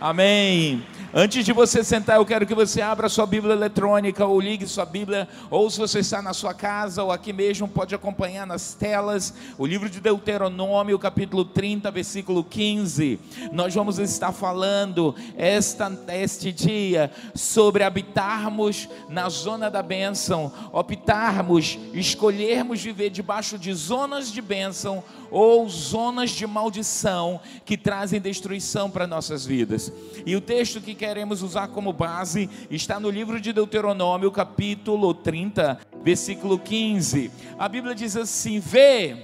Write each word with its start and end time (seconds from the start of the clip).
Amém. 0.00 0.84
Antes 1.16 1.44
de 1.44 1.52
você 1.52 1.84
sentar, 1.84 2.16
eu 2.16 2.26
quero 2.26 2.44
que 2.44 2.56
você 2.56 2.82
abra 2.82 3.08
sua 3.08 3.24
Bíblia 3.24 3.54
eletrônica 3.54 4.26
ou 4.26 4.40
ligue 4.40 4.66
sua 4.66 4.84
Bíblia, 4.84 5.28
ou 5.48 5.70
se 5.70 5.78
você 5.78 6.00
está 6.00 6.20
na 6.20 6.32
sua 6.32 6.52
casa 6.52 7.04
ou 7.04 7.12
aqui 7.12 7.32
mesmo, 7.32 7.68
pode 7.68 7.94
acompanhar 7.94 8.44
nas 8.44 8.74
telas 8.74 9.32
o 9.56 9.64
livro 9.64 9.88
de 9.88 10.00
Deuteronômio, 10.00 10.98
capítulo 10.98 11.44
30, 11.44 11.88
versículo 11.92 12.42
15. 12.42 13.20
Nós 13.52 13.72
vamos 13.72 14.00
estar 14.00 14.32
falando 14.32 15.14
esta, 15.36 15.88
este 16.08 16.50
dia 16.50 17.12
sobre 17.32 17.84
habitarmos 17.84 18.88
na 19.08 19.28
zona 19.28 19.70
da 19.70 19.84
bênção, 19.84 20.52
optarmos, 20.72 21.78
escolhermos 21.92 22.82
viver 22.82 23.10
debaixo 23.10 23.56
de 23.56 23.72
zonas 23.72 24.32
de 24.32 24.42
bênção 24.42 25.04
ou 25.30 25.68
zonas 25.68 26.30
de 26.30 26.44
maldição 26.44 27.40
que 27.64 27.76
trazem 27.76 28.20
destruição 28.20 28.90
para 28.90 29.06
nossas 29.06 29.46
vidas. 29.46 29.83
E 30.26 30.34
o 30.36 30.40
texto 30.40 30.80
que 30.80 30.94
queremos 30.94 31.42
usar 31.42 31.68
como 31.68 31.92
base 31.92 32.48
está 32.70 32.98
no 32.98 33.10
livro 33.10 33.40
de 33.40 33.52
Deuteronômio, 33.52 34.30
capítulo 34.30 35.12
30, 35.12 35.80
versículo 36.02 36.58
15. 36.58 37.30
A 37.58 37.68
Bíblia 37.68 37.94
diz 37.94 38.16
assim: 38.16 38.60
Vê, 38.60 39.16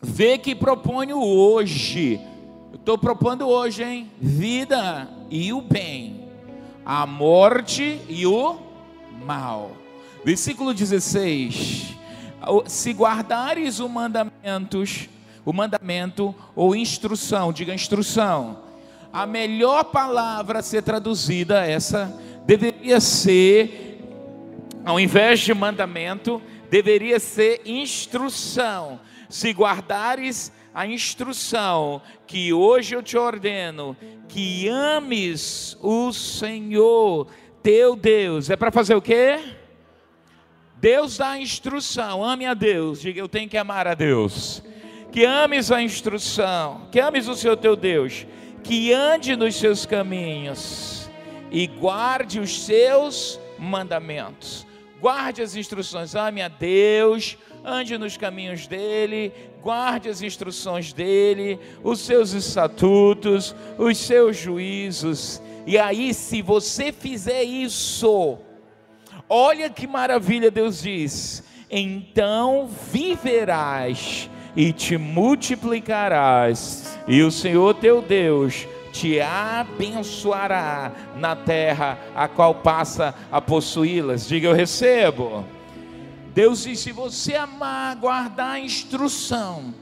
vê 0.00 0.38
que 0.38 0.54
proponho 0.54 1.22
hoje. 1.22 2.20
Estou 2.72 2.98
propondo 2.98 3.46
hoje, 3.46 3.82
hein? 3.82 4.10
Vida 4.20 5.08
e 5.30 5.52
o 5.52 5.60
bem, 5.60 6.28
a 6.84 7.06
morte 7.06 8.00
e 8.08 8.26
o 8.26 8.58
mal. 9.24 9.72
Versículo 10.24 10.74
16: 10.74 11.94
Se 12.66 12.92
guardares 12.92 13.78
os 13.80 13.90
mandamentos, 13.90 15.08
o 15.44 15.52
mandamento 15.52 16.34
ou 16.54 16.74
instrução, 16.74 17.52
diga 17.52 17.74
instrução, 17.74 18.62
a 19.12 19.26
melhor 19.26 19.84
palavra 19.84 20.58
a 20.58 20.62
ser 20.62 20.82
traduzida, 20.82 21.64
essa 21.64 22.12
deveria 22.44 23.00
ser, 23.00 24.02
ao 24.84 24.98
invés 24.98 25.40
de 25.40 25.54
mandamento, 25.54 26.42
deveria 26.68 27.20
ser 27.20 27.62
instrução. 27.64 28.98
Se 29.28 29.52
guardares 29.52 30.52
a 30.74 30.86
instrução 30.86 32.02
que 32.26 32.52
hoje 32.52 32.96
eu 32.96 33.02
te 33.02 33.16
ordeno, 33.16 33.96
que 34.28 34.68
ames 34.68 35.78
o 35.80 36.12
Senhor 36.12 37.28
teu 37.62 37.94
Deus. 37.94 38.50
É 38.50 38.56
para 38.56 38.72
fazer 38.72 38.96
o 38.96 39.00
quê? 39.00 39.38
Deus 40.76 41.16
dá 41.16 41.30
a 41.30 41.40
instrução, 41.40 42.22
ame 42.24 42.44
a 42.44 42.52
Deus. 42.52 43.00
Diga, 43.00 43.20
eu 43.20 43.28
tenho 43.28 43.48
que 43.48 43.56
amar 43.56 43.86
a 43.86 43.94
Deus. 43.94 44.62
Que 45.14 45.24
ames 45.24 45.70
a 45.70 45.80
instrução, 45.80 46.88
que 46.90 46.98
ames 46.98 47.28
o 47.28 47.36
Senhor 47.36 47.56
teu 47.56 47.76
Deus 47.76 48.26
que 48.64 48.92
ande 48.92 49.36
nos 49.36 49.54
seus 49.54 49.86
caminhos 49.86 51.08
e 51.52 51.68
guarde 51.68 52.40
os 52.40 52.64
seus 52.64 53.38
mandamentos. 53.56 54.66
Guarde 55.00 55.40
as 55.40 55.54
instruções, 55.54 56.16
ame 56.16 56.42
a 56.42 56.48
Deus, 56.48 57.38
ande 57.64 57.96
nos 57.96 58.16
caminhos 58.16 58.66
dele, 58.66 59.32
guarde 59.62 60.08
as 60.08 60.20
instruções 60.20 60.92
dele, 60.92 61.60
os 61.84 62.00
seus 62.00 62.32
estatutos, 62.32 63.54
os 63.78 63.96
seus 63.96 64.36
juízos. 64.36 65.40
E 65.64 65.78
aí, 65.78 66.12
se 66.12 66.42
você 66.42 66.90
fizer 66.90 67.44
isso, 67.44 68.36
olha 69.28 69.70
que 69.70 69.86
maravilha 69.86 70.50
Deus 70.50 70.82
diz: 70.82 71.44
então 71.70 72.68
viverás 72.90 74.28
e 74.56 74.72
te 74.72 74.96
multiplicarás, 74.96 76.98
e 77.08 77.22
o 77.22 77.30
Senhor 77.30 77.74
teu 77.74 78.00
Deus 78.00 78.66
te 78.92 79.20
abençoará 79.20 80.92
na 81.16 81.34
terra 81.34 81.98
a 82.14 82.28
qual 82.28 82.54
passa 82.54 83.12
a 83.30 83.40
possuí-las. 83.40 84.28
Diga 84.28 84.46
eu 84.46 84.54
recebo. 84.54 85.44
Deus 86.32 86.62
diz: 86.62 86.78
se 86.78 86.92
você 86.92 87.34
amar, 87.34 87.96
guardar 87.96 88.52
a 88.52 88.60
instrução, 88.60 89.74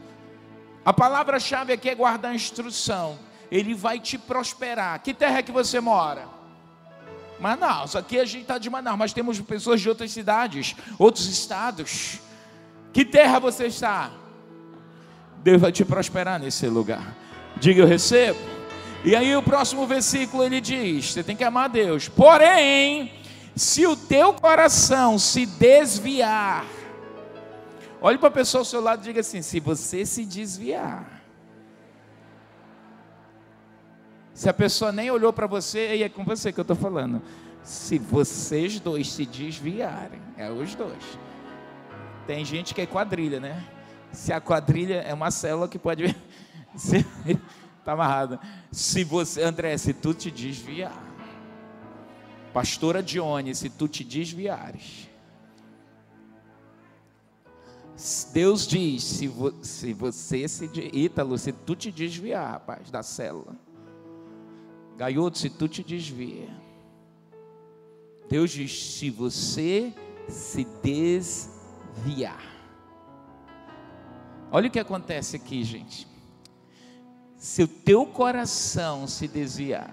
a 0.82 0.92
palavra-chave 0.92 1.74
aqui 1.74 1.90
é 1.90 1.94
guardar 1.94 2.32
a 2.32 2.34
instrução, 2.34 3.18
Ele 3.50 3.74
vai 3.74 4.00
te 4.00 4.16
prosperar. 4.16 5.02
Que 5.02 5.12
terra 5.12 5.38
é 5.38 5.42
que 5.42 5.52
você 5.52 5.78
mora? 5.78 6.26
Manaus, 7.38 7.96
aqui 7.96 8.18
a 8.18 8.24
gente 8.24 8.42
está 8.42 8.56
de 8.56 8.70
Manaus, 8.70 8.98
mas 8.98 9.12
temos 9.12 9.38
pessoas 9.40 9.80
de 9.80 9.88
outras 9.88 10.10
cidades, 10.10 10.74
outros 10.98 11.26
estados. 11.26 12.20
Que 12.92 13.04
terra 13.04 13.38
você 13.38 13.66
está? 13.66 14.21
Deus 15.42 15.60
vai 15.60 15.72
te 15.72 15.84
prosperar 15.84 16.38
nesse 16.38 16.66
lugar. 16.66 17.16
Diga 17.56 17.82
eu 17.82 17.86
recebo. 17.86 18.38
E 19.04 19.16
aí 19.16 19.34
o 19.36 19.42
próximo 19.42 19.86
versículo 19.86 20.44
ele 20.44 20.60
diz: 20.60 21.12
você 21.12 21.22
tem 21.22 21.36
que 21.36 21.44
amar 21.44 21.68
Deus. 21.68 22.08
Porém, 22.08 23.12
se 23.54 23.86
o 23.86 23.96
teu 23.96 24.32
coração 24.32 25.18
se 25.18 25.44
desviar, 25.44 26.64
olhe 28.00 28.18
para 28.18 28.28
a 28.28 28.32
pessoa 28.32 28.60
ao 28.60 28.64
seu 28.64 28.80
lado 28.80 29.00
e 29.00 29.04
diga 29.04 29.20
assim: 29.20 29.42
se 29.42 29.58
você 29.58 30.06
se 30.06 30.24
desviar, 30.24 31.22
se 34.32 34.48
a 34.48 34.54
pessoa 34.54 34.92
nem 34.92 35.10
olhou 35.10 35.32
para 35.32 35.46
você, 35.46 35.96
e 35.96 36.02
é 36.02 36.08
com 36.08 36.24
você 36.24 36.52
que 36.52 36.60
eu 36.60 36.62
estou 36.62 36.76
falando. 36.76 37.20
Se 37.62 37.96
vocês 37.96 38.80
dois 38.80 39.12
se 39.12 39.24
desviarem, 39.24 40.20
é 40.36 40.50
os 40.50 40.74
dois. 40.74 41.18
Tem 42.26 42.44
gente 42.44 42.74
que 42.74 42.80
é 42.80 42.86
quadrilha, 42.86 43.38
né? 43.38 43.62
Se 44.12 44.32
a 44.32 44.40
quadrilha 44.40 45.02
é 45.02 45.14
uma 45.14 45.30
célula 45.30 45.68
que 45.68 45.78
pode. 45.78 46.04
Está 47.78 47.92
amarrada. 47.92 48.38
Se 48.70 49.02
você, 49.02 49.42
André, 49.42 49.76
se 49.76 49.92
tu 49.92 50.14
te 50.14 50.30
desviar, 50.30 51.12
Pastora 52.52 53.02
Dione, 53.02 53.54
se 53.54 53.68
tu 53.68 53.88
te 53.88 54.04
desviares, 54.04 55.08
Deus 58.32 58.66
diz: 58.66 59.02
se, 59.02 59.28
vo, 59.28 59.52
se 59.62 59.92
você 59.92 60.48
se. 60.48 60.70
Ítalo, 60.92 61.38
se 61.38 61.52
tu 61.52 61.76
te 61.76 61.90
desviar, 61.90 62.52
rapaz, 62.52 62.90
da 62.90 63.02
célula. 63.02 63.56
Gaioto, 64.96 65.38
se 65.38 65.48
tu 65.48 65.68
te 65.68 65.82
desvia. 65.82 66.48
Deus 68.28 68.50
diz: 68.50 68.94
se 68.94 69.10
você 69.10 69.94
se 70.28 70.64
desviar. 70.82 72.51
Olha 74.54 74.68
o 74.68 74.70
que 74.70 74.78
acontece 74.78 75.36
aqui, 75.36 75.64
gente. 75.64 76.06
Se 77.38 77.62
o 77.62 77.66
teu 77.66 78.04
coração 78.04 79.06
se 79.06 79.26
desviar 79.26 79.90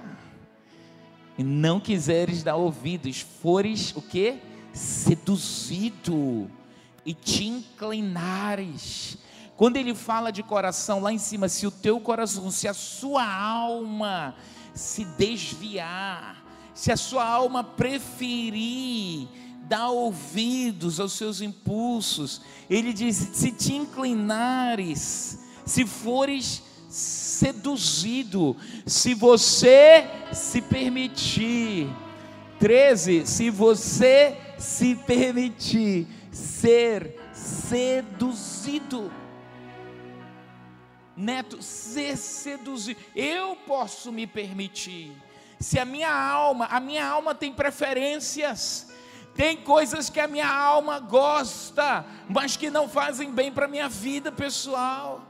e 1.38 1.44
não 1.46 1.80
quiseres 1.80 2.44
dar 2.44 2.58
ouvidos, 2.58 3.22
fores 3.22 3.96
o 3.96 4.02
que? 4.02 4.38
Seduzido 4.74 6.52
e 7.06 7.14
te 7.14 7.48
inclinares. 7.48 9.18
Quando 9.56 9.78
ele 9.78 9.96
fala 9.96 10.30
de 10.30 10.44
coração 10.44 11.00
lá 11.00 11.14
em 11.14 11.18
cima, 11.18 11.48
se 11.48 11.66
o 11.66 11.72
teu 11.72 12.02
coração, 12.02 12.52
se 12.52 12.68
a 12.68 12.74
sua 12.74 13.26
alma 13.26 14.36
se 14.74 15.06
desviar, 15.06 16.46
se 16.74 16.92
a 16.92 16.98
sua 16.98 17.26
alma 17.26 17.64
preferir 17.64 19.30
dá 19.68 19.90
ouvidos 19.90 21.00
aos 21.00 21.14
seus 21.14 21.42
impulsos. 21.42 22.42
Ele 22.70 22.94
diz: 22.94 23.16
se 23.16 23.52
te 23.52 23.74
inclinares, 23.74 25.40
se 25.66 25.86
fores 25.86 26.64
seduzido, 26.90 28.56
se 28.86 29.14
você 29.14 30.08
se 30.34 30.62
permitir. 30.62 31.88
13, 32.60 33.26
se 33.26 33.50
você 33.50 34.38
se 34.58 34.94
permitir 34.94 36.06
ser 36.30 37.18
seduzido. 37.32 39.10
Neto, 41.16 41.62
ser 41.64 42.18
seduzido. 42.18 43.00
Eu 43.16 43.56
posso 43.56 44.12
me 44.12 44.28
permitir. 44.28 45.12
Se 45.58 45.80
a 45.80 45.86
minha 45.86 46.12
alma, 46.12 46.66
a 46.66 46.80
minha 46.80 47.06
alma 47.06 47.34
tem 47.34 47.54
preferências. 47.54 48.89
Tem 49.40 49.56
coisas 49.56 50.10
que 50.10 50.20
a 50.20 50.28
minha 50.28 50.54
alma 50.54 51.00
gosta, 51.00 52.06
mas 52.28 52.58
que 52.58 52.70
não 52.70 52.90
fazem 52.90 53.32
bem 53.32 53.50
para 53.50 53.68
a 53.68 53.70
minha 53.70 53.88
vida 53.88 54.34
pessoal. 54.34 55.26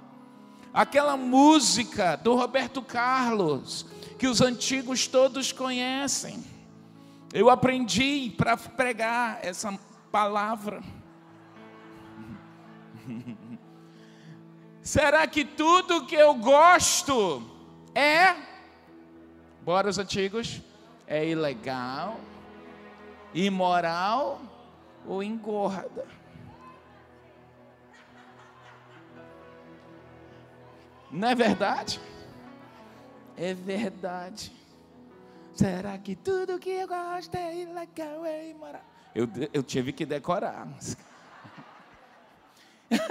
Aquela 0.73 1.15
música 1.15 2.15
do 2.15 2.33
Roberto 2.33 2.81
Carlos, 2.81 3.85
que 4.17 4.25
os 4.25 4.41
antigos 4.41 5.05
todos 5.05 5.51
conhecem. 5.51 6.43
Eu 7.31 7.51
aprendi 7.51 8.33
para 8.35 8.57
pregar 8.57 9.41
essa 9.43 9.77
palavra. 10.11 10.81
Será 14.81 15.27
que 15.27 15.45
tudo 15.45 16.07
que 16.07 16.15
eu 16.15 16.33
gosto 16.33 17.43
é, 17.93 18.35
bora 19.61 19.87
os 19.87 19.99
antigos, 19.99 20.63
é 21.05 21.29
ilegal? 21.29 22.19
Imoral 23.33 24.41
ou 25.05 25.23
engorda. 25.23 26.05
Não 31.11 31.27
é 31.27 31.35
verdade? 31.35 31.99
É 33.35 33.53
verdade. 33.53 34.51
Será 35.53 35.97
que 35.97 36.15
tudo 36.15 36.59
que 36.59 36.69
eu 36.69 36.87
gosto 36.87 37.35
é 37.35 37.55
ilegal, 37.55 38.25
é 38.25 38.49
imoral? 38.49 38.83
Eu, 39.15 39.27
eu 39.51 39.63
tive 39.63 39.91
que 39.91 40.05
decorar. 40.05 40.67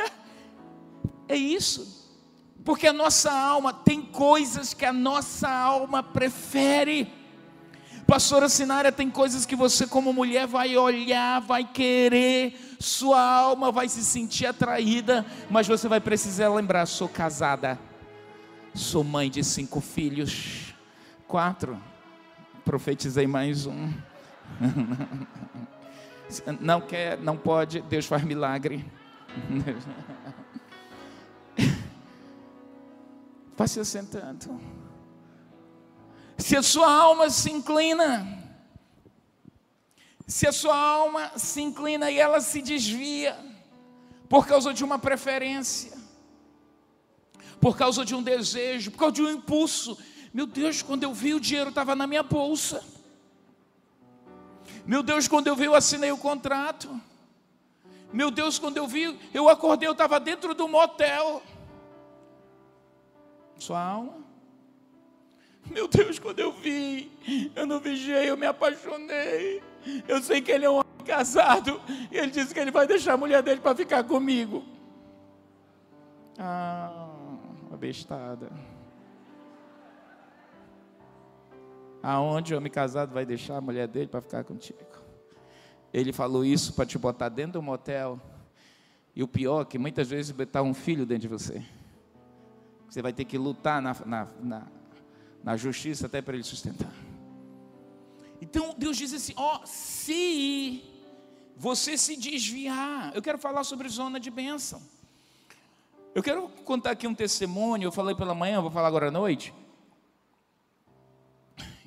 é 1.29 1.35
isso. 1.35 1.99
Porque 2.65 2.87
a 2.87 2.93
nossa 2.93 3.32
alma 3.32 3.73
tem 3.73 4.03
coisas 4.03 4.73
que 4.73 4.85
a 4.85 4.93
nossa 4.93 5.49
alma 5.49 6.03
prefere. 6.03 7.12
Pastora 8.08 8.49
Sinária, 8.49 8.90
tem 8.90 9.08
coisas 9.10 9.44
que 9.44 9.55
você, 9.55 9.87
como 9.87 10.14
mulher, 10.14 10.46
vai 10.46 10.75
olhar, 10.78 11.43
vai 11.43 11.62
querer, 11.62 12.58
sua 12.81 13.20
alma 13.20 13.70
vai 13.70 13.87
se 13.87 14.02
sentir 14.02 14.46
atraída, 14.46 15.26
mas 15.50 15.69
você 15.69 15.87
vai 15.88 16.00
precisar 16.00 16.49
lembrar: 16.49 16.87
sou 16.87 17.06
casada, 17.06 17.78
sou 18.72 19.05
mãe 19.05 19.28
de 19.28 19.44
cinco 19.44 19.82
filhos, 19.82 20.75
quatro, 21.26 21.78
profetizei 22.64 23.26
mais 23.26 23.66
um. 23.66 23.93
Não 26.60 26.81
quer, 26.81 27.19
não 27.19 27.38
pode, 27.38 27.81
Deus 27.82 28.06
faz 28.06 28.22
milagre. 28.22 28.84
Vá 33.56 33.66
se 33.66 33.81
assentando. 33.81 34.60
Se 36.48 36.56
a 36.56 36.62
sua 36.62 36.90
alma 36.90 37.28
se 37.28 37.50
inclina, 37.50 38.42
se 40.26 40.48
a 40.48 40.52
sua 40.52 40.74
alma 40.74 41.32
se 41.36 41.60
inclina 41.60 42.10
e 42.10 42.18
ela 42.18 42.40
se 42.40 42.62
desvia, 42.62 43.38
por 44.30 44.46
causa 44.46 44.72
de 44.72 44.82
uma 44.82 44.98
preferência, 44.98 45.92
por 47.60 47.76
causa 47.76 48.02
de 48.02 48.14
um 48.14 48.22
desejo, 48.22 48.90
por 48.92 48.96
causa 48.96 49.16
de 49.16 49.22
um 49.24 49.30
impulso. 49.30 49.98
Meu 50.32 50.46
Deus, 50.46 50.80
quando 50.80 51.02
eu 51.02 51.12
vi 51.12 51.34
o 51.34 51.40
dinheiro 51.40 51.68
estava 51.68 51.94
na 51.94 52.06
minha 52.06 52.22
bolsa. 52.22 52.82
Meu 54.86 55.02
Deus, 55.02 55.28
quando 55.28 55.48
eu 55.48 55.54
vi, 55.54 55.66
eu 55.66 55.74
assinei 55.74 56.12
o 56.12 56.16
contrato. 56.16 56.98
Meu 58.10 58.30
Deus, 58.30 58.58
quando 58.58 58.78
eu 58.78 58.86
vi, 58.86 59.20
eu 59.34 59.50
acordei, 59.50 59.86
eu 59.86 59.92
estava 59.92 60.18
dentro 60.18 60.54
do 60.54 60.66
motel. 60.66 61.42
Sua 63.58 63.82
alma 63.82 64.27
meu 65.70 65.88
Deus, 65.88 66.19
quando 66.19 66.38
eu 66.38 66.53
vi, 66.53 67.11
eu 67.55 67.67
não 67.67 67.81
vigiei, 67.81 68.31
eu 68.31 68.37
me 68.37 68.47
apaixonei. 68.47 69.62
Eu 70.06 70.23
sei 70.23 70.41
que 70.41 70.50
ele 70.50 70.65
é 70.65 70.70
um 70.70 70.75
homem 70.75 71.05
casado. 71.06 71.81
E 72.11 72.17
ele 72.17 72.31
disse 72.31 72.53
que 72.53 72.61
ele 72.61 72.70
vai 72.70 72.87
deixar 72.87 73.15
a 73.15 73.17
mulher 73.17 73.43
dele 73.43 73.61
para 73.61 73.75
ficar 73.75 74.05
comigo. 74.05 74.65
Ah, 76.38 77.09
uma 77.69 77.76
bestada. 77.76 78.50
Aonde 82.03 82.55
o 82.55 82.59
homem 82.59 82.70
casado 82.70 83.12
vai 83.12 83.26
deixar 83.26 83.56
a 83.56 83.61
mulher 83.61 83.88
dele 83.88 84.06
para 84.06 84.20
ficar 84.20 84.44
contigo? 84.44 84.79
Ele 85.93 86.12
falou 86.12 86.44
isso 86.44 86.75
para 86.75 86.87
te 86.87 86.99
botar 86.99 87.29
dentro 87.29 87.55
do 87.55 87.62
motel. 87.62 88.20
E 89.17 89.23
o 89.23 89.29
pior 89.29 89.62
é 89.62 89.65
que 89.65 89.79
muitas 89.79 90.09
vezes 90.09 90.31
botar 90.31 90.62
um 90.62 90.75
filho 90.75 91.05
dentro 91.05 91.23
de 91.23 91.29
você. 91.29 91.65
Você 92.88 93.03
vai 93.03 93.12
ter 93.12 93.25
que 93.25 93.37
lutar 93.37 93.82
na, 93.82 93.97
na, 94.06 94.29
na 94.41 94.67
na 95.43 95.56
justiça 95.56 96.06
até 96.06 96.20
para 96.20 96.35
ele 96.35 96.44
sustentar. 96.44 96.93
Então 98.40 98.75
Deus 98.76 98.96
diz 98.96 99.12
assim: 99.12 99.35
ó, 99.37 99.61
se 99.64 100.85
você 101.56 101.99
se 101.99 102.17
desviar, 102.17 103.14
eu 103.14 103.23
quero 103.23 103.38
falar 103.38 103.64
sobre 103.64 103.88
zona 103.88 104.20
de 104.20 104.31
bênção. 104.31 104.81
Eu 106.14 106.23
quero 106.23 106.49
contar 106.64 106.93
aqui 106.93 107.06
um 107.06 107.14
testemunho, 107.14 107.85
eu 107.85 107.93
falei 107.93 108.14
pela 108.14 108.35
manhã, 108.35 108.61
vou 108.61 108.70
falar 108.70 108.88
agora 108.88 109.08
à 109.08 109.11
noite. 109.11 109.52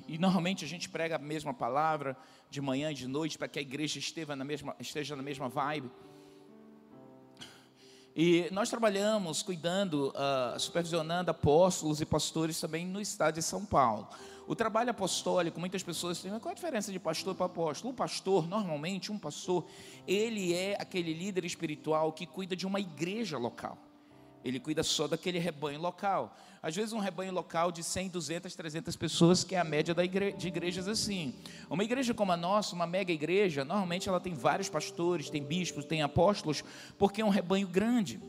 E 0.06 0.18
normalmente 0.18 0.64
a 0.64 0.68
gente 0.68 0.88
prega 0.88 1.16
a 1.16 1.18
mesma 1.18 1.54
palavra 1.54 2.16
de 2.50 2.60
manhã 2.60 2.90
e 2.90 2.94
de 2.94 3.08
noite 3.08 3.38
para 3.38 3.48
que 3.48 3.58
a 3.58 3.62
igreja 3.62 3.98
esteja 3.98 4.36
na 4.36 4.44
mesma, 4.44 4.76
esteja 4.78 5.16
na 5.16 5.22
mesma 5.22 5.48
vibe. 5.48 5.90
E 8.14 8.48
nós 8.52 8.68
trabalhamos 8.68 9.42
cuidando, 9.42 10.08
uh, 10.10 10.58
supervisionando 10.60 11.30
apóstolos 11.30 12.00
e 12.00 12.04
pastores 12.04 12.60
também 12.60 12.86
no 12.86 13.00
estado 13.00 13.34
de 13.34 13.42
São 13.42 13.64
Paulo. 13.64 14.06
O 14.46 14.54
trabalho 14.54 14.90
apostólico, 14.90 15.58
muitas 15.58 15.82
pessoas 15.82 16.18
dizem, 16.18 16.38
qual 16.38 16.52
a 16.52 16.54
diferença 16.54 16.92
de 16.92 16.98
pastor 16.98 17.34
para 17.34 17.46
apóstolo? 17.46 17.94
O 17.94 17.96
pastor, 17.96 18.46
normalmente, 18.46 19.10
um 19.10 19.18
pastor, 19.18 19.64
ele 20.06 20.52
é 20.52 20.76
aquele 20.78 21.14
líder 21.14 21.44
espiritual 21.44 22.12
que 22.12 22.26
cuida 22.26 22.54
de 22.54 22.66
uma 22.66 22.80
igreja 22.80 23.38
local. 23.38 23.78
Ele 24.44 24.58
cuida 24.58 24.82
só 24.82 25.06
daquele 25.06 25.38
rebanho 25.38 25.80
local. 25.80 26.36
Às 26.62 26.76
vezes 26.76 26.92
um 26.92 26.98
rebanho 26.98 27.32
local 27.32 27.72
de 27.72 27.82
100, 27.82 28.08
200, 28.10 28.54
300 28.54 28.96
pessoas, 28.96 29.42
que 29.42 29.54
é 29.54 29.58
a 29.58 29.64
média 29.64 29.94
igre 30.02 30.32
de 30.32 30.48
igrejas 30.48 30.86
assim. 30.86 31.34
Uma 31.68 31.82
igreja 31.82 32.14
como 32.14 32.30
a 32.32 32.36
nossa, 32.36 32.74
uma 32.74 32.86
mega 32.86 33.12
igreja, 33.12 33.64
normalmente 33.64 34.08
ela 34.08 34.20
tem 34.20 34.34
vários 34.34 34.68
pastores, 34.68 35.28
tem 35.28 35.42
bispos, 35.42 35.84
tem 35.84 36.02
apóstolos, 36.02 36.62
porque 36.96 37.20
é 37.20 37.24
um 37.24 37.30
rebanho 37.30 37.66
grande. 37.66 38.20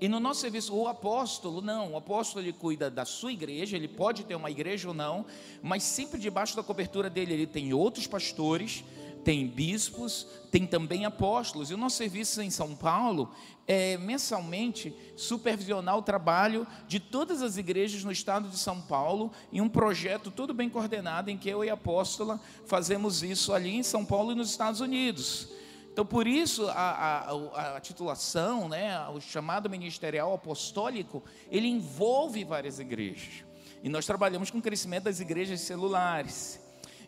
E 0.00 0.06
no 0.08 0.20
nosso 0.20 0.42
serviço, 0.42 0.76
o 0.76 0.86
apóstolo, 0.86 1.60
não, 1.60 1.92
o 1.92 1.96
apóstolo 1.96 2.44
ele 2.44 2.52
cuida 2.52 2.88
da 2.88 3.04
sua 3.04 3.32
igreja, 3.32 3.76
ele 3.76 3.88
pode 3.88 4.24
ter 4.24 4.36
uma 4.36 4.48
igreja 4.48 4.88
ou 4.88 4.94
não, 4.94 5.26
mas 5.60 5.82
sempre 5.82 6.20
debaixo 6.20 6.54
da 6.54 6.62
cobertura 6.62 7.10
dele 7.10 7.32
ele 7.32 7.46
tem 7.48 7.72
outros 7.72 8.06
pastores, 8.06 8.84
tem 9.18 9.46
bispos, 9.46 10.26
tem 10.50 10.66
também 10.66 11.04
apóstolos. 11.04 11.70
E 11.70 11.74
o 11.74 11.76
nosso 11.76 11.96
serviço 11.96 12.40
em 12.40 12.50
São 12.50 12.74
Paulo 12.74 13.30
é 13.66 13.98
mensalmente 13.98 14.94
supervisionar 15.14 15.98
o 15.98 16.02
trabalho 16.02 16.66
de 16.86 16.98
todas 16.98 17.42
as 17.42 17.58
igrejas 17.58 18.02
no 18.02 18.10
estado 18.10 18.48
de 18.48 18.58
São 18.58 18.80
Paulo 18.80 19.30
em 19.52 19.60
um 19.60 19.68
projeto 19.68 20.30
todo 20.30 20.54
bem 20.54 20.70
coordenado 20.70 21.30
em 21.30 21.36
que 21.36 21.50
eu 21.50 21.62
e 21.62 21.68
a 21.68 21.74
apóstola 21.74 22.40
fazemos 22.64 23.22
isso 23.22 23.52
ali 23.52 23.76
em 23.76 23.82
São 23.82 24.04
Paulo 24.06 24.32
e 24.32 24.34
nos 24.34 24.50
Estados 24.50 24.80
Unidos. 24.80 25.48
Então, 25.92 26.06
por 26.06 26.28
isso, 26.28 26.68
a, 26.68 26.72
a, 26.72 27.76
a, 27.76 27.80
titulação, 27.80 28.68
né, 28.68 28.96
o 29.08 29.20
chamado 29.20 29.68
ministerial 29.68 30.32
apostólico, 30.32 31.24
ele 31.50 31.66
envolve 31.66 32.44
várias 32.44 32.78
igrejas. 32.78 33.44
E 33.82 33.88
nós 33.88 34.06
trabalhamos 34.06 34.48
com 34.48 34.58
o 34.58 34.62
crescimento 34.62 35.04
das 35.04 35.18
igrejas 35.18 35.60
celulares. 35.60 36.60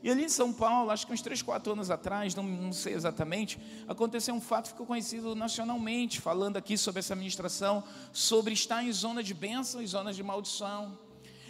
E 0.03 0.11
ali 0.11 0.25
em 0.25 0.29
São 0.29 0.53
Paulo, 0.53 0.91
acho 0.91 1.07
que 1.07 1.13
uns 1.13 1.21
3, 1.21 1.43
4 1.43 1.73
anos 1.73 1.91
atrás, 1.91 2.35
não, 2.35 2.43
não, 2.43 2.73
sei 2.73 2.95
exatamente, 2.95 3.59
aconteceu 3.87 4.35
um 4.35 4.41
fato 4.41 4.65
que 4.65 4.71
ficou 4.71 4.87
conhecido 4.87 5.35
nacionalmente, 5.35 6.21
falando 6.21 6.57
aqui 6.57 6.79
sobre 6.79 7.01
essa 7.01 7.15
ministração, 7.15 7.85
sobre 8.13 8.55
estar 8.55 8.83
em 8.83 8.91
zona 8.93 9.23
de 9.23 9.35
bênção 9.35 9.83
e 9.83 9.87
zonas 9.87 10.17
de 10.17 10.23
maldição. 10.23 10.99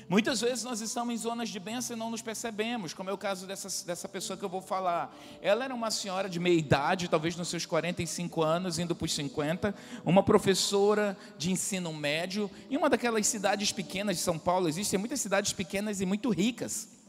Muitas 0.08 0.40
vezes 0.40 0.64
nós 0.64 0.80
estamos 0.80 1.14
em 1.14 1.16
zonas 1.16 1.48
de 1.48 1.60
bênção 1.60 1.94
e 1.94 1.98
não 1.98 2.10
nos 2.10 2.20
percebemos, 2.20 2.92
como 2.92 3.08
é 3.08 3.12
o 3.12 3.16
caso 3.16 3.46
dessa, 3.46 3.68
dessa 3.86 4.08
pessoa 4.08 4.36
que 4.36 4.44
eu 4.44 4.48
vou 4.48 4.60
falar. 4.60 5.16
Ela 5.40 5.64
era 5.64 5.72
uma 5.72 5.88
senhora 5.88 6.28
de 6.28 6.40
meia 6.40 6.58
idade, 6.58 7.06
talvez 7.06 7.36
nos 7.36 7.46
seus 7.46 7.64
45 7.64 8.42
anos, 8.42 8.80
indo 8.80 8.96
para 8.96 9.04
os 9.04 9.14
50, 9.14 9.72
uma 10.04 10.24
professora 10.24 11.16
de 11.38 11.52
ensino 11.52 11.92
médio, 11.92 12.50
em 12.68 12.76
uma 12.76 12.90
daquelas 12.90 13.24
cidades 13.28 13.70
pequenas 13.70 14.16
de 14.16 14.22
São 14.24 14.36
Paulo, 14.36 14.68
existem 14.68 14.98
muitas 14.98 15.20
cidades 15.20 15.52
pequenas 15.52 16.00
e 16.00 16.06
muito 16.06 16.28
ricas. 16.30 16.99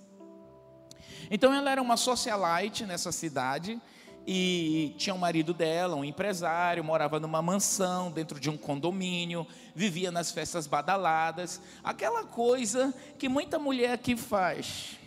Então 1.32 1.54
ela 1.54 1.72
era 1.72 1.82
uma 1.82 1.96
socialite 1.96 2.86
nessa 2.86 3.10
cidade 3.10 3.80
e 4.28 4.94
tinha 4.98 5.16
um 5.16 5.18
marido 5.18 5.54
dela, 5.54 5.96
um 5.96 6.04
empresário, 6.04 6.84
morava 6.84 7.22
numa 7.22 7.42
mansão 7.42 8.12
dentro 8.12 8.38
de 8.38 8.50
um 8.50 8.58
condomínio, 8.58 9.48
vivia 9.74 10.12
nas 10.12 10.30
festas 10.30 10.68
badaladas, 10.68 11.62
aquela 11.82 12.26
coisa 12.26 12.94
que 13.18 13.30
muita 13.30 13.58
mulher 13.58 13.94
aqui 13.94 14.18
faz. 14.18 15.00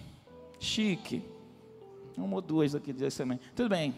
Chique. 0.58 1.22
Uma 2.16 2.36
ou 2.36 2.40
duas 2.40 2.74
aqui 2.74 2.90
diz 2.90 3.14
também. 3.14 3.38
Tudo 3.54 3.68
bem. 3.68 3.94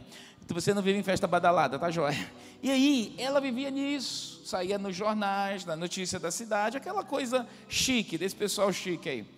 Você 0.48 0.74
não 0.74 0.82
vive 0.82 0.98
em 0.98 1.02
festa 1.04 1.28
badalada, 1.28 1.78
tá 1.78 1.90
joia? 1.90 2.28
E 2.62 2.70
aí, 2.70 3.14
ela 3.18 3.40
vivia 3.40 3.70
nisso, 3.70 4.42
saía 4.44 4.78
nos 4.78 4.96
jornais, 4.96 5.64
na 5.64 5.76
notícia 5.76 6.18
da 6.18 6.30
cidade, 6.30 6.76
aquela 6.76 7.04
coisa 7.04 7.46
chique, 7.68 8.18
desse 8.18 8.34
pessoal 8.34 8.72
chique 8.72 9.08
aí. 9.08 9.35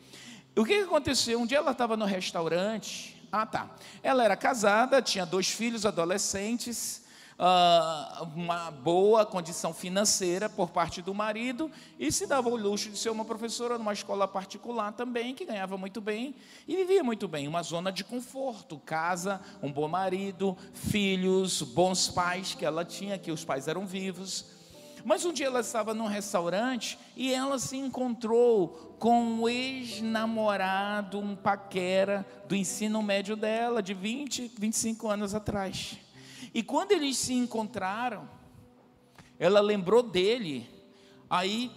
O 0.58 0.64
que 0.64 0.74
aconteceu? 0.74 1.40
Um 1.40 1.46
dia 1.46 1.58
ela 1.58 1.70
estava 1.70 1.96
no 1.96 2.04
restaurante. 2.04 3.16
Ah, 3.30 3.46
tá. 3.46 3.70
Ela 4.02 4.24
era 4.24 4.36
casada, 4.36 5.00
tinha 5.00 5.24
dois 5.24 5.48
filhos 5.48 5.86
adolescentes, 5.86 7.04
uh, 7.38 8.24
uma 8.34 8.68
boa 8.68 9.24
condição 9.24 9.72
financeira 9.72 10.48
por 10.48 10.70
parte 10.70 11.00
do 11.00 11.14
marido 11.14 11.70
e 11.96 12.10
se 12.10 12.26
dava 12.26 12.48
o 12.48 12.56
luxo 12.56 12.90
de 12.90 12.98
ser 12.98 13.10
uma 13.10 13.24
professora 13.24 13.78
numa 13.78 13.92
escola 13.92 14.26
particular 14.26 14.90
também, 14.90 15.32
que 15.32 15.44
ganhava 15.44 15.78
muito 15.78 16.00
bem 16.00 16.34
e 16.66 16.74
vivia 16.74 17.04
muito 17.04 17.28
bem. 17.28 17.46
Uma 17.46 17.62
zona 17.62 17.92
de 17.92 18.02
conforto, 18.02 18.80
casa, 18.80 19.40
um 19.62 19.70
bom 19.70 19.86
marido, 19.86 20.58
filhos, 20.72 21.62
bons 21.62 22.08
pais 22.08 22.54
que 22.54 22.64
ela 22.64 22.84
tinha, 22.84 23.16
que 23.16 23.30
os 23.30 23.44
pais 23.44 23.68
eram 23.68 23.86
vivos. 23.86 24.57
Mas 25.04 25.24
um 25.24 25.32
dia 25.32 25.46
ela 25.46 25.60
estava 25.60 25.94
num 25.94 26.06
restaurante 26.06 26.98
e 27.16 27.32
ela 27.32 27.58
se 27.58 27.76
encontrou 27.76 28.96
com 28.98 29.22
um 29.22 29.48
ex-namorado, 29.48 31.18
um 31.18 31.36
paquera 31.36 32.26
do 32.48 32.56
ensino 32.56 33.02
médio 33.02 33.36
dela, 33.36 33.82
de 33.82 33.94
20, 33.94 34.52
25 34.58 35.08
anos 35.08 35.34
atrás. 35.34 35.98
E 36.52 36.62
quando 36.62 36.92
eles 36.92 37.16
se 37.16 37.34
encontraram, 37.34 38.28
ela 39.38 39.60
lembrou 39.60 40.02
dele, 40.02 40.68
aí 41.30 41.70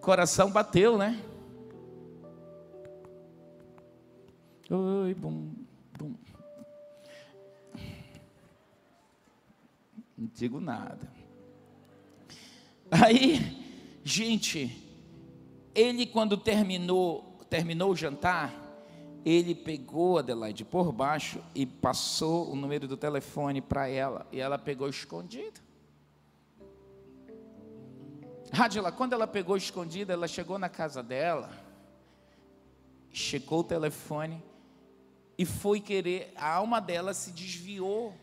Coração 0.00 0.50
bateu, 0.50 0.96
né? 0.96 1.22
Oi, 4.70 5.14
bum, 5.14 5.52
Não 10.20 10.28
digo 10.34 10.60
nada. 10.60 11.10
Aí, 12.90 13.98
gente, 14.04 14.86
ele 15.74 16.04
quando 16.04 16.36
terminou, 16.36 17.40
terminou 17.48 17.92
o 17.92 17.96
jantar, 17.96 18.54
ele 19.24 19.54
pegou 19.54 20.18
a 20.18 20.20
Adelaide 20.20 20.62
por 20.62 20.92
baixo 20.92 21.42
e 21.54 21.64
passou 21.64 22.52
o 22.52 22.54
número 22.54 22.86
do 22.86 22.98
telefone 22.98 23.62
para 23.62 23.88
ela, 23.88 24.26
e 24.30 24.38
ela 24.38 24.58
pegou 24.58 24.90
escondido. 24.90 25.58
Radila, 28.52 28.92
quando 28.92 29.14
ela 29.14 29.26
pegou 29.26 29.56
escondida, 29.56 30.12
ela 30.12 30.28
chegou 30.28 30.58
na 30.58 30.68
casa 30.68 31.02
dela, 31.02 31.50
checou 33.10 33.60
o 33.60 33.64
telefone 33.64 34.42
e 35.38 35.46
foi 35.46 35.80
querer, 35.80 36.30
a 36.36 36.56
alma 36.56 36.78
dela 36.78 37.14
se 37.14 37.30
desviou, 37.30 38.14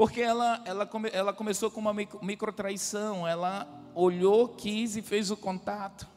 porque 0.00 0.22
ela, 0.22 0.62
ela, 0.64 0.86
come, 0.86 1.10
ela 1.12 1.30
começou 1.30 1.70
com 1.70 1.78
uma 1.78 1.92
micro, 1.92 2.50
traição, 2.54 3.28
ela 3.28 3.68
olhou, 3.94 4.48
quis 4.48 4.96
e 4.96 5.02
fez 5.02 5.30
o 5.30 5.36
contato, 5.36 6.08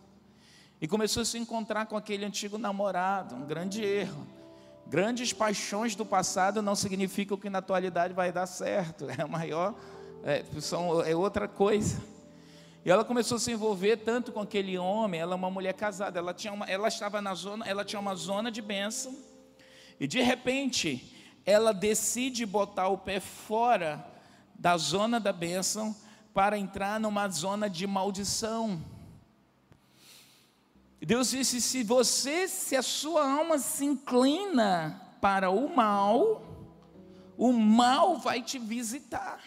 e 0.79 0.87
começou 0.87 1.21
a 1.21 1.25
se 1.25 1.37
encontrar 1.37 1.85
com 1.87 1.97
aquele 1.97 2.23
antigo 2.23 2.57
namorado, 2.57 3.35
um 3.35 3.45
grande 3.45 3.83
erro. 3.83 4.25
Grandes 4.87 5.33
paixões 5.33 5.95
do 5.95 6.05
passado 6.05 6.61
não 6.61 6.75
significam 6.75 7.37
que 7.37 7.49
na 7.49 7.59
atualidade 7.59 8.13
vai 8.13 8.31
dar 8.31 8.45
certo, 8.45 9.05
é 9.19 9.25
maior, 9.25 9.75
é, 10.23 10.45
são, 10.61 11.01
é 11.01 11.13
outra 11.13 11.45
coisa. 11.45 12.01
E 12.85 12.89
ela 12.89 13.03
começou 13.03 13.35
a 13.35 13.39
se 13.41 13.51
envolver 13.51 13.97
tanto 13.97 14.31
com 14.31 14.39
aquele 14.39 14.77
homem, 14.77 15.19
ela 15.19 15.33
é 15.33 15.35
uma 15.35 15.51
mulher 15.51 15.73
casada, 15.73 16.17
ela, 16.19 16.33
tinha 16.33 16.53
uma, 16.53 16.65
ela 16.67 16.87
estava 16.87 17.21
na 17.21 17.35
zona, 17.35 17.67
ela 17.67 17.83
tinha 17.83 17.99
uma 17.99 18.15
zona 18.15 18.49
de 18.49 18.61
bênção, 18.61 19.13
e 19.99 20.07
de 20.07 20.21
repente 20.21 21.13
ela 21.45 21.73
decide 21.73 22.45
botar 22.45 22.87
o 22.87 22.97
pé 22.97 23.19
fora 23.19 24.05
da 24.55 24.77
zona 24.77 25.19
da 25.19 25.33
bênção 25.33 25.95
para 26.33 26.57
entrar 26.57 26.99
numa 26.99 27.27
zona 27.29 27.69
de 27.69 27.85
maldição. 27.85 28.81
Deus 31.01 31.31
disse: 31.31 31.61
se 31.61 31.83
você, 31.83 32.47
se 32.47 32.75
a 32.75 32.81
sua 32.81 33.29
alma 33.29 33.57
se 33.57 33.83
inclina 33.83 35.01
para 35.19 35.49
o 35.49 35.73
mal, 35.73 36.41
o 37.37 37.51
mal 37.51 38.17
vai 38.17 38.41
te 38.41 38.57
visitar. 38.57 39.41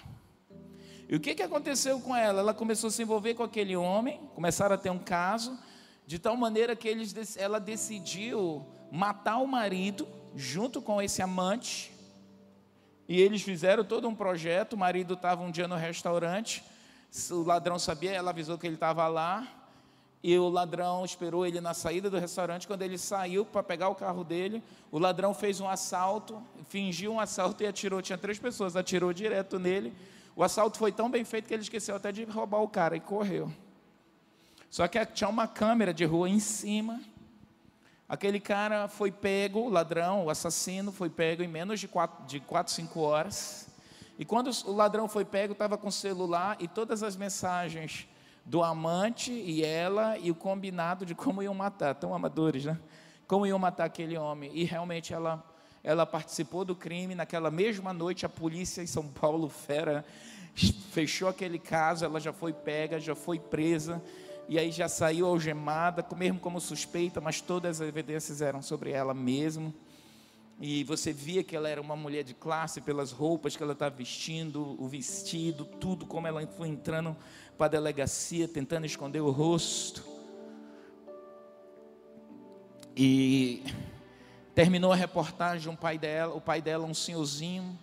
E 1.08 1.16
o 1.16 1.20
que, 1.20 1.34
que 1.34 1.42
aconteceu 1.42 2.00
com 2.00 2.14
ela? 2.14 2.40
Ela 2.40 2.54
começou 2.54 2.88
a 2.88 2.90
se 2.90 3.02
envolver 3.02 3.34
com 3.34 3.42
aquele 3.42 3.76
homem, 3.76 4.20
começaram 4.34 4.74
a 4.74 4.78
ter 4.78 4.90
um 4.90 4.98
caso, 4.98 5.56
de 6.06 6.18
tal 6.18 6.36
maneira 6.36 6.74
que 6.74 6.88
eles, 6.88 7.36
ela 7.36 7.58
decidiu 7.58 8.66
matar 8.90 9.38
o 9.38 9.46
marido, 9.46 10.06
junto 10.36 10.82
com 10.82 11.00
esse 11.00 11.22
amante, 11.22 11.90
e 13.08 13.20
eles 13.20 13.40
fizeram 13.40 13.82
todo 13.82 14.06
um 14.06 14.14
projeto. 14.14 14.74
O 14.74 14.76
marido 14.76 15.14
estava 15.14 15.42
um 15.42 15.50
dia 15.50 15.66
no 15.66 15.76
restaurante, 15.76 16.62
o 17.30 17.42
ladrão 17.42 17.78
sabia, 17.78 18.12
ela 18.12 18.30
avisou 18.30 18.58
que 18.58 18.66
ele 18.66 18.74
estava 18.74 19.08
lá, 19.08 19.48
e 20.22 20.36
o 20.38 20.48
ladrão 20.48 21.04
esperou 21.04 21.46
ele 21.46 21.60
na 21.60 21.72
saída 21.72 22.10
do 22.10 22.18
restaurante. 22.18 22.66
Quando 22.66 22.82
ele 22.82 22.98
saiu 22.98 23.44
para 23.44 23.62
pegar 23.62 23.88
o 23.88 23.94
carro 23.94 24.24
dele, 24.24 24.62
o 24.90 24.98
ladrão 24.98 25.32
fez 25.32 25.60
um 25.60 25.68
assalto, 25.68 26.42
fingiu 26.68 27.12
um 27.12 27.20
assalto 27.20 27.62
e 27.62 27.66
atirou. 27.66 28.02
Tinha 28.02 28.18
três 28.18 28.38
pessoas, 28.38 28.76
atirou 28.76 29.12
direto 29.12 29.58
nele. 29.58 29.94
O 30.34 30.42
assalto 30.42 30.78
foi 30.78 30.90
tão 30.90 31.08
bem 31.08 31.24
feito 31.24 31.46
que 31.46 31.54
ele 31.54 31.62
esqueceu 31.62 31.94
até 31.94 32.10
de 32.10 32.24
roubar 32.24 32.60
o 32.60 32.68
cara 32.68 32.96
e 32.96 33.00
correu. 33.00 33.50
Só 34.68 34.88
que 34.88 35.04
tinha 35.06 35.28
uma 35.28 35.46
câmera 35.46 35.94
de 35.94 36.04
rua 36.04 36.28
em 36.28 36.40
cima. 36.40 37.00
Aquele 38.08 38.38
cara 38.38 38.86
foi 38.88 39.10
pego, 39.10 39.60
o 39.60 39.68
ladrão, 39.68 40.26
o 40.26 40.30
assassino, 40.30 40.92
foi 40.92 41.10
pego 41.10 41.42
em 41.42 41.48
menos 41.48 41.80
de 41.80 41.88
quatro, 41.88 42.24
de 42.24 42.38
quatro 42.38 42.72
cinco 42.72 43.00
horas. 43.00 43.68
E 44.18 44.24
quando 44.24 44.50
o 44.64 44.72
ladrão 44.72 45.08
foi 45.08 45.24
pego, 45.24 45.52
estava 45.52 45.76
com 45.76 45.88
o 45.88 45.92
celular 45.92 46.56
e 46.60 46.68
todas 46.68 47.02
as 47.02 47.16
mensagens 47.16 48.08
do 48.44 48.62
amante 48.62 49.32
e 49.32 49.64
ela 49.64 50.16
e 50.18 50.30
o 50.30 50.34
combinado 50.34 51.04
de 51.04 51.14
como 51.14 51.42
iam 51.42 51.52
matar, 51.52 51.96
tão 51.96 52.14
amadores, 52.14 52.64
né? 52.64 52.78
Como 53.26 53.46
iam 53.46 53.58
matar 53.58 53.84
aquele 53.84 54.16
homem. 54.16 54.52
E 54.54 54.62
realmente 54.64 55.12
ela 55.12 55.44
ela 55.86 56.04
participou 56.04 56.64
do 56.64 56.74
crime. 56.74 57.14
Naquela 57.14 57.48
mesma 57.48 57.92
noite, 57.92 58.26
a 58.26 58.28
polícia 58.28 58.82
em 58.82 58.88
São 58.88 59.06
Paulo, 59.06 59.48
fera, 59.48 60.04
fechou 60.90 61.28
aquele 61.28 61.60
caso. 61.60 62.04
Ela 62.04 62.18
já 62.18 62.32
foi 62.32 62.52
pega, 62.52 62.98
já 62.98 63.14
foi 63.14 63.38
presa. 63.38 64.02
E 64.48 64.58
aí 64.58 64.70
já 64.70 64.88
saiu 64.88 65.26
algemada, 65.26 66.06
mesmo 66.16 66.38
como 66.38 66.60
suspeita, 66.60 67.20
mas 67.20 67.40
todas 67.40 67.80
as 67.80 67.88
evidências 67.88 68.40
eram 68.40 68.62
sobre 68.62 68.90
ela 68.90 69.12
mesmo. 69.12 69.74
E 70.60 70.84
você 70.84 71.12
via 71.12 71.44
que 71.44 71.54
ela 71.54 71.68
era 71.68 71.80
uma 71.80 71.96
mulher 71.96 72.22
de 72.22 72.32
classe 72.32 72.80
pelas 72.80 73.12
roupas 73.12 73.56
que 73.56 73.62
ela 73.62 73.72
estava 73.72 73.94
vestindo, 73.94 74.76
o 74.82 74.88
vestido, 74.88 75.64
tudo, 75.64 76.06
como 76.06 76.26
ela 76.26 76.46
foi 76.46 76.68
entrando 76.68 77.16
para 77.58 77.66
a 77.66 77.70
delegacia, 77.70 78.48
tentando 78.48 78.86
esconder 78.86 79.20
o 79.20 79.30
rosto. 79.30 80.02
E 82.96 83.62
Terminou 84.56 84.90
a 84.90 84.96
reportagem, 84.96 85.70
um 85.70 85.76
pai 85.76 85.98
dela, 85.98 86.34
o 86.34 86.40
pai 86.40 86.62
dela, 86.62 86.86
um 86.86 86.94
senhorzinho, 86.94 87.78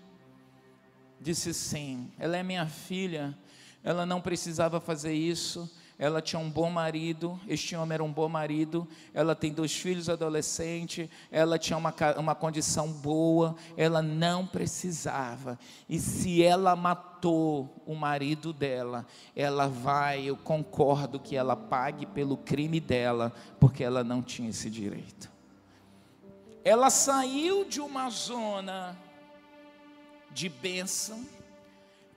disse 1.21 1.51
assim: 1.51 2.11
Ela 2.17 2.35
é 2.35 2.41
minha 2.41 2.65
filha, 2.65 3.37
ela 3.83 4.07
não 4.07 4.19
precisava 4.19 4.79
fazer 4.79 5.13
isso, 5.13 5.71
ela 5.97 6.21
tinha 6.21 6.39
um 6.39 6.49
bom 6.49 6.69
marido, 6.69 7.39
este 7.47 7.75
homem 7.75 7.95
era 7.95 8.03
um 8.03 8.11
bom 8.11 8.27
marido, 8.27 8.87
ela 9.13 9.35
tem 9.35 9.53
dois 9.53 9.73
filhos 9.73 10.09
adolescentes, 10.09 11.09
ela 11.31 11.57
tinha 11.57 11.77
uma, 11.77 11.93
uma 12.17 12.35
condição 12.35 12.91
boa, 12.91 13.55
ela 13.77 14.01
não 14.01 14.45
precisava. 14.45 15.57
E 15.87 15.99
se 15.99 16.43
ela 16.43 16.75
matou 16.75 17.81
o 17.85 17.95
marido 17.95 18.51
dela, 18.51 19.05
ela 19.35 19.67
vai, 19.67 20.23
eu 20.23 20.37
concordo 20.37 21.19
que 21.19 21.35
ela 21.35 21.55
pague 21.55 22.05
pelo 22.05 22.37
crime 22.37 22.79
dela, 22.79 23.31
porque 23.59 23.83
ela 23.83 24.03
não 24.03 24.21
tinha 24.21 24.49
esse 24.49 24.69
direito 24.69 25.33
ela 26.63 26.89
saiu 26.89 27.65
de 27.65 27.81
uma 27.81 28.09
zona 28.09 28.97
de 30.31 30.47
bênção, 30.47 31.25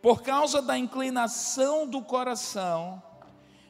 por 0.00 0.23
causa 0.23 0.62
da 0.62 0.78
inclinação 0.78 1.87
do 1.87 2.00
coração, 2.00 3.02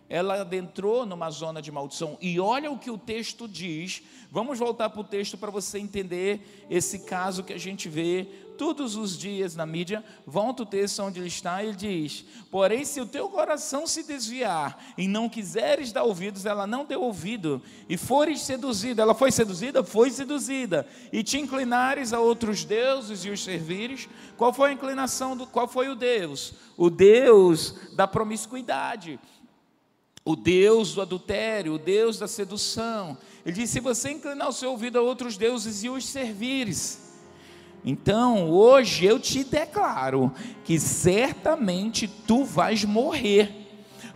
ela 0.08 0.40
adentrou 0.40 1.04
numa 1.04 1.30
zona 1.30 1.60
de 1.60 1.72
maldição. 1.72 2.16
E 2.20 2.38
olha 2.38 2.70
o 2.70 2.78
que 2.78 2.90
o 2.90 2.98
texto 2.98 3.48
diz. 3.48 4.02
Vamos 4.30 4.58
voltar 4.58 4.90
para 4.90 5.00
o 5.00 5.04
texto 5.04 5.36
para 5.36 5.50
você 5.50 5.78
entender 5.78 6.66
esse 6.70 7.00
caso 7.00 7.42
que 7.42 7.52
a 7.52 7.58
gente 7.58 7.88
vê 7.88 8.28
todos 8.56 8.96
os 8.96 9.16
dias 9.16 9.54
na 9.54 9.66
mídia, 9.66 10.02
volta 10.26 10.62
o 10.62 10.66
texto 10.66 11.02
onde 11.02 11.20
ele 11.20 11.28
está 11.28 11.62
e 11.62 11.68
ele 11.68 11.76
diz: 11.76 12.24
Porém, 12.50 12.84
se 12.84 13.00
o 13.00 13.06
teu 13.06 13.28
coração 13.28 13.86
se 13.86 14.02
desviar 14.02 14.94
e 14.96 15.06
não 15.06 15.28
quiseres 15.28 15.92
dar 15.92 16.04
ouvidos, 16.04 16.46
ela 16.46 16.66
não 16.66 16.84
deu 16.84 17.02
ouvido, 17.02 17.62
e 17.88 17.96
fores 17.96 18.40
seduzida, 18.40 19.02
ela 19.02 19.14
foi 19.14 19.30
seduzida? 19.30 19.84
Foi 19.84 20.10
seduzida, 20.10 20.86
e 21.12 21.22
te 21.22 21.38
inclinares 21.38 22.12
a 22.12 22.20
outros 22.20 22.64
deuses 22.64 23.24
e 23.24 23.30
os 23.30 23.44
servires, 23.44 24.08
qual 24.36 24.52
foi 24.52 24.70
a 24.70 24.72
inclinação, 24.72 25.36
do, 25.36 25.46
qual 25.46 25.68
foi 25.68 25.88
o 25.88 25.94
Deus? 25.94 26.54
O 26.76 26.90
Deus 26.90 27.74
da 27.94 28.06
promiscuidade, 28.06 29.18
o 30.26 30.34
Deus 30.34 30.92
do 30.92 31.00
adultério, 31.00 31.74
o 31.74 31.78
Deus 31.78 32.18
da 32.18 32.26
sedução. 32.26 33.16
Ele 33.44 33.54
diz: 33.54 33.70
se 33.70 33.78
você 33.78 34.10
inclinar 34.10 34.48
o 34.48 34.52
seu 34.52 34.72
ouvido 34.72 34.98
a 34.98 35.02
outros 35.02 35.36
deuses 35.36 35.84
e 35.84 35.88
os 35.88 36.04
servires, 36.04 37.06
então, 37.84 38.50
hoje 38.50 39.04
eu 39.04 39.20
te 39.20 39.44
declaro 39.44 40.32
que 40.64 40.80
certamente 40.80 42.08
tu 42.08 42.44
vais 42.44 42.84
morrer, 42.84 43.68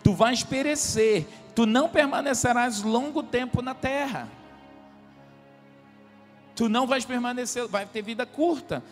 tu 0.02 0.12
vais 0.12 0.42
perecer, 0.42 1.24
tu 1.54 1.64
não 1.66 1.88
permanecerás 1.88 2.82
longo 2.82 3.22
tempo 3.22 3.62
na 3.62 3.72
terra. 3.72 4.28
Tu 6.56 6.68
não 6.68 6.84
vais 6.84 7.04
permanecer, 7.04 7.68
vai 7.68 7.86
ter 7.86 8.02
vida 8.02 8.26
curta. 8.26 8.82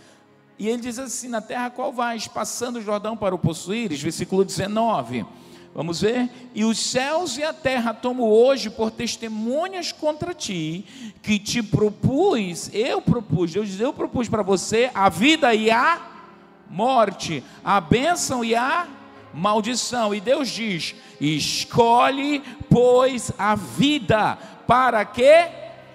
E 0.56 0.68
ele 0.68 0.80
diz 0.80 1.00
assim: 1.00 1.26
na 1.26 1.40
terra 1.40 1.68
qual 1.70 1.92
vais? 1.92 2.28
Passando 2.28 2.76
o 2.76 2.82
Jordão 2.82 3.16
para 3.16 3.34
o 3.34 3.38
possuíres, 3.38 4.00
versículo 4.00 4.44
19. 4.44 5.26
Vamos 5.74 6.00
ver? 6.00 6.28
E 6.54 6.64
os 6.64 6.78
céus 6.78 7.36
e 7.38 7.44
a 7.44 7.52
terra 7.52 7.94
tomo 7.94 8.24
hoje 8.24 8.68
por 8.68 8.90
testemunhas 8.90 9.92
contra 9.92 10.34
ti, 10.34 10.84
que 11.22 11.38
te 11.38 11.62
propus, 11.62 12.70
eu 12.72 13.00
propus, 13.00 13.52
Deus 13.52 13.68
diz, 13.68 13.80
eu 13.80 13.92
propus 13.92 14.28
para 14.28 14.42
você 14.42 14.90
a 14.94 15.08
vida 15.08 15.54
e 15.54 15.70
a 15.70 16.00
morte, 16.68 17.44
a 17.64 17.80
bênção 17.80 18.44
e 18.44 18.54
a 18.54 18.86
maldição. 19.32 20.14
E 20.14 20.20
Deus 20.20 20.48
diz: 20.48 20.94
escolhe, 21.20 22.42
pois, 22.68 23.32
a 23.38 23.54
vida, 23.54 24.36
para 24.66 25.04
que 25.04 25.48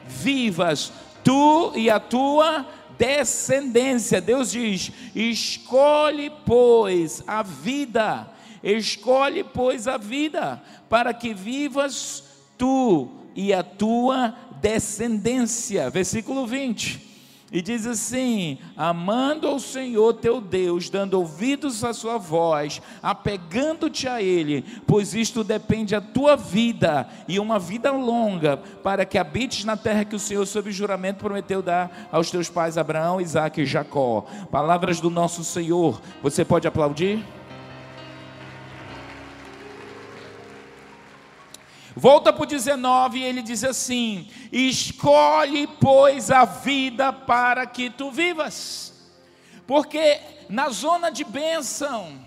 vivas, 0.06 0.92
tu 1.24 1.74
e 1.75 1.89
a 1.89 2.00
tua 2.00 2.65
descendência. 2.98 4.22
Deus 4.22 4.52
diz: 4.52 4.92
escolhe, 5.16 6.32
pois, 6.46 7.24
a 7.28 7.44
vida 7.44 8.34
Escolhe, 8.64 9.44
pois, 9.44 9.90
a 9.90 9.98
vida, 9.98 10.64
para 10.90 11.14
que 11.14 11.34
vivas 11.34 12.24
tu 12.58 13.10
e 13.36 13.54
a 13.54 13.62
tua 13.62 14.38
descendência. 14.62 15.90
Versículo 15.90 16.48
20. 16.48 17.12
E 17.53 17.62
diz 17.62 17.86
assim: 17.86 18.57
amando 18.75 19.48
ao 19.48 19.60
Senhor 19.60 20.15
teu 20.15 20.41
Deus, 20.41 20.89
dando 20.89 21.13
ouvidos 21.13 21.83
à 21.83 21.93
sua 21.93 22.17
voz, 22.17 22.81
apegando-te 23.01 24.07
a 24.07 24.19
Ele, 24.19 24.65
pois 24.88 25.13
isto 25.13 25.43
depende 25.43 25.93
da 25.93 26.01
tua 26.01 26.36
vida 26.36 27.07
e 27.27 27.39
uma 27.39 27.60
vida 27.60 27.91
longa, 27.91 28.57
para 28.57 29.05
que 29.05 29.19
habites 29.19 29.63
na 29.65 29.77
terra 29.77 30.03
que 30.03 30.15
o 30.15 30.19
Senhor, 30.19 30.48
sob 30.48 30.72
juramento, 30.72 31.19
prometeu 31.19 31.62
dar 31.62 32.10
aos 32.12 32.31
teus 32.31 32.50
pais 32.50 32.75
Abraão, 32.75 33.22
Isaque 33.22 33.62
e 33.62 33.65
Jacó. 33.67 34.25
Palavras 34.50 35.00
do 35.00 35.12
nosso 35.12 35.43
Senhor. 35.43 36.01
Você 36.24 36.43
pode 36.43 36.67
aplaudir? 36.67 37.24
Volta 41.96 42.34
para 42.34 42.44
o 42.44 42.46
19 42.46 43.20
e 43.20 43.24
ele 43.24 43.42
diz 43.42 43.64
assim: 43.64 44.30
Escolhe, 44.52 45.68
pois, 45.68 46.32
a 46.32 46.46
vida 46.46 47.14
para 47.14 47.66
que 47.66 47.90
tu 47.90 48.12
vivas, 48.12 48.94
porque 49.68 50.20
na 50.50 50.70
zona 50.70 51.10
de 51.12 51.24
bênção, 51.24 52.20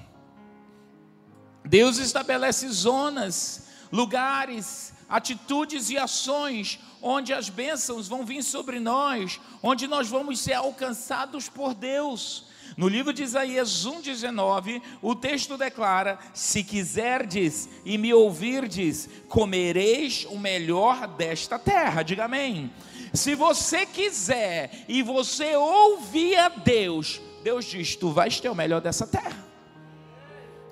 Deus 1.65 1.99
estabelece 1.99 2.69
zonas, 2.69 3.69
lugares, 3.91 4.95
atitudes 5.09 5.91
e 5.91 5.99
ações 5.99 6.79
onde 7.03 7.33
as 7.33 7.49
bênçãos 7.49 8.09
vão 8.09 8.25
vir 8.25 8.43
sobre 8.43 8.81
nós, 8.81 9.41
onde 9.63 9.87
nós 9.87 10.09
vamos 10.09 10.41
ser 10.41 10.55
alcançados 10.55 11.49
por 11.49 11.75
Deus. 11.75 12.46
No 12.77 12.89
livro 12.89 13.11
de 13.13 13.23
Isaías 13.23 13.87
1,19, 13.87 14.83
o 15.01 15.15
texto 15.15 15.57
declara: 15.57 16.19
Se 16.35 16.63
quiserdes 16.63 17.69
e 17.85 17.97
me 17.97 18.13
ouvirdes, 18.13 19.09
comereis 19.29 20.27
o 20.29 20.39
melhor 20.39 21.09
desta 21.09 21.59
terra. 21.59 22.03
Diga 22.03 22.27
amém. 22.27 22.71
Se 23.15 23.35
você 23.35 23.87
quiser 23.87 24.85
e 24.89 25.03
você 25.03 25.57
ouvir 25.57 26.37
a 26.37 26.51
Deus, 26.51 27.21
Deus 27.43 27.65
diz: 27.65 27.97
Tu 27.97 28.11
vais 28.11 28.39
ter 28.41 28.51
o 28.51 28.55
melhor 28.55 28.83
dessa 28.83 29.07
terra. 29.07 29.43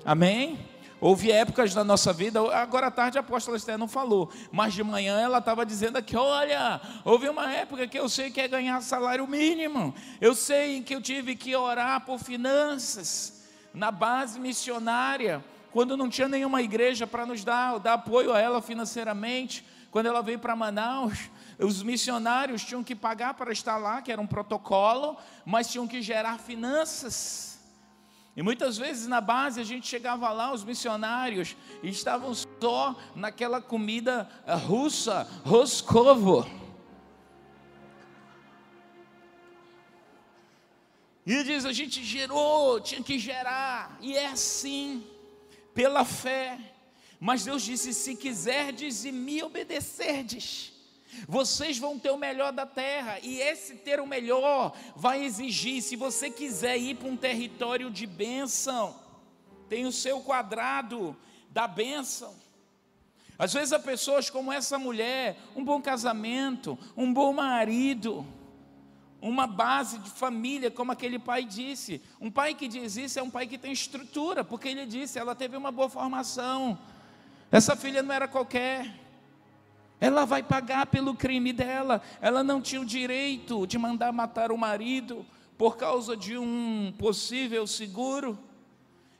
Amém? 0.03 0.59
Houve 1.05 1.31
épocas 1.31 1.71
da 1.71 1.83
nossa 1.83 2.11
vida, 2.11 2.39
agora 2.57 2.87
à 2.87 2.91
tarde 2.91 3.19
a 3.19 3.21
apóstola 3.21 3.57
Esther 3.57 3.77
não 3.77 3.87
falou, 3.87 4.31
mas 4.51 4.73
de 4.73 4.83
manhã 4.83 5.19
ela 5.19 5.37
estava 5.37 5.63
dizendo 5.63 5.97
aqui: 5.97 6.17
olha, 6.17 6.81
houve 7.03 7.29
uma 7.29 7.53
época 7.53 7.87
que 7.87 7.99
eu 7.99 8.09
sei 8.09 8.31
que 8.31 8.41
é 8.41 8.47
ganhar 8.47 8.81
salário 8.81 9.27
mínimo, 9.27 9.93
eu 10.19 10.33
sei 10.33 10.81
que 10.81 10.95
eu 10.95 10.99
tive 10.99 11.35
que 11.35 11.55
orar 11.55 12.03
por 12.03 12.17
finanças, 12.17 13.43
na 13.71 13.91
base 13.91 14.39
missionária, 14.39 15.45
quando 15.71 15.95
não 15.95 16.09
tinha 16.09 16.27
nenhuma 16.27 16.63
igreja 16.63 17.05
para 17.05 17.23
nos 17.23 17.43
dar, 17.43 17.77
dar 17.77 17.93
apoio 17.93 18.33
a 18.33 18.39
ela 18.39 18.59
financeiramente, 18.59 19.63
quando 19.91 20.07
ela 20.07 20.23
veio 20.23 20.39
para 20.39 20.55
Manaus, 20.55 21.29
os 21.59 21.83
missionários 21.83 22.63
tinham 22.63 22.83
que 22.83 22.95
pagar 22.95 23.35
para 23.35 23.51
estar 23.53 23.77
lá, 23.77 24.01
que 24.01 24.11
era 24.11 24.19
um 24.19 24.25
protocolo, 24.25 25.17
mas 25.45 25.67
tinham 25.67 25.87
que 25.87 26.01
gerar 26.01 26.39
finanças. 26.39 27.54
E 28.35 28.41
muitas 28.41 28.77
vezes 28.77 29.07
na 29.07 29.21
base 29.21 29.61
a 29.61 29.63
gente 29.63 29.87
chegava 29.87 30.29
lá, 30.31 30.53
os 30.53 30.63
missionários 30.63 31.55
estavam 31.81 32.33
só 32.33 32.95
naquela 33.15 33.61
comida 33.61 34.29
eh, 34.45 34.53
russa, 34.55 35.25
roscovo. 35.45 36.45
E 41.25 41.43
diz: 41.43 41.63
a 41.65 41.71
gente 41.71 42.03
gerou, 42.03 42.81
tinha 42.81 43.01
que 43.01 43.17
gerar, 43.17 43.97
e 44.01 44.15
é 44.15 44.27
assim, 44.27 45.07
pela 45.73 46.03
fé. 46.03 46.59
Mas 47.17 47.45
Deus 47.45 47.63
disse: 47.63 47.93
se 47.93 48.17
quiserdes 48.17 49.05
e 49.05 49.13
me 49.13 49.41
obedecerdes, 49.41 50.74
vocês 51.27 51.77
vão 51.77 51.97
ter 51.97 52.11
o 52.11 52.17
melhor 52.17 52.51
da 52.51 52.65
terra, 52.65 53.19
e 53.21 53.39
esse 53.39 53.75
ter 53.75 53.99
o 53.99 54.07
melhor 54.07 54.75
vai 54.95 55.23
exigir, 55.23 55.81
se 55.81 55.95
você 55.95 56.29
quiser 56.29 56.77
ir 56.77 56.95
para 56.95 57.07
um 57.07 57.17
território 57.17 57.89
de 57.89 58.05
bênção, 58.05 58.99
tem 59.69 59.85
o 59.85 59.91
seu 59.91 60.21
quadrado 60.21 61.15
da 61.49 61.67
bênção. 61.67 62.35
Às 63.37 63.53
vezes 63.53 63.73
há 63.73 63.79
pessoas 63.79 64.29
como 64.29 64.51
essa 64.51 64.77
mulher, 64.77 65.37
um 65.55 65.63
bom 65.63 65.81
casamento, 65.81 66.77
um 66.95 67.13
bom 67.13 67.33
marido, 67.33 68.25
uma 69.21 69.47
base 69.47 69.97
de 69.99 70.09
família, 70.09 70.69
como 70.69 70.91
aquele 70.91 71.17
pai 71.17 71.43
disse. 71.43 72.01
Um 72.21 72.29
pai 72.29 72.53
que 72.53 72.67
diz 72.67 72.95
isso 72.95 73.19
é 73.19 73.23
um 73.23 73.29
pai 73.29 73.47
que 73.47 73.57
tem 73.57 73.71
estrutura, 73.71 74.43
porque 74.43 74.69
ele 74.69 74.85
disse, 74.85 75.19
ela 75.19 75.35
teve 75.35 75.57
uma 75.57 75.71
boa 75.71 75.89
formação. 75.89 76.77
Essa 77.51 77.75
filha 77.75 78.03
não 78.03 78.13
era 78.13 78.27
qualquer. 78.27 79.04
Ela 79.99 80.25
vai 80.25 80.43
pagar 80.43 80.87
pelo 80.87 81.15
crime 81.15 81.53
dela. 81.53 82.01
Ela 82.21 82.43
não 82.43 82.61
tinha 82.61 82.81
o 82.81 82.85
direito 82.85 83.65
de 83.65 83.77
mandar 83.77 84.11
matar 84.11 84.51
o 84.51 84.57
marido 84.57 85.25
por 85.57 85.77
causa 85.77 86.15
de 86.17 86.37
um 86.37 86.93
possível 86.97 87.65
seguro. 87.65 88.37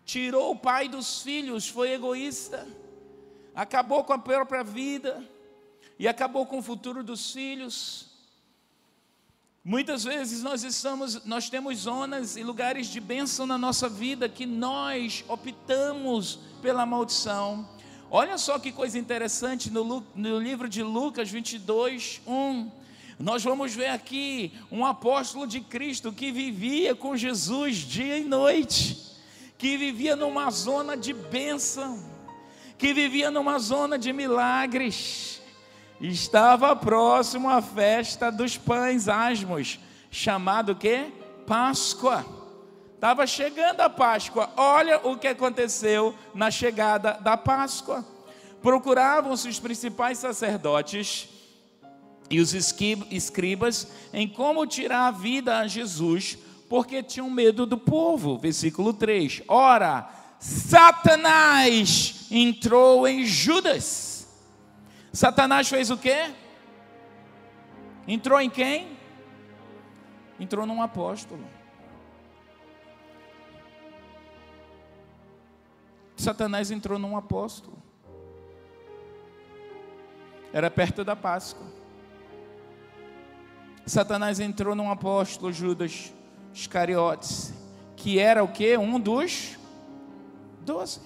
Tirou 0.05 0.51
o 0.51 0.59
pai 0.59 0.87
dos 0.87 1.21
filhos, 1.21 1.67
foi 1.67 1.91
egoísta. 1.93 2.67
Acabou 3.55 4.03
com 4.03 4.13
a 4.13 4.17
própria 4.17 4.63
vida 4.63 5.23
e 5.97 6.07
acabou 6.07 6.45
com 6.45 6.59
o 6.59 6.61
futuro 6.61 7.03
dos 7.03 7.31
filhos. 7.31 8.13
Muitas 9.63 10.03
vezes 10.03 10.43
nós 10.43 10.63
estamos, 10.63 11.25
nós 11.25 11.49
temos 11.49 11.79
zonas 11.79 12.37
e 12.37 12.43
lugares 12.43 12.85
de 12.85 12.99
bênção 12.99 13.47
na 13.47 13.57
nossa 13.57 13.89
vida 13.89 14.29
que 14.29 14.45
nós 14.45 15.25
optamos 15.27 16.37
pela 16.61 16.85
maldição. 16.85 17.67
Olha 18.09 18.37
só 18.37 18.59
que 18.59 18.71
coisa 18.71 18.99
interessante 18.99 19.71
no, 19.71 20.05
no 20.15 20.39
livro 20.39 20.69
de 20.69 20.83
Lucas 20.83 21.29
22, 21.29 22.21
1. 22.25 22.71
Nós 23.19 23.43
vamos 23.43 23.73
ver 23.73 23.87
aqui 23.87 24.53
um 24.71 24.85
apóstolo 24.85 25.47
de 25.47 25.61
Cristo 25.61 26.11
que 26.11 26.31
vivia 26.31 26.93
com 26.93 27.17
Jesus 27.17 27.77
dia 27.77 28.17
e 28.17 28.23
noite, 28.23 29.01
que 29.57 29.77
vivia 29.77 30.15
numa 30.15 30.51
zona 30.51 30.95
de 30.95 31.13
bênção, 31.13 32.03
que 32.77 32.93
vivia 32.93 33.31
numa 33.31 33.57
zona 33.57 33.97
de 33.97 34.13
milagres. 34.13 35.41
Estava 35.99 36.75
próximo 36.75 37.49
à 37.49 37.61
festa 37.61 38.29
dos 38.29 38.57
pães 38.57 39.07
asmos, 39.07 39.79
chamado 40.11 40.75
que? 40.75 41.11
Páscoa. 41.47 42.44
Estava 43.05 43.27
chegando 43.27 43.81
a 43.81 43.87
Páscoa. 43.87 44.49
Olha 44.57 44.97
o 45.07 45.15
que 45.15 45.27
aconteceu 45.27 46.15
na 46.33 46.49
chegada 46.49 47.13
da 47.21 47.37
Páscoa. 47.37 48.03
Procuravam-se 48.63 49.47
os 49.47 49.59
principais 49.59 50.17
sacerdotes 50.17 51.29
e 52.31 52.39
os 52.39 52.51
escribas 52.55 53.87
em 54.11 54.27
como 54.27 54.65
tirar 54.65 55.05
a 55.05 55.11
vida 55.11 55.59
a 55.59 55.67
Jesus, 55.67 56.35
porque 56.67 57.03
tinham 57.03 57.29
medo 57.29 57.67
do 57.67 57.77
povo. 57.77 58.39
Versículo 58.39 58.91
3. 58.91 59.43
Ora, 59.47 60.09
Satanás 60.39 62.25
entrou 62.31 63.07
em 63.07 63.23
Judas. 63.23 64.27
Satanás 65.13 65.69
fez 65.69 65.91
o 65.91 65.97
quê? 65.97 66.31
Entrou 68.07 68.41
em 68.41 68.49
quem? 68.49 68.97
Entrou 70.39 70.65
num 70.65 70.81
apóstolo. 70.81 71.54
Satanás 76.25 76.71
entrou 76.71 76.97
num 76.97 77.15
apóstolo. 77.15 77.77
Era 80.51 80.71
perto 80.71 81.03
da 81.03 81.15
Páscoa. 81.15 81.67
Satanás 83.85 84.39
entrou 84.39 84.73
num 84.73 84.89
apóstolo, 84.89 85.53
Judas 85.53 86.11
Iscariotes, 86.51 87.53
que 87.95 88.17
era 88.17 88.43
o 88.43 88.47
que? 88.47 88.75
Um 88.75 88.99
dos 88.99 89.55
doze. 90.61 90.99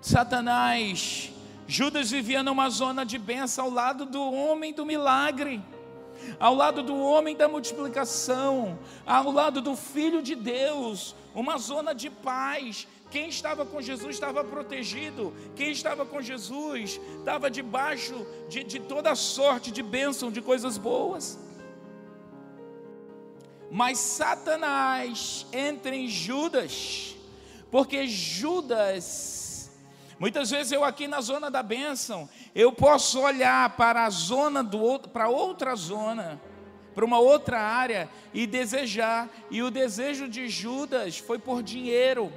Satanás, 0.00 1.30
Judas 1.66 2.10
vivia 2.10 2.42
numa 2.42 2.70
zona 2.70 3.04
de 3.04 3.18
bênção 3.18 3.66
ao 3.66 3.70
lado 3.70 4.06
do 4.06 4.22
homem 4.32 4.72
do 4.72 4.86
milagre 4.86 5.62
ao 6.38 6.54
lado 6.54 6.82
do 6.82 6.96
homem 6.96 7.36
da 7.36 7.48
multiplicação, 7.48 8.78
ao 9.06 9.30
lado 9.30 9.60
do 9.60 9.76
Filho 9.76 10.22
de 10.22 10.34
Deus, 10.34 11.14
uma 11.34 11.58
zona 11.58 11.94
de 11.94 12.10
paz. 12.10 12.86
Quem 13.10 13.28
estava 13.28 13.64
com 13.64 13.80
Jesus 13.80 14.16
estava 14.16 14.42
protegido, 14.42 15.32
quem 15.54 15.70
estava 15.70 16.04
com 16.04 16.20
Jesus 16.20 17.00
estava 17.18 17.50
debaixo 17.50 18.26
de, 18.48 18.64
de 18.64 18.80
toda 18.80 19.14
sorte 19.14 19.70
de 19.70 19.82
bênção, 19.82 20.32
de 20.32 20.40
coisas 20.40 20.76
boas. 20.76 21.38
Mas 23.70 23.98
Satanás 23.98 25.46
entra 25.52 25.94
em 25.94 26.08
Judas, 26.08 27.16
porque 27.70 28.06
Judas 28.06 29.43
Muitas 30.18 30.50
vezes 30.50 30.72
eu 30.72 30.84
aqui 30.84 31.08
na 31.08 31.20
zona 31.20 31.50
da 31.50 31.62
bênção, 31.62 32.28
eu 32.54 32.72
posso 32.72 33.20
olhar 33.20 33.76
para 33.76 34.04
a 34.04 34.10
zona 34.10 34.62
do 34.62 34.80
outro, 34.80 35.10
para 35.10 35.28
outra 35.28 35.74
zona, 35.74 36.40
para 36.94 37.04
uma 37.04 37.18
outra 37.18 37.60
área 37.60 38.08
e 38.32 38.46
desejar. 38.46 39.28
E 39.50 39.62
o 39.62 39.70
desejo 39.70 40.28
de 40.28 40.48
Judas 40.48 41.18
foi 41.18 41.38
por 41.38 41.62
dinheiro. 41.62 42.32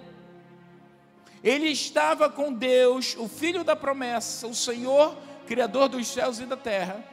Ele 1.44 1.68
estava 1.68 2.30
com 2.30 2.52
Deus, 2.52 3.16
o 3.18 3.28
Filho 3.28 3.63
da 3.63 3.76
promessa, 3.76 4.48
o 4.48 4.56
Senhor, 4.56 5.16
Criador 5.46 5.88
dos 5.88 6.08
céus 6.08 6.40
e 6.40 6.46
da 6.46 6.58
terra. 6.58 7.04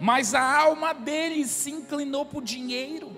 Mas 0.00 0.34
a 0.34 0.42
alma 0.42 0.92
dele 0.92 1.46
se 1.46 1.70
inclinou 1.70 2.26
para 2.26 2.38
o 2.40 2.42
dinheiro, 2.42 3.10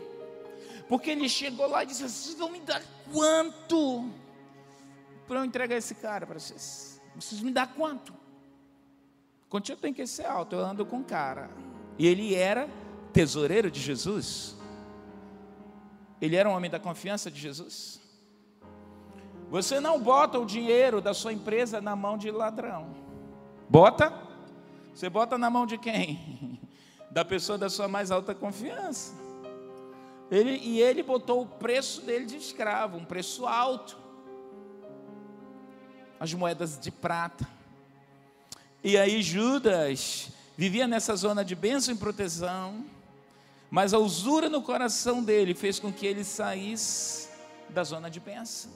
porque 0.89 1.11
ele 1.11 1.29
chegou 1.29 1.67
lá 1.67 1.83
e 1.83 1.87
disse: 1.87 2.03
Vocês 2.03 2.37
vão 2.37 2.51
me 2.51 2.61
dar 2.61 2.83
quanto 3.11 4.11
para 5.27 5.41
eu 5.41 5.45
entregar 5.45 5.77
esse 5.77 5.95
cara 5.95 6.27
para 6.27 6.39
vocês? 6.39 7.01
Vocês 7.15 7.41
me 7.41 7.51
dão 7.51 7.67
quanto? 7.69 8.15
Contigo 9.49 9.81
tem 9.81 9.93
que 9.93 10.07
ser 10.07 10.27
alto, 10.27 10.57
eu 10.57 10.65
ando 10.65 10.85
com 10.85 11.03
cara. 11.03 11.51
E 11.99 12.07
ele 12.07 12.35
era 12.35 12.69
tesoureiro 13.12 13.71
de 13.71 13.81
Jesus. 13.81 14.57
Ele 16.21 16.37
era 16.37 16.49
um 16.49 16.53
homem 16.53 16.71
da 16.71 16.79
confiança 16.79 17.31
de 17.31 17.41
Jesus. 17.41 18.01
Você 19.51 19.79
não 19.79 20.01
bota 20.01 20.39
o 20.39 20.45
dinheiro 20.45 21.01
da 21.01 21.15
sua 21.15 21.33
empresa 21.33 21.81
na 21.81 21.95
mão 21.95 22.19
de 22.19 22.31
ladrão. 22.31 22.95
Bota? 23.69 24.12
Você 24.93 25.09
bota 25.09 25.39
na 25.39 25.49
mão 25.51 25.67
de 25.67 25.79
quem? 25.79 26.61
Da 27.09 27.25
pessoa 27.25 27.57
da 27.57 27.71
sua 27.71 27.89
mais 27.89 28.11
alta 28.11 28.35
confiança. 28.35 29.15
Ele, 30.31 30.59
e 30.59 30.83
ele 30.83 31.03
botou 31.03 31.41
o 31.41 31.47
preço 31.47 32.03
dele 32.03 32.27
de 32.27 32.37
escravo, 32.37 32.99
um 32.99 33.07
preço 33.07 33.47
alto. 33.47 33.97
As 36.19 36.33
moedas 36.33 36.79
de 36.79 36.91
prata. 36.91 37.47
E 38.83 38.97
aí 38.97 39.23
Judas 39.23 40.29
vivia 40.57 40.87
nessa 40.87 41.15
zona 41.17 41.45
de 41.45 41.55
bênção 41.55 41.95
e 41.95 41.99
proteção, 41.99 42.85
mas 43.71 43.93
a 43.93 43.99
usura 43.99 44.49
no 44.49 44.63
coração 44.63 45.23
dele 45.23 45.55
fez 45.55 45.79
com 45.79 45.93
que 45.93 46.07
ele 46.07 46.25
saísse 46.25 47.29
da 47.69 47.85
zona 47.85 48.11
de 48.11 48.21
bênção. 48.21 48.71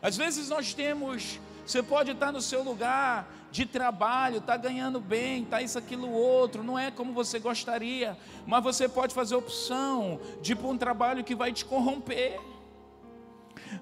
Às 0.00 0.16
vezes 0.16 0.48
nós 0.48 0.74
temos, 0.74 1.38
você 1.64 1.82
pode 1.82 2.10
estar 2.10 2.32
no 2.32 2.40
seu 2.40 2.62
lugar 2.62 3.28
de 3.50 3.64
trabalho, 3.66 4.38
está 4.38 4.56
ganhando 4.56 5.00
bem, 5.00 5.42
está 5.42 5.62
isso, 5.62 5.78
aquilo, 5.78 6.10
outro, 6.10 6.62
não 6.62 6.78
é 6.78 6.90
como 6.90 7.12
você 7.12 7.38
gostaria, 7.38 8.16
mas 8.46 8.62
você 8.62 8.88
pode 8.88 9.14
fazer 9.14 9.34
opção 9.34 10.20
de 10.42 10.52
ir 10.52 10.56
para 10.56 10.68
um 10.68 10.78
trabalho 10.78 11.24
que 11.24 11.34
vai 11.34 11.52
te 11.52 11.64
corromper. 11.64 12.40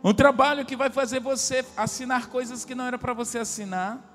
Um 0.03 0.13
trabalho 0.13 0.65
que 0.65 0.77
vai 0.77 0.91
fazer 0.91 1.21
você 1.21 1.65
assinar 1.77 2.29
coisas 2.29 2.65
que 2.65 2.75
não 2.75 2.85
era 2.85 2.99
para 2.99 3.13
você 3.13 3.39
assinar. 3.39 4.15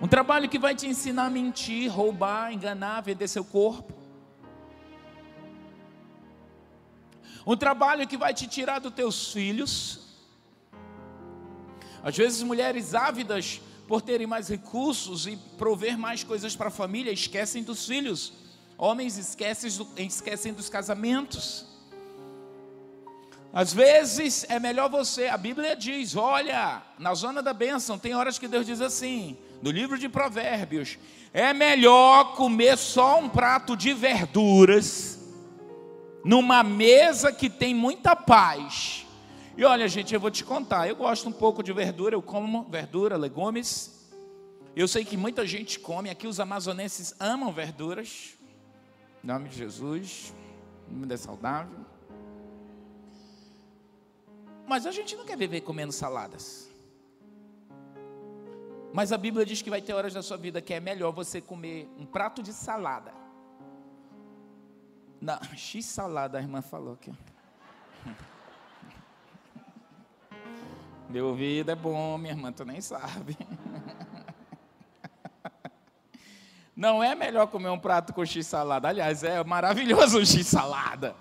Um 0.00 0.08
trabalho 0.08 0.48
que 0.48 0.58
vai 0.58 0.74
te 0.74 0.86
ensinar 0.86 1.26
a 1.26 1.30
mentir, 1.30 1.90
roubar, 1.90 2.52
enganar, 2.52 3.00
vender 3.00 3.28
seu 3.28 3.44
corpo. 3.44 3.92
Um 7.46 7.56
trabalho 7.56 8.06
que 8.06 8.16
vai 8.16 8.32
te 8.32 8.46
tirar 8.46 8.78
dos 8.80 8.92
teus 8.92 9.32
filhos. 9.32 10.00
Às 12.02 12.16
vezes, 12.16 12.42
mulheres 12.42 12.94
ávidas 12.94 13.60
por 13.86 14.00
terem 14.02 14.26
mais 14.26 14.48
recursos 14.48 15.26
e 15.26 15.36
prover 15.58 15.98
mais 15.98 16.24
coisas 16.24 16.56
para 16.56 16.68
a 16.68 16.70
família 16.70 17.12
esquecem 17.12 17.62
dos 17.62 17.86
filhos. 17.86 18.32
Homens 18.76 19.16
esquecem, 19.16 19.70
esquecem 19.98 20.52
dos 20.52 20.68
casamentos. 20.68 21.73
Às 23.54 23.72
vezes 23.72 24.44
é 24.48 24.58
melhor 24.58 24.90
você, 24.90 25.28
a 25.28 25.36
Bíblia 25.36 25.76
diz: 25.76 26.16
olha, 26.16 26.82
na 26.98 27.14
zona 27.14 27.40
da 27.40 27.54
bênção, 27.54 27.96
tem 27.96 28.12
horas 28.12 28.36
que 28.36 28.48
Deus 28.48 28.66
diz 28.66 28.80
assim: 28.80 29.38
no 29.62 29.70
livro 29.70 29.96
de 29.96 30.08
Provérbios, 30.08 30.98
é 31.32 31.54
melhor 31.54 32.34
comer 32.34 32.76
só 32.76 33.20
um 33.20 33.28
prato 33.28 33.76
de 33.76 33.94
verduras 33.94 35.20
numa 36.24 36.64
mesa 36.64 37.32
que 37.32 37.48
tem 37.48 37.72
muita 37.72 38.16
paz. 38.16 39.06
E 39.56 39.64
olha, 39.64 39.86
gente, 39.86 40.12
eu 40.12 40.18
vou 40.18 40.32
te 40.32 40.42
contar, 40.42 40.88
eu 40.88 40.96
gosto 40.96 41.28
um 41.28 41.32
pouco 41.32 41.62
de 41.62 41.72
verdura, 41.72 42.16
eu 42.16 42.22
como 42.22 42.64
verdura, 42.64 43.16
legumes. 43.16 44.10
Eu 44.74 44.88
sei 44.88 45.04
que 45.04 45.16
muita 45.16 45.46
gente 45.46 45.78
come, 45.78 46.10
aqui 46.10 46.26
os 46.26 46.40
amazonenses 46.40 47.14
amam 47.20 47.52
verduras. 47.52 48.36
Em 49.22 49.28
nome 49.28 49.48
de 49.48 49.56
Jesus, 49.56 50.34
comida 50.88 51.14
é 51.14 51.16
saudável. 51.16 51.83
Mas 54.66 54.86
a 54.86 54.92
gente 54.92 55.14
não 55.16 55.24
quer 55.24 55.36
viver 55.36 55.60
comendo 55.60 55.92
saladas. 55.92 56.70
Mas 58.92 59.10
a 59.10 59.18
Bíblia 59.18 59.44
diz 59.44 59.60
que 59.60 59.68
vai 59.68 59.82
ter 59.82 59.92
horas 59.92 60.14
da 60.14 60.22
sua 60.22 60.36
vida 60.36 60.62
que 60.62 60.72
é 60.72 60.78
melhor 60.78 61.10
você 61.10 61.40
comer 61.40 61.88
um 61.98 62.06
prato 62.06 62.42
de 62.42 62.52
salada. 62.52 63.12
Na 65.20 65.42
X 65.56 65.84
salada, 65.84 66.38
a 66.38 66.40
irmã 66.40 66.62
falou 66.62 66.94
aqui. 66.94 67.12
Meu 71.10 71.26
ouvido 71.26 71.70
é 71.70 71.74
bom, 71.74 72.16
minha 72.16 72.32
irmã, 72.32 72.52
tu 72.52 72.64
nem 72.64 72.80
sabe. 72.80 73.36
Não 76.76 77.02
é 77.02 77.14
melhor 77.14 77.46
comer 77.46 77.68
um 77.68 77.78
prato 77.78 78.12
com 78.12 78.24
X 78.24 78.46
salada. 78.46 78.88
Aliás, 78.88 79.22
é 79.22 79.42
maravilhoso 79.44 80.18
o 80.18 80.26
X 80.26 80.46
salada. 80.46 81.14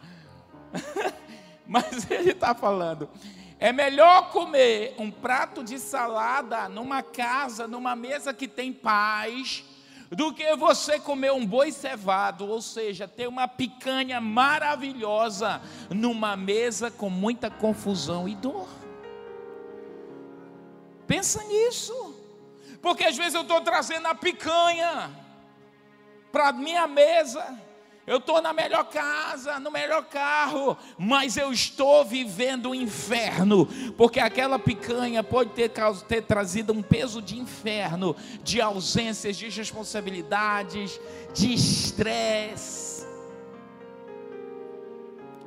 Mas 1.73 2.05
ele 2.11 2.29
está 2.29 2.53
falando 2.53 3.09
é 3.59 3.71
melhor 3.71 4.29
comer 4.29 4.93
um 4.97 5.09
prato 5.09 5.63
de 5.63 5.79
salada 5.79 6.67
numa 6.67 7.01
casa, 7.01 7.65
numa 7.65 7.95
mesa 7.95 8.33
que 8.33 8.45
tem 8.45 8.73
paz, 8.73 9.63
do 10.11 10.33
que 10.33 10.53
você 10.57 10.99
comer 10.99 11.31
um 11.31 11.45
boi 11.45 11.71
cevado, 11.71 12.45
ou 12.45 12.61
seja, 12.61 13.07
ter 13.07 13.25
uma 13.25 13.47
picanha 13.47 14.19
maravilhosa 14.19 15.61
numa 15.89 16.35
mesa 16.35 16.91
com 16.91 17.09
muita 17.09 17.49
confusão 17.49 18.27
e 18.27 18.35
dor. 18.35 18.67
Pensa 21.07 21.41
nisso, 21.45 22.19
porque 22.81 23.05
às 23.05 23.15
vezes 23.15 23.33
eu 23.33 23.43
estou 23.43 23.61
trazendo 23.61 24.07
a 24.07 24.13
picanha 24.13 25.09
para 26.33 26.51
minha 26.51 26.85
mesa 26.85 27.57
eu 28.05 28.17
estou 28.17 28.41
na 28.41 28.51
melhor 28.51 28.83
casa, 28.85 29.59
no 29.59 29.71
melhor 29.71 30.03
carro, 30.05 30.77
mas 30.97 31.37
eu 31.37 31.53
estou 31.53 32.03
vivendo 32.03 32.71
o 32.71 32.75
inferno, 32.75 33.65
porque 33.97 34.19
aquela 34.19 34.59
picanha 34.59 35.23
pode 35.23 35.51
ter, 35.51 35.71
ter 36.07 36.21
trazido 36.23 36.73
um 36.73 36.81
peso 36.81 37.21
de 37.21 37.37
inferno, 37.37 38.15
de 38.43 38.59
ausências, 38.59 39.37
de 39.37 39.47
responsabilidades, 39.49 40.99
de 41.33 41.53
estresse. 41.53 43.05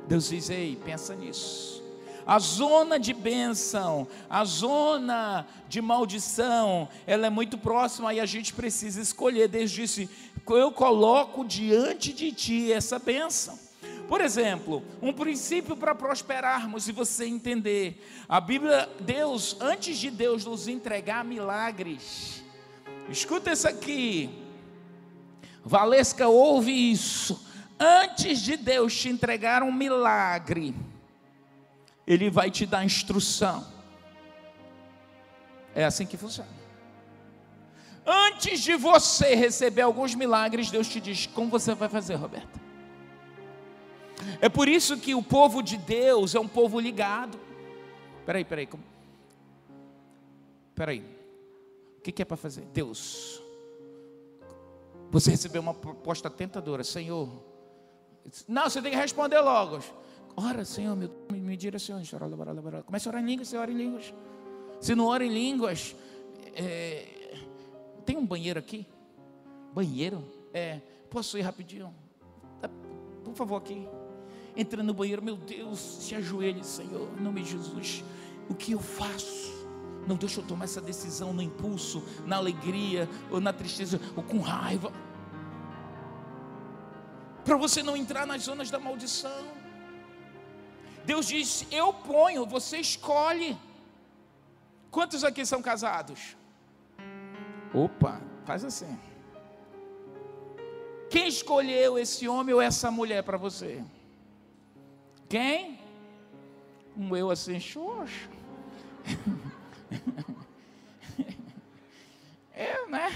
Deus 0.07 0.29
diz: 0.29 0.49
ei, 0.49 0.79
pensa 0.83 1.13
nisso. 1.13 1.77
A 2.25 2.39
zona 2.39 2.99
de 2.99 3.13
bênção, 3.13 4.05
a 4.29 4.43
zona 4.43 5.47
de 5.69 5.81
maldição, 5.81 6.89
ela 7.05 7.27
é 7.27 7.29
muito 7.29 7.57
próxima 7.57 8.13
e 8.13 8.19
a 8.19 8.25
gente 8.25 8.53
precisa 8.53 9.01
escolher. 9.01 9.47
Deus 9.47 9.71
disse: 9.71 10.09
eu 10.55 10.71
coloco 10.71 11.43
diante 11.43 12.13
de 12.13 12.31
ti 12.31 12.71
essa 12.71 12.99
bênção. 12.99 13.57
Por 14.07 14.21
exemplo, 14.21 14.83
um 15.01 15.11
princípio 15.11 15.75
para 15.75 15.93
prosperarmos 15.93 16.87
e 16.87 16.93
você 16.93 17.25
entender. 17.25 18.01
A 18.27 18.39
Bíblia, 18.39 18.89
Deus, 19.01 19.57
antes 19.59 19.97
de 19.97 20.09
Deus 20.09 20.45
nos 20.45 20.67
entregar 20.67 21.25
milagres, 21.25 22.41
escuta 23.09 23.51
isso 23.51 23.67
aqui. 23.67 24.29
Valesca, 25.63 26.27
ouve 26.27 26.71
isso. 26.71 27.45
Antes 27.77 28.39
de 28.39 28.55
Deus 28.55 28.95
te 28.97 29.09
entregar 29.09 29.61
um 29.61 29.71
milagre, 29.71 30.73
Ele 32.07 32.29
vai 32.29 32.49
te 32.49 32.65
dar 32.65 32.85
instrução. 32.85 33.67
É 35.75 35.83
assim 35.83 36.05
que 36.05 36.15
funciona. 36.15 36.56
Antes 38.09 38.61
de 38.61 38.73
você 38.77 39.35
receber 39.35 39.81
alguns 39.81 40.15
milagres, 40.15 40.71
Deus 40.71 40.87
te 40.87 41.01
diz 41.01 41.27
como 41.27 41.49
você 41.49 41.75
vai 41.75 41.89
fazer, 41.89 42.15
Roberta. 42.15 42.57
É 44.39 44.47
por 44.47 44.69
isso 44.69 44.97
que 44.97 45.13
o 45.13 45.21
povo 45.21 45.61
de 45.61 45.77
Deus 45.77 46.33
é 46.33 46.39
um 46.39 46.47
povo 46.47 46.79
ligado. 46.79 47.37
Peraí, 48.25 48.45
peraí. 48.45 48.65
Como... 48.65 48.81
Peraí. 50.73 51.03
O 51.97 52.01
que, 52.01 52.21
é 52.21 52.25
para 52.25 52.37
fazer? 52.37 52.61
Deus. 52.73 53.41
Você 55.11 55.31
recebeu 55.31 55.61
uma 55.61 55.73
proposta 55.73 56.29
tentadora, 56.29 56.85
Senhor. 56.85 57.29
Não, 58.47 58.69
você 58.69 58.81
tem 58.81 58.91
que 58.91 58.97
responder 58.97 59.41
logo. 59.41 59.79
Ora, 60.35 60.63
Senhor, 60.63 60.95
me, 60.95 61.09
me 61.29 61.57
direcione. 61.57 62.07
Comece 62.85 63.07
a 63.07 63.11
orar 63.11 63.21
em 63.21 63.25
línguas, 63.25 63.49
você 63.49 63.57
ora 63.57 63.71
em 63.71 63.75
línguas. 63.75 64.13
Se 64.79 64.95
não 64.95 65.07
ora 65.07 65.25
em 65.25 65.29
línguas, 65.29 65.95
é, 66.53 67.16
tem 68.07 68.15
um 68.15 68.25
banheiro 68.25 68.57
aqui? 68.57 68.87
Banheiro? 69.73 70.23
É. 70.53 70.79
Posso 71.11 71.37
ir 71.37 71.41
rapidinho? 71.41 71.93
Tá, 72.61 72.69
por 73.23 73.35
favor, 73.35 73.57
aqui. 73.57 73.85
Entra 74.55 74.81
no 74.81 74.93
banheiro, 74.93 75.21
meu 75.21 75.35
Deus, 75.35 75.77
se 75.77 76.15
ajoelhe, 76.15 76.63
Senhor, 76.63 77.09
em 77.19 77.21
nome 77.21 77.43
de 77.43 77.51
Jesus. 77.51 78.05
O 78.49 78.55
que 78.55 78.71
eu 78.71 78.79
faço? 78.79 79.53
Não 80.07 80.15
deixa 80.15 80.39
eu 80.39 80.47
tomar 80.47 80.63
essa 80.63 80.79
decisão 80.79 81.33
no 81.33 81.41
impulso, 81.41 82.01
na 82.25 82.37
alegria, 82.37 83.09
ou 83.29 83.41
na 83.41 83.51
tristeza, 83.51 83.99
ou 84.15 84.23
com 84.23 84.39
raiva. 84.39 84.91
Para 87.43 87.57
você 87.57 87.83
não 87.83 87.97
entrar 87.97 88.25
nas 88.25 88.43
zonas 88.43 88.71
da 88.71 88.79
maldição. 88.79 89.45
Deus 91.05 91.27
diz: 91.27 91.67
Eu 91.69 91.91
ponho, 91.91 92.45
você 92.45 92.77
escolhe. 92.77 93.57
Quantos 94.89 95.25
aqui 95.25 95.45
são 95.45 95.61
casados? 95.61 96.37
Opa, 97.73 98.21
faz 98.45 98.63
assim. 98.63 98.97
Quem 101.09 101.27
escolheu 101.27 101.97
esse 101.97 102.27
homem 102.27 102.53
ou 102.53 102.61
essa 102.61 102.91
mulher 102.91 103.23
para 103.23 103.37
você? 103.37 103.83
Quem? 105.29 105.79
Um 106.95 107.15
eu 107.15 107.29
assim, 107.29 107.59
xoxo. 107.59 108.29
Eu, 112.57 112.89
né? 112.89 113.11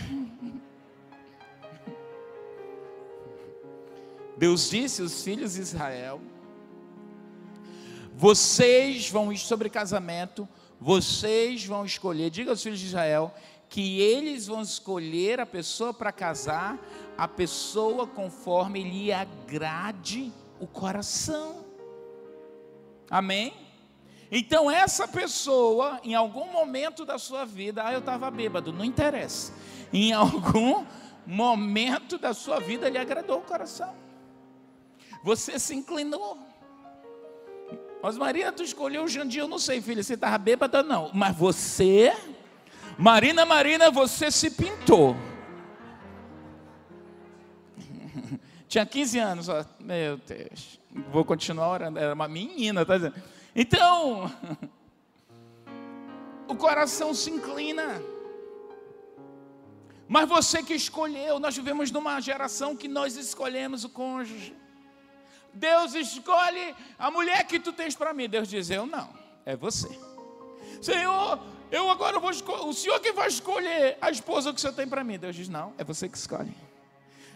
Deus 4.38 4.70
disse 4.70 5.02
aos 5.02 5.24
filhos 5.24 5.54
de 5.54 5.62
Israel: 5.62 6.22
Vocês 8.16 9.10
vão 9.10 9.36
sobre 9.36 9.68
casamento, 9.68 10.48
vocês 10.80 11.66
vão 11.66 11.84
escolher, 11.86 12.30
diga 12.30 12.52
aos 12.52 12.62
filhos 12.62 12.80
de 12.80 12.86
Israel, 12.86 13.34
que 13.72 14.02
eles 14.02 14.48
vão 14.48 14.62
escolher 14.62 15.40
a 15.40 15.46
pessoa 15.46 15.94
para 15.94 16.12
casar, 16.12 16.78
a 17.18 17.26
pessoa 17.26 18.06
conforme 18.06 18.84
lhe 18.84 19.14
agrade 19.14 20.30
o 20.60 20.68
coração. 20.68 21.64
Amém? 23.10 23.54
Então, 24.30 24.70
essa 24.70 25.08
pessoa, 25.08 26.02
em 26.04 26.14
algum 26.14 26.52
momento 26.52 27.06
da 27.06 27.18
sua 27.18 27.46
vida, 27.46 27.82
ah, 27.86 27.94
eu 27.94 28.00
estava 28.00 28.30
bêbado, 28.30 28.74
não 28.74 28.84
interessa. 28.84 29.54
Em 29.94 30.12
algum 30.14 30.86
momento 31.26 32.18
da 32.18 32.34
sua 32.34 32.60
vida, 32.60 32.90
lhe 32.90 32.98
agradou 32.98 33.40
o 33.40 33.44
coração. 33.44 33.96
Você 35.24 35.58
se 35.58 35.74
inclinou. 35.74 36.38
Mas 38.04 38.18
Marina, 38.18 38.52
tu 38.52 38.64
escolheu 38.64 39.06
o 39.06 39.08
Jandir, 39.08 39.44
eu 39.44 39.48
não 39.48 39.60
sei, 39.60 39.82
filha, 39.82 40.04
você 40.04 40.16
estava 40.16 40.38
bêbada, 40.38 40.84
não. 40.84 41.10
Mas 41.14 41.34
você, 41.38 42.14
Marina, 43.02 43.46
Marina, 43.48 43.90
você 43.90 44.30
se 44.30 44.52
pintou. 44.52 45.16
Tinha 48.70 48.86
15 48.86 49.18
anos, 49.18 49.50
ó. 49.50 49.66
meu 49.80 50.18
Deus. 50.18 50.80
Vou 51.12 51.26
continuar 51.26 51.70
orando. 51.70 51.98
Era 51.98 52.14
uma 52.14 52.28
menina, 52.28 52.86
tá 52.86 52.98
dizendo? 52.98 53.16
Então, 53.56 54.32
o 56.48 56.56
coração 56.56 57.12
se 57.12 57.32
inclina. 57.32 58.00
Mas 60.08 60.30
você 60.30 60.62
que 60.62 60.76
escolheu, 60.76 61.40
nós 61.40 61.56
vivemos 61.56 61.90
numa 61.90 62.22
geração 62.22 62.76
que 62.76 62.88
nós 62.88 63.16
escolhemos 63.16 63.84
o 63.84 63.90
cônjuge. 63.90 64.56
Deus 65.52 65.96
escolhe 65.96 66.76
a 67.00 67.10
mulher 67.10 67.48
que 67.48 67.60
tu 67.60 67.74
tens 67.74 67.96
para 67.96 68.14
mim. 68.14 68.30
Deus 68.30 68.48
diz: 68.48 68.70
Eu 68.70 68.86
não, 68.86 69.10
é 69.44 69.56
você. 69.56 69.90
Senhor, 70.80 71.40
eu 71.72 71.90
agora 71.90 72.20
vou 72.20 72.30
escolher. 72.30 72.66
O 72.66 72.74
Senhor 72.74 73.00
que 73.00 73.14
vai 73.14 73.30
escolher 73.30 73.98
a 74.02 74.12
esposa 74.12 74.52
que 74.52 74.58
o 74.58 74.62
Senhor 74.62 74.74
tem 74.74 74.88
para 74.88 75.04
mim. 75.04 75.18
Deus 75.18 75.36
diz: 75.36 75.48
Não, 75.48 75.74
é 75.78 75.84
você 75.84 76.10
que 76.10 76.18
escolhe. 76.18 76.54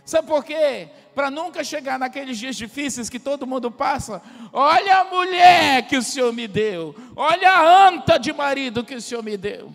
Sabe 0.06 0.28
por 0.28 0.44
quê? 0.44 0.90
Para 1.16 1.32
nunca 1.32 1.64
chegar 1.64 1.98
naqueles 1.98 2.38
dias 2.38 2.56
difíceis 2.56 3.10
que 3.10 3.20
todo 3.20 3.48
mundo 3.48 3.72
passa. 3.72 4.22
Olha 4.54 5.00
a 5.00 5.06
mulher 5.06 5.88
que 5.88 5.98
o 5.98 6.04
Senhor 6.04 6.32
me 6.32 6.48
deu. 6.48 6.96
Olha 7.16 7.50
a 7.50 7.88
anta 7.88 8.20
de 8.20 8.32
marido 8.32 8.84
que 8.84 8.94
o 8.94 9.02
Senhor 9.02 9.24
me 9.24 9.36
deu. 9.36 9.74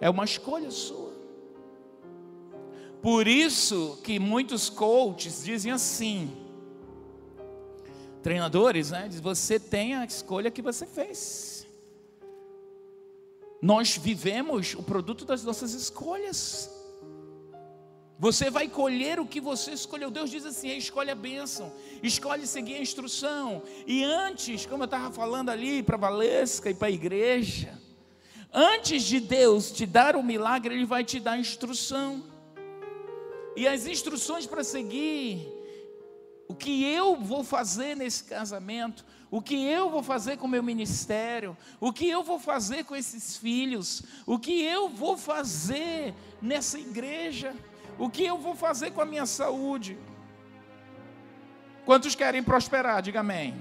É 0.00 0.10
uma 0.10 0.24
escolha 0.24 0.70
sua. 0.72 1.14
Por 3.00 3.28
isso 3.28 4.00
que 4.02 4.18
muitos 4.18 4.68
coaches 4.68 5.44
dizem 5.44 5.70
assim: 5.70 6.36
treinadores, 8.24 8.90
né? 8.90 9.06
Diz, 9.08 9.20
você 9.20 9.60
tem 9.60 9.94
a 9.94 10.04
escolha 10.04 10.50
que 10.50 10.60
você 10.60 10.84
fez. 10.84 11.55
Nós 13.60 13.96
vivemos 13.96 14.74
o 14.74 14.82
produto 14.82 15.24
das 15.24 15.42
nossas 15.42 15.72
escolhas. 15.72 16.70
Você 18.18 18.48
vai 18.48 18.66
colher 18.66 19.20
o 19.20 19.26
que 19.26 19.40
você 19.40 19.72
escolheu. 19.72 20.10
Deus 20.10 20.30
diz 20.30 20.46
assim: 20.46 20.68
escolhe 20.76 21.10
a 21.10 21.14
bênção, 21.14 21.72
escolhe 22.02 22.46
seguir 22.46 22.76
a 22.76 22.80
instrução. 22.80 23.62
E 23.86 24.02
antes, 24.04 24.64
como 24.64 24.82
eu 24.82 24.86
estava 24.86 25.12
falando 25.12 25.50
ali 25.50 25.82
para 25.82 25.96
a 25.96 26.00
Valesca 26.00 26.70
e 26.70 26.74
para 26.74 26.88
a 26.88 26.90
igreja, 26.90 27.78
antes 28.52 29.02
de 29.02 29.20
Deus 29.20 29.70
te 29.70 29.84
dar 29.84 30.16
o 30.16 30.22
milagre, 30.22 30.74
Ele 30.74 30.86
vai 30.86 31.04
te 31.04 31.20
dar 31.20 31.38
instrução. 31.38 32.24
E 33.54 33.66
as 33.66 33.86
instruções 33.86 34.46
para 34.46 34.64
seguir, 34.64 35.46
o 36.48 36.54
que 36.54 36.84
eu 36.84 37.16
vou 37.16 37.42
fazer 37.42 37.96
nesse 37.96 38.24
casamento, 38.24 39.04
o 39.30 39.42
que 39.42 39.66
eu 39.66 39.90
vou 39.90 40.02
fazer 40.02 40.36
com 40.36 40.46
o 40.46 40.50
meu 40.50 40.62
ministério, 40.62 41.56
o 41.80 41.92
que 41.92 42.08
eu 42.08 42.22
vou 42.22 42.38
fazer 42.38 42.84
com 42.84 42.94
esses 42.94 43.36
filhos, 43.36 44.02
o 44.24 44.38
que 44.38 44.62
eu 44.62 44.88
vou 44.88 45.16
fazer 45.16 46.14
nessa 46.40 46.78
igreja. 46.78 47.54
O 47.98 48.10
que 48.10 48.24
eu 48.24 48.38
vou 48.38 48.54
fazer 48.54 48.90
com 48.90 49.00
a 49.00 49.06
minha 49.06 49.24
saúde? 49.24 49.98
Quantos 51.84 52.14
querem 52.14 52.42
prosperar? 52.42 53.00
Diga 53.00 53.20
amém. 53.20 53.54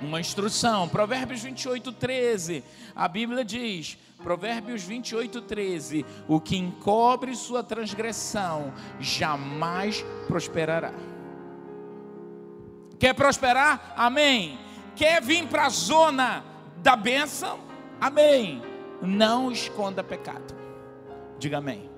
Uma 0.00 0.20
instrução, 0.20 0.88
Provérbios 0.88 1.42
28, 1.42 1.92
13. 1.92 2.64
A 2.94 3.08
Bíblia 3.08 3.44
diz, 3.44 3.98
Provérbios 4.22 4.82
28, 4.82 5.42
13: 5.42 6.06
O 6.28 6.40
que 6.40 6.56
encobre 6.56 7.34
sua 7.34 7.62
transgressão 7.62 8.72
jamais 9.00 10.04
prosperará. 10.26 10.92
Quer 12.98 13.14
prosperar? 13.14 13.94
Amém. 13.96 14.58
Quer 14.94 15.22
vir 15.22 15.46
para 15.46 15.66
a 15.66 15.68
zona 15.68 16.44
da 16.78 16.96
bênção? 16.96 17.60
Amém. 18.00 18.62
Não 19.02 19.52
esconda 19.52 20.02
pecado. 20.02 20.54
Diga 21.38 21.58
amém. 21.58 21.90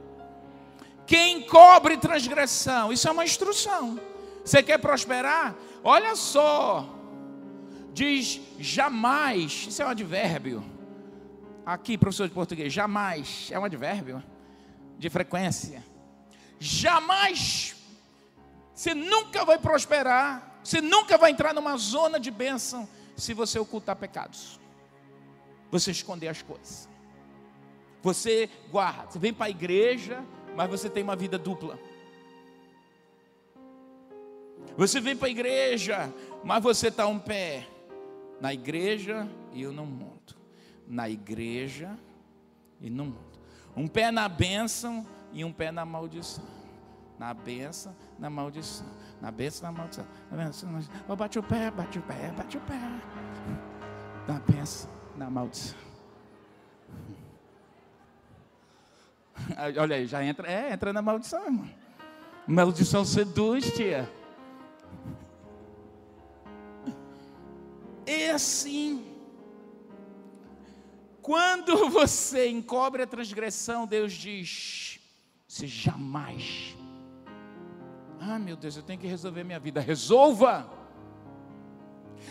Quem 1.06 1.42
cobre 1.42 1.96
transgressão, 1.96 2.92
isso 2.92 3.08
é 3.08 3.10
uma 3.10 3.24
instrução. 3.24 3.98
Você 4.44 4.62
quer 4.62 4.78
prosperar? 4.78 5.54
Olha 5.82 6.14
só, 6.16 6.86
diz 7.92 8.40
jamais, 8.58 9.66
isso 9.68 9.82
é 9.82 9.86
um 9.86 9.88
advérbio. 9.88 10.64
Aqui, 11.64 11.96
professor 11.96 12.28
de 12.28 12.34
português, 12.34 12.72
jamais 12.72 13.48
é 13.50 13.58
um 13.58 13.64
advérbio 13.64 14.22
de 14.98 15.08
frequência. 15.08 15.82
Jamais, 16.58 17.76
você 18.74 18.94
nunca 18.94 19.44
vai 19.44 19.58
prosperar, 19.58 20.47
você 20.68 20.82
nunca 20.82 21.16
vai 21.16 21.30
entrar 21.30 21.54
numa 21.54 21.78
zona 21.78 22.20
de 22.20 22.30
bênção 22.30 22.86
se 23.16 23.32
você 23.32 23.58
ocultar 23.58 23.96
pecados, 23.96 24.60
você 25.70 25.90
esconder 25.90 26.28
as 26.28 26.42
coisas. 26.42 26.86
Você 28.02 28.50
guarda, 28.70 29.10
você 29.10 29.18
vem 29.18 29.32
para 29.32 29.46
a 29.46 29.50
igreja, 29.50 30.22
mas 30.54 30.68
você 30.68 30.90
tem 30.90 31.02
uma 31.02 31.16
vida 31.16 31.38
dupla. 31.38 31.78
Você 34.76 35.00
vem 35.00 35.16
para 35.16 35.28
a 35.28 35.30
igreja, 35.30 36.12
mas 36.44 36.62
você 36.62 36.88
está 36.88 37.06
um 37.06 37.18
pé 37.18 37.66
na 38.38 38.52
igreja 38.52 39.26
e 39.54 39.62
eu 39.62 39.72
no 39.72 39.86
mundo. 39.86 40.36
Na 40.86 41.08
igreja 41.08 41.98
e 42.78 42.90
no 42.90 43.06
mundo. 43.06 43.40
Um 43.74 43.88
pé 43.88 44.10
na 44.10 44.28
bênção 44.28 45.06
e 45.32 45.42
um 45.46 45.52
pé 45.52 45.72
na 45.72 45.86
maldição. 45.86 46.44
Na 47.18 47.32
bênção, 47.32 47.96
na 48.18 48.28
maldição. 48.28 48.86
Na 49.20 49.30
bênção, 49.30 49.70
na 49.70 49.78
maldição. 49.78 50.06
Na 50.30 50.36
bênção, 50.36 50.68
na 50.68 50.72
maldição. 50.72 51.16
Bate 51.16 51.38
o 51.38 51.42
pé, 51.42 51.70
bate 51.70 51.98
o 51.98 52.02
pé, 52.02 52.32
bate 52.36 52.56
o 52.56 52.60
pé. 52.60 52.80
Na 54.26 54.40
bênção, 54.40 54.90
na 55.16 55.30
maldição. 55.30 55.78
Olha 59.78 59.96
aí, 59.96 60.06
já 60.06 60.24
entra, 60.24 60.50
é, 60.50 60.72
entra 60.72 60.92
na 60.92 61.02
maldição, 61.02 61.44
irmão. 61.44 61.70
Maldição 62.46 63.04
seduz, 63.04 63.72
tia. 63.72 64.10
É 68.06 68.30
assim. 68.30 69.04
Quando 71.20 71.90
você 71.90 72.48
encobre 72.48 73.02
a 73.02 73.06
transgressão, 73.06 73.86
Deus 73.86 74.14
diz: 74.14 74.98
você 75.46 75.66
jamais. 75.66 76.74
Ah, 78.20 78.38
meu 78.38 78.56
Deus, 78.56 78.76
eu 78.76 78.82
tenho 78.82 78.98
que 78.98 79.06
resolver 79.06 79.44
minha 79.44 79.58
vida. 79.58 79.80
Resolva. 79.80 80.78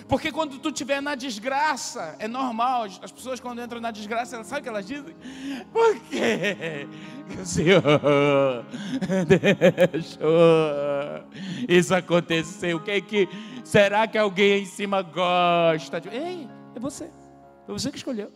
Porque 0.08 0.32
quando 0.32 0.60
tu 0.60 0.70
estiver 0.70 1.02
na 1.02 1.16
desgraça, 1.16 2.16
é 2.20 2.28
normal, 2.28 2.86
as 3.02 3.12
pessoas 3.12 3.40
quando 3.40 3.62
entram 3.62 3.80
na 3.80 3.92
desgraça, 3.92 4.36
elas 4.36 4.48
sabem 4.48 4.62
o 4.62 4.64
que 4.64 4.70
elas 4.70 4.86
dizem? 4.86 5.16
Por 5.72 6.00
quê? 6.02 6.88
O 7.42 7.46
Senhor 7.46 7.82
deixou 9.92 10.30
isso 11.68 11.96
acontecer. 11.96 12.74
O 12.74 12.80
que 12.80 12.92
é 12.92 13.02
que 13.02 13.28
será 13.64 14.08
que 14.08 14.18
alguém 14.18 14.54
aí 14.54 14.62
em 14.62 14.66
cima 14.66 15.02
gosta? 15.02 16.00
De... 16.00 16.10
Ei, 16.10 16.48
é 16.76 16.80
você. 16.80 17.10
Foi 17.66 17.78
você 17.78 17.92
que 17.92 17.98
escolheu. 17.98 18.32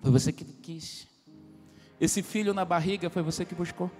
Foi 0.00 0.10
você 0.10 0.32
que 0.32 0.44
quis. 0.44 1.08
Esse 2.00 2.22
filho 2.22 2.52
na 2.52 2.64
barriga 2.64 3.08
foi 3.08 3.22
você 3.22 3.44
que 3.44 3.54
buscou. 3.54 3.90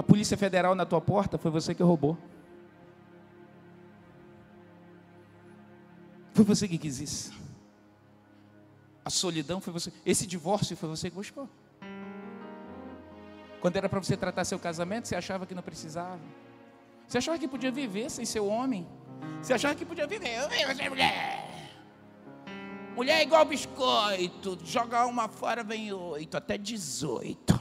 A 0.00 0.02
Polícia 0.02 0.34
Federal 0.34 0.74
na 0.74 0.86
tua 0.86 0.98
porta 0.98 1.36
foi 1.36 1.50
você 1.50 1.74
que 1.74 1.82
roubou. 1.82 2.16
Foi 6.32 6.42
você 6.42 6.66
que 6.66 6.78
quis 6.78 7.00
isso. 7.00 7.34
A 9.04 9.10
solidão 9.10 9.60
foi 9.60 9.74
você. 9.74 9.92
Esse 10.06 10.26
divórcio 10.26 10.74
foi 10.74 10.88
você 10.88 11.10
que 11.10 11.16
buscou. 11.16 11.46
Quando 13.60 13.76
era 13.76 13.90
para 13.90 14.02
você 14.02 14.16
tratar 14.16 14.46
seu 14.46 14.58
casamento, 14.58 15.06
você 15.06 15.14
achava 15.14 15.44
que 15.44 15.54
não 15.54 15.62
precisava. 15.62 16.22
Você 17.06 17.18
achava 17.18 17.38
que 17.38 17.46
podia 17.46 17.70
viver 17.70 18.10
sem 18.10 18.24
seu 18.24 18.46
homem. 18.46 18.88
Você 19.42 19.52
achava 19.52 19.74
que 19.74 19.84
podia 19.84 20.06
viver. 20.06 20.48
Sem 20.76 20.88
mulher. 20.88 21.76
Mulher 22.96 23.20
é 23.20 23.22
igual 23.22 23.44
biscoito. 23.44 24.58
Joga 24.64 25.04
uma 25.04 25.28
fora, 25.28 25.62
vem 25.62 25.92
oito, 25.92 26.38
até 26.38 26.56
dezoito. 26.56 27.59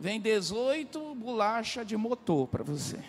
Vem 0.00 0.20
18 0.20 1.14
bolacha 1.16 1.84
de 1.84 1.96
motor 1.96 2.46
para 2.46 2.62
você. 2.62 3.02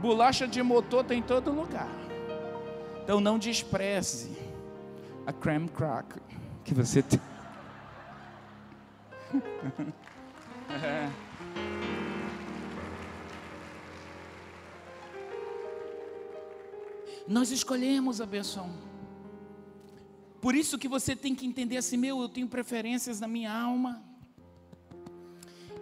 Bolacha 0.00 0.46
de 0.46 0.62
motor 0.62 1.02
tem 1.02 1.18
em 1.18 1.22
todo 1.22 1.50
lugar. 1.50 1.90
Então 3.02 3.20
não 3.20 3.36
despreze 3.36 4.38
a 5.26 5.32
creme 5.32 5.68
crack 5.68 6.20
que 6.64 6.72
você 6.72 7.02
tem. 7.02 7.20
é. 10.70 11.10
Nós 17.26 17.50
escolhemos 17.50 18.22
a 18.22 18.26
benção. 18.26 18.87
Por 20.40 20.54
isso 20.54 20.78
que 20.78 20.88
você 20.88 21.16
tem 21.16 21.34
que 21.34 21.46
entender 21.46 21.76
assim, 21.76 21.96
meu, 21.96 22.20
eu 22.20 22.28
tenho 22.28 22.48
preferências 22.48 23.20
na 23.20 23.28
minha 23.28 23.52
alma. 23.52 24.02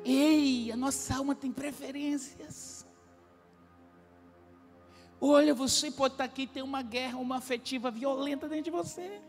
Ei, 0.04 0.70
a 0.72 0.76
nossa 0.76 1.16
alma 1.16 1.34
tem 1.34 1.52
preferências. 1.52 2.86
Olha, 5.20 5.54
você 5.54 5.90
pode 5.90 6.14
estar 6.14 6.24
aqui 6.24 6.42
e 6.42 6.46
ter 6.46 6.62
uma 6.62 6.82
guerra, 6.82 7.18
uma 7.18 7.36
afetiva 7.36 7.90
violenta 7.90 8.48
dentro 8.48 8.64
de 8.64 8.70
você. 8.70 9.20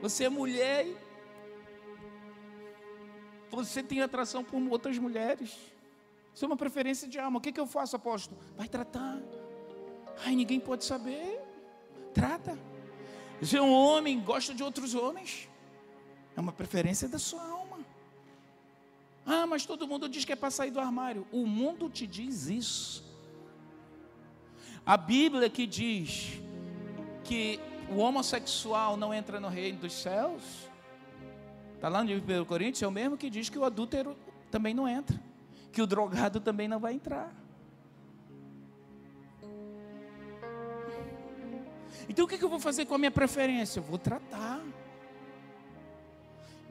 Você 0.00 0.24
é 0.24 0.28
mulher 0.28 0.86
você 3.54 3.82
tem 3.82 4.00
atração 4.00 4.42
por 4.42 4.60
outras 4.68 4.98
mulheres. 4.98 5.56
Isso 6.34 6.44
é 6.44 6.46
uma 6.46 6.56
preferência 6.56 7.06
de 7.06 7.18
alma. 7.18 7.38
O 7.38 7.40
que, 7.40 7.52
que 7.52 7.60
eu 7.60 7.66
faço, 7.66 7.94
apóstolo? 7.94 8.40
Vai 8.56 8.68
tratar. 8.68 9.22
Ai, 10.24 10.34
ninguém 10.34 10.58
pode 10.58 10.84
saber. 10.84 11.40
Trata. 12.12 12.58
Se 13.44 13.58
um 13.60 13.72
homem 13.72 14.20
gosta 14.20 14.54
de 14.54 14.62
outros 14.62 14.94
homens, 14.94 15.48
é 16.36 16.40
uma 16.40 16.52
preferência 16.52 17.08
da 17.08 17.18
sua 17.18 17.42
alma. 17.42 17.78
Ah, 19.26 19.46
mas 19.46 19.64
todo 19.64 19.86
mundo 19.86 20.08
diz 20.08 20.24
que 20.24 20.32
é 20.32 20.36
para 20.36 20.50
sair 20.50 20.70
do 20.70 20.80
armário. 20.80 21.26
O 21.32 21.46
mundo 21.46 21.88
te 21.88 22.06
diz 22.06 22.46
isso. 22.46 23.04
A 24.84 24.96
Bíblia 24.96 25.48
que 25.48 25.66
diz 25.66 26.40
que 27.22 27.58
o 27.90 27.98
homossexual 27.98 28.96
não 28.96 29.12
entra 29.12 29.40
no 29.40 29.48
reino 29.48 29.78
dos 29.80 29.92
céus. 29.92 30.42
Está 31.74 31.88
lá 31.88 32.02
no 32.02 32.08
livro 32.08 32.26
de 32.26 32.44
Coríntios, 32.46 32.82
é 32.82 32.86
o 32.86 32.90
mesmo 32.90 33.16
que 33.16 33.30
diz 33.30 33.48
que 33.48 33.58
o 33.58 33.64
adúltero 33.64 34.16
também 34.50 34.74
não 34.74 34.88
entra. 34.88 35.20
Que 35.72 35.82
o 35.82 35.86
drogado 35.86 36.40
também 36.40 36.68
não 36.68 36.78
vai 36.78 36.94
entrar. 36.94 37.43
Então 42.08 42.24
o 42.24 42.28
que 42.28 42.42
eu 42.42 42.48
vou 42.48 42.60
fazer 42.60 42.86
com 42.86 42.94
a 42.94 42.98
minha 42.98 43.10
preferência? 43.10 43.80
Eu 43.80 43.84
vou 43.84 43.98
tratar. 43.98 44.60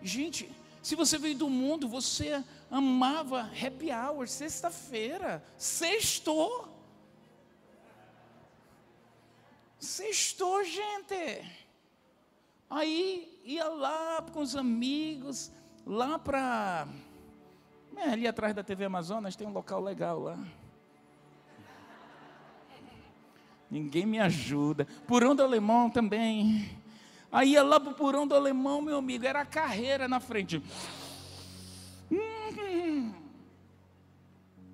Gente, 0.01 0.49
se 0.81 0.95
você 0.95 1.17
veio 1.17 1.35
do 1.35 1.49
mundo, 1.49 1.87
você 1.87 2.43
amava 2.69 3.41
happy 3.41 3.89
hour, 3.91 4.27
sexta-feira, 4.27 5.43
sextou. 5.57 6.67
Sextou, 9.79 10.63
gente. 10.65 11.45
Aí 12.69 13.39
ia 13.45 13.67
lá 13.69 14.21
com 14.21 14.41
os 14.41 14.55
amigos, 14.55 15.51
lá 15.85 16.17
para. 16.19 16.87
É, 17.95 18.09
ali 18.09 18.27
atrás 18.27 18.53
da 18.53 18.63
TV 18.63 18.85
Amazonas 18.85 19.35
tem 19.35 19.47
um 19.47 19.53
local 19.53 19.81
legal 19.81 20.19
lá. 20.19 20.39
Ninguém 23.73 24.05
me 24.05 24.19
ajuda. 24.19 24.85
Purão 25.07 25.35
do 25.35 25.41
Alemão 25.41 25.89
também. 25.89 26.79
Aí 27.31 27.53
ia 27.53 27.63
lá 27.63 27.79
para 27.79 27.89
o 27.89 27.95
Purão 27.95 28.27
do 28.27 28.35
Alemão, 28.35 28.83
meu 28.83 28.97
amigo, 28.97 29.25
era 29.25 29.41
a 29.41 29.45
carreira 29.45 30.07
na 30.07 30.19
frente. 30.19 30.61
Hum, 32.11 33.11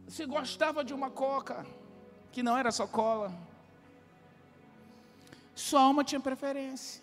se 0.05 0.25
gostava 0.25 0.83
de 0.83 0.93
uma 0.93 1.09
coca, 1.09 1.65
que 2.29 2.43
não 2.43 2.57
era 2.57 2.73
só 2.73 2.85
cola. 2.85 3.33
Sua 5.55 5.79
alma 5.79 6.03
tinha 6.03 6.19
preferência. 6.19 7.01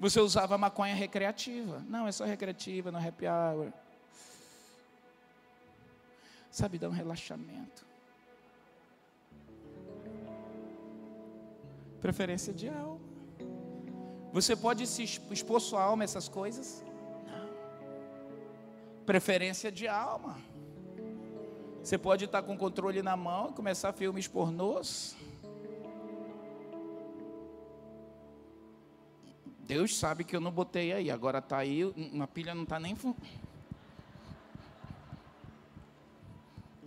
Você 0.00 0.18
usava 0.18 0.58
maconha 0.58 0.96
recreativa. 0.96 1.84
Não, 1.88 2.08
é 2.08 2.12
só 2.12 2.24
recreativa, 2.24 2.90
não 2.90 2.98
happy 2.98 3.26
hour. 3.28 3.72
Sabe, 6.50 6.76
dá 6.76 6.88
um 6.88 6.92
relaxamento. 6.92 7.89
Preferência 12.00 12.52
de 12.52 12.68
alma. 12.68 13.00
Você 14.32 14.56
pode 14.56 14.86
se 14.86 15.02
expor 15.02 15.60
sua 15.60 15.82
alma 15.82 16.02
a 16.02 16.04
essas 16.04 16.28
coisas? 16.28 16.84
Não. 17.26 19.04
Preferência 19.04 19.70
de 19.70 19.86
alma. 19.86 20.38
Você 21.82 21.98
pode 21.98 22.26
estar 22.26 22.42
com 22.42 22.54
o 22.54 22.58
controle 22.58 23.02
na 23.02 23.16
mão 23.16 23.50
e 23.50 23.52
começar 23.52 23.92
filmes 23.92 24.28
pornôs. 24.28 25.16
Deus 29.60 29.96
sabe 29.96 30.24
que 30.24 30.34
eu 30.34 30.40
não 30.40 30.50
botei 30.50 30.92
aí, 30.92 31.10
agora 31.10 31.38
está 31.38 31.58
aí, 31.58 31.84
uma 31.84 32.26
pilha 32.26 32.54
não 32.54 32.64
está 32.64 32.80
nem, 32.80 32.96
fun... 32.96 33.14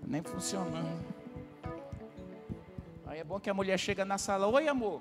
nem 0.06 0.22
funcionando. 0.22 1.23
Aí 3.14 3.20
é 3.20 3.24
bom 3.24 3.40
que 3.40 3.48
a 3.48 3.54
mulher 3.54 3.78
chega 3.78 4.04
na 4.04 4.18
sala, 4.18 4.48
oi 4.48 4.68
amor. 4.68 5.00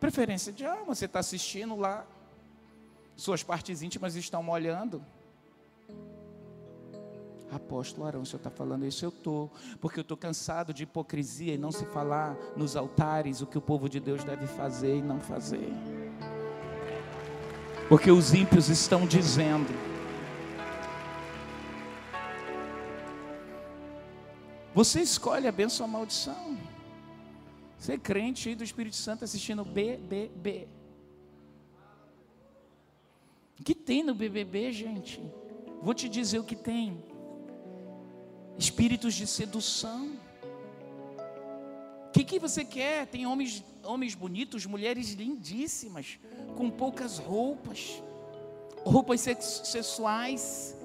Preferência 0.00 0.52
de 0.52 0.66
alma, 0.66 0.96
você 0.96 1.04
está 1.04 1.20
assistindo 1.20 1.76
lá, 1.76 2.04
suas 3.14 3.40
partes 3.40 3.82
íntimas 3.82 4.16
estão 4.16 4.42
molhando. 4.42 5.00
Apóstolo 7.52 8.04
Arão, 8.04 8.22
o 8.22 8.26
senhor 8.26 8.38
está 8.38 8.50
falando 8.50 8.84
isso? 8.84 9.04
Eu 9.04 9.10
estou, 9.10 9.48
porque 9.80 10.00
eu 10.00 10.02
estou 10.02 10.16
cansado 10.16 10.74
de 10.74 10.82
hipocrisia 10.82 11.54
e 11.54 11.58
não 11.58 11.70
se 11.70 11.86
falar 11.86 12.36
nos 12.56 12.74
altares 12.74 13.40
o 13.40 13.46
que 13.46 13.56
o 13.56 13.60
povo 13.62 13.88
de 13.88 14.00
Deus 14.00 14.24
deve 14.24 14.48
fazer 14.48 14.96
e 14.96 15.02
não 15.02 15.20
fazer. 15.20 15.72
Porque 17.88 18.10
os 18.10 18.34
ímpios 18.34 18.68
estão 18.68 19.06
dizendo, 19.06 19.72
Você 24.76 25.00
escolhe 25.00 25.48
a 25.48 25.52
bênção 25.52 25.86
ou 25.86 25.88
a 25.88 25.92
maldição. 25.94 26.58
Você 27.78 27.94
é 27.94 27.98
crente, 27.98 28.54
do 28.54 28.62
Espírito 28.62 28.94
Santo, 28.94 29.24
assistindo 29.24 29.64
BBB. 29.64 30.68
O 33.58 33.64
que 33.64 33.74
tem 33.74 34.02
no 34.02 34.14
BBB, 34.14 34.70
gente? 34.72 35.18
Vou 35.80 35.94
te 35.94 36.10
dizer 36.10 36.40
o 36.40 36.44
que 36.44 36.54
tem: 36.54 37.02
espíritos 38.58 39.14
de 39.14 39.26
sedução. 39.26 40.12
O 42.08 42.10
que, 42.12 42.22
que 42.22 42.38
você 42.38 42.62
quer? 42.62 43.06
Tem 43.06 43.26
homens, 43.26 43.64
homens 43.82 44.14
bonitos, 44.14 44.66
mulheres 44.66 45.12
lindíssimas, 45.12 46.18
com 46.54 46.68
poucas 46.68 47.16
roupas, 47.16 48.02
roupas 48.84 49.22
sexuais, 49.22 50.76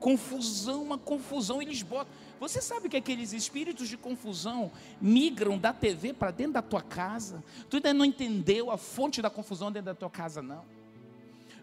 confusão, 0.00 0.82
uma 0.82 0.96
confusão, 0.96 1.60
eles 1.60 1.82
botam. 1.82 2.10
Você 2.44 2.60
sabe 2.60 2.90
que 2.90 2.96
aqueles 2.98 3.32
espíritos 3.32 3.88
de 3.88 3.96
confusão 3.96 4.70
migram 5.00 5.56
da 5.56 5.72
TV 5.72 6.12
para 6.12 6.30
dentro 6.30 6.52
da 6.52 6.60
tua 6.60 6.82
casa? 6.82 7.42
Tu 7.70 7.76
ainda 7.76 7.94
não 7.94 8.04
entendeu 8.04 8.70
a 8.70 8.76
fonte 8.76 9.22
da 9.22 9.30
confusão 9.30 9.72
dentro 9.72 9.86
da 9.86 9.94
tua 9.94 10.10
casa, 10.10 10.42
não? 10.42 10.62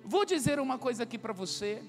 Vou 0.03 0.25
dizer 0.25 0.59
uma 0.59 0.79
coisa 0.79 1.03
aqui 1.03 1.19
para 1.19 1.33
você. 1.33 1.83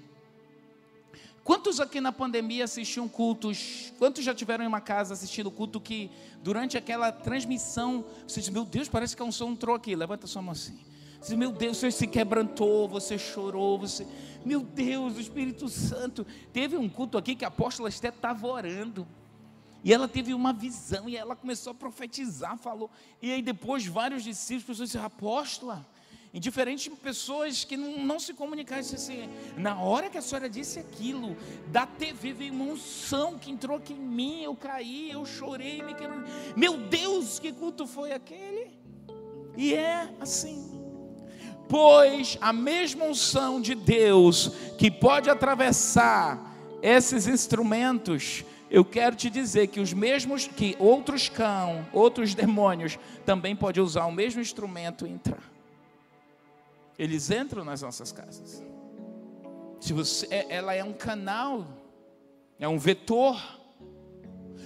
Quantos 1.42 1.80
aqui 1.80 2.02
na 2.02 2.12
pandemia 2.12 2.64
assistiam 2.64 3.08
cultos? 3.08 3.94
Quantos 3.98 4.22
já 4.22 4.34
tiveram 4.34 4.62
em 4.62 4.68
uma 4.68 4.82
casa 4.82 5.14
assistindo 5.14 5.50
culto 5.50 5.80
que 5.80 6.10
durante 6.42 6.76
aquela 6.76 7.10
transmissão, 7.10 8.04
você 8.28 8.40
diz, 8.40 8.50
meu 8.50 8.66
Deus, 8.66 8.90
parece 8.90 9.16
que 9.16 9.22
é 9.22 9.24
um 9.24 9.32
som 9.32 9.52
entrou 9.52 9.74
aqui. 9.74 9.96
Levanta 9.96 10.26
sua 10.26 10.42
mão 10.42 10.52
assim. 10.52 10.78
Você, 11.22 11.36
meu 11.36 11.52
Deus, 11.52 11.76
você 11.76 11.92
se 11.92 12.06
quebrantou, 12.08 12.88
você 12.88 13.16
chorou, 13.16 13.78
você. 13.78 14.04
Meu 14.44 14.60
Deus, 14.60 15.16
o 15.16 15.20
Espírito 15.20 15.68
Santo. 15.68 16.26
Teve 16.52 16.76
um 16.76 16.88
culto 16.88 17.16
aqui 17.16 17.36
que 17.36 17.44
a 17.44 17.48
apóstola 17.48 17.88
Esté 17.88 18.08
estava 18.08 18.44
orando. 18.48 19.06
E 19.84 19.92
ela 19.92 20.08
teve 20.08 20.34
uma 20.34 20.52
visão 20.52 21.08
e 21.08 21.16
ela 21.16 21.36
começou 21.36 21.70
a 21.70 21.74
profetizar, 21.74 22.58
falou. 22.58 22.90
E 23.20 23.30
aí 23.32 23.40
depois 23.40 23.86
vários 23.86 24.24
discípulos 24.24 24.78
disseram, 24.78 25.06
apóstola, 25.06 25.86
em 26.34 26.40
diferentes 26.40 26.92
pessoas 26.98 27.62
que 27.62 27.76
não, 27.76 28.04
não 28.04 28.18
se 28.18 28.34
comunicaram. 28.34 28.80
Assim, 28.80 29.28
na 29.56 29.80
hora 29.80 30.10
que 30.10 30.18
a 30.18 30.22
senhora 30.22 30.50
disse 30.50 30.80
aquilo, 30.80 31.36
da 31.68 31.86
TV 31.86 32.32
veio 32.32 32.52
uma 32.52 32.64
unção 32.64 33.38
que 33.38 33.48
entrou 33.48 33.76
aqui 33.76 33.92
em 33.92 33.96
mim, 33.96 34.42
eu 34.42 34.56
caí, 34.56 35.10
eu 35.12 35.24
chorei, 35.24 35.82
me 35.82 35.94
quebrei. 35.94 36.20
Meu 36.56 36.76
Deus, 36.78 37.38
que 37.38 37.52
culto 37.52 37.86
foi 37.86 38.12
aquele? 38.12 38.72
E 39.56 39.72
é 39.72 40.12
assim. 40.20 40.81
Pois 41.72 42.36
a 42.38 42.52
mesma 42.52 43.06
unção 43.06 43.58
de 43.58 43.74
Deus 43.74 44.48
que 44.76 44.90
pode 44.90 45.30
atravessar 45.30 46.38
esses 46.82 47.26
instrumentos, 47.26 48.44
eu 48.70 48.84
quero 48.84 49.16
te 49.16 49.30
dizer 49.30 49.68
que 49.68 49.80
os 49.80 49.94
mesmos 49.94 50.46
que 50.46 50.76
outros 50.78 51.30
cão, 51.30 51.88
outros 51.90 52.34
demônios 52.34 52.98
também 53.24 53.56
podem 53.56 53.82
usar 53.82 54.04
o 54.04 54.12
mesmo 54.12 54.42
instrumento 54.42 55.06
e 55.06 55.10
entrar. 55.12 55.50
Eles 56.98 57.30
entram 57.30 57.64
nas 57.64 57.80
nossas 57.80 58.12
casas. 58.12 58.62
Se 59.80 59.94
você, 59.94 60.26
é, 60.26 60.54
ela 60.54 60.74
é 60.74 60.84
um 60.84 60.92
canal, 60.92 61.66
é 62.60 62.68
um 62.68 62.78
vetor. 62.78 63.40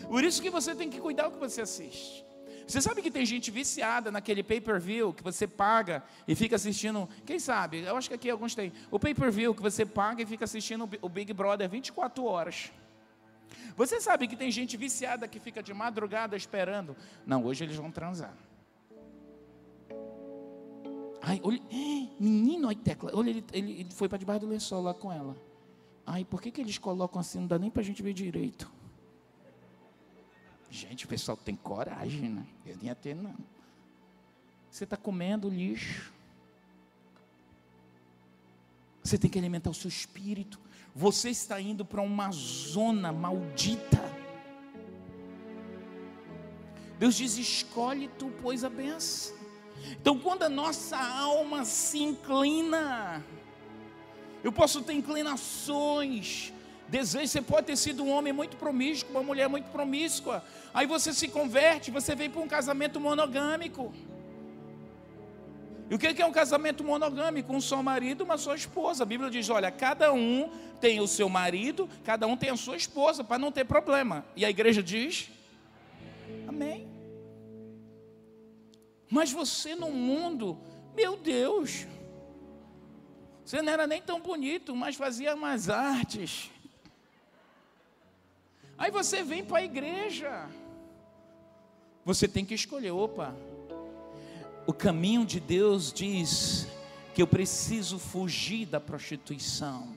Por 0.08 0.24
isso 0.24 0.42
que 0.42 0.50
você 0.50 0.74
tem 0.74 0.90
que 0.90 0.98
cuidar 0.98 1.28
o 1.28 1.30
que 1.30 1.38
você 1.38 1.60
assiste. 1.60 2.25
Você 2.66 2.80
sabe 2.80 3.00
que 3.00 3.10
tem 3.10 3.24
gente 3.24 3.50
viciada 3.50 4.10
naquele 4.10 4.42
pay-per-view 4.42 5.14
que 5.14 5.22
você 5.22 5.46
paga 5.46 6.02
e 6.26 6.34
fica 6.34 6.56
assistindo. 6.56 7.08
Quem 7.24 7.38
sabe? 7.38 7.82
Eu 7.82 7.96
acho 7.96 8.08
que 8.08 8.14
aqui 8.14 8.28
alguns 8.28 8.54
têm. 8.54 8.72
O 8.90 8.98
pay-per-view 8.98 9.54
que 9.54 9.62
você 9.62 9.86
paga 9.86 10.22
e 10.22 10.26
fica 10.26 10.44
assistindo 10.44 10.88
o 11.00 11.08
Big 11.08 11.32
Brother 11.32 11.68
24 11.68 12.24
horas. 12.24 12.72
Você 13.76 14.00
sabe 14.00 14.26
que 14.26 14.34
tem 14.34 14.50
gente 14.50 14.76
viciada 14.76 15.28
que 15.28 15.38
fica 15.38 15.62
de 15.62 15.72
madrugada 15.72 16.36
esperando. 16.36 16.96
Não, 17.24 17.44
hoje 17.44 17.62
eles 17.62 17.76
vão 17.76 17.90
transar. 17.90 18.34
Ai, 21.22 21.40
olha, 21.42 21.60
menino, 22.18 22.68
ai, 22.68 22.76
tecla, 22.76 23.10
olha, 23.12 23.30
ele, 23.30 23.44
ele 23.52 23.88
foi 23.90 24.08
para 24.08 24.18
debaixo 24.18 24.40
do 24.40 24.48
lençol 24.48 24.82
lá 24.82 24.94
com 24.94 25.12
ela. 25.12 25.36
Ai, 26.04 26.24
por 26.24 26.40
que, 26.40 26.50
que 26.50 26.60
eles 26.60 26.78
colocam 26.78 27.20
assim? 27.20 27.40
Não 27.40 27.46
dá 27.46 27.58
nem 27.58 27.70
para 27.70 27.82
a 27.82 27.84
gente 27.84 28.02
ver 28.02 28.12
direito. 28.12 28.70
Gente, 30.70 31.04
o 31.04 31.08
pessoal 31.08 31.36
tem 31.36 31.54
coragem, 31.54 32.28
né? 32.28 32.46
Eu 32.64 32.76
nem 32.76 32.86
ia 32.86 32.94
ter, 32.94 33.14
não. 33.14 33.36
Você 34.70 34.84
está 34.84 34.96
comendo 34.96 35.48
lixo. 35.48 36.12
Você 39.02 39.16
tem 39.16 39.30
que 39.30 39.38
alimentar 39.38 39.70
o 39.70 39.74
seu 39.74 39.88
espírito. 39.88 40.60
Você 40.94 41.30
está 41.30 41.60
indo 41.60 41.84
para 41.84 42.02
uma 42.02 42.30
zona 42.32 43.12
maldita. 43.12 44.02
Deus 46.98 47.14
diz: 47.14 47.36
escolhe 47.38 48.08
tu, 48.18 48.32
pois 48.42 48.64
a 48.64 48.68
benção. 48.68 49.36
Então, 49.92 50.18
quando 50.18 50.42
a 50.42 50.48
nossa 50.48 50.96
alma 50.96 51.64
se 51.64 51.98
inclina, 51.98 53.24
eu 54.42 54.50
posso 54.50 54.82
ter 54.82 54.94
inclinações, 54.94 56.52
desejo. 56.88 57.28
Você 57.28 57.42
pode 57.42 57.66
ter 57.66 57.76
sido 57.76 58.02
um 58.02 58.10
homem 58.10 58.32
muito 58.32 58.56
promíscuo, 58.56 59.10
uma 59.12 59.22
mulher 59.22 59.48
muito 59.48 59.70
promíscua. 59.70 60.44
Aí 60.72 60.86
você 60.86 61.12
se 61.12 61.28
converte, 61.28 61.90
você 61.90 62.14
vem 62.14 62.30
para 62.30 62.40
um 62.40 62.48
casamento 62.48 63.00
monogâmico. 63.00 63.92
E 65.88 65.94
o 65.94 65.98
que 65.98 66.20
é 66.20 66.26
um 66.26 66.32
casamento 66.32 66.82
monogâmico? 66.82 67.52
Um 67.54 67.60
só 67.60 67.82
marido, 67.82 68.24
uma 68.24 68.36
só 68.36 68.54
esposa. 68.54 69.04
A 69.04 69.06
Bíblia 69.06 69.30
diz: 69.30 69.48
olha, 69.48 69.70
cada 69.70 70.12
um 70.12 70.50
tem 70.80 71.00
o 71.00 71.06
seu 71.06 71.28
marido, 71.28 71.88
cada 72.04 72.26
um 72.26 72.36
tem 72.36 72.50
a 72.50 72.56
sua 72.56 72.76
esposa, 72.76 73.22
para 73.22 73.38
não 73.38 73.52
ter 73.52 73.64
problema. 73.64 74.24
E 74.34 74.44
a 74.44 74.50
igreja 74.50 74.82
diz: 74.82 75.30
Amém. 76.48 76.88
Mas 79.08 79.30
você 79.30 79.76
no 79.76 79.90
mundo, 79.90 80.58
meu 80.94 81.16
Deus, 81.16 81.86
você 83.44 83.62
não 83.62 83.72
era 83.72 83.86
nem 83.86 84.02
tão 84.02 84.20
bonito, 84.20 84.74
mas 84.74 84.96
fazia 84.96 85.36
mais 85.36 85.70
artes. 85.70 86.50
Aí 88.78 88.90
você 88.90 89.22
vem 89.22 89.44
para 89.44 89.58
a 89.58 89.64
igreja. 89.64 90.48
Você 92.04 92.28
tem 92.28 92.44
que 92.44 92.54
escolher, 92.54 92.90
opa. 92.90 93.34
O 94.66 94.72
caminho 94.72 95.24
de 95.24 95.40
Deus 95.40 95.92
diz 95.92 96.68
que 97.14 97.22
eu 97.22 97.26
preciso 97.26 97.98
fugir 97.98 98.66
da 98.66 98.80
prostituição. 98.80 99.88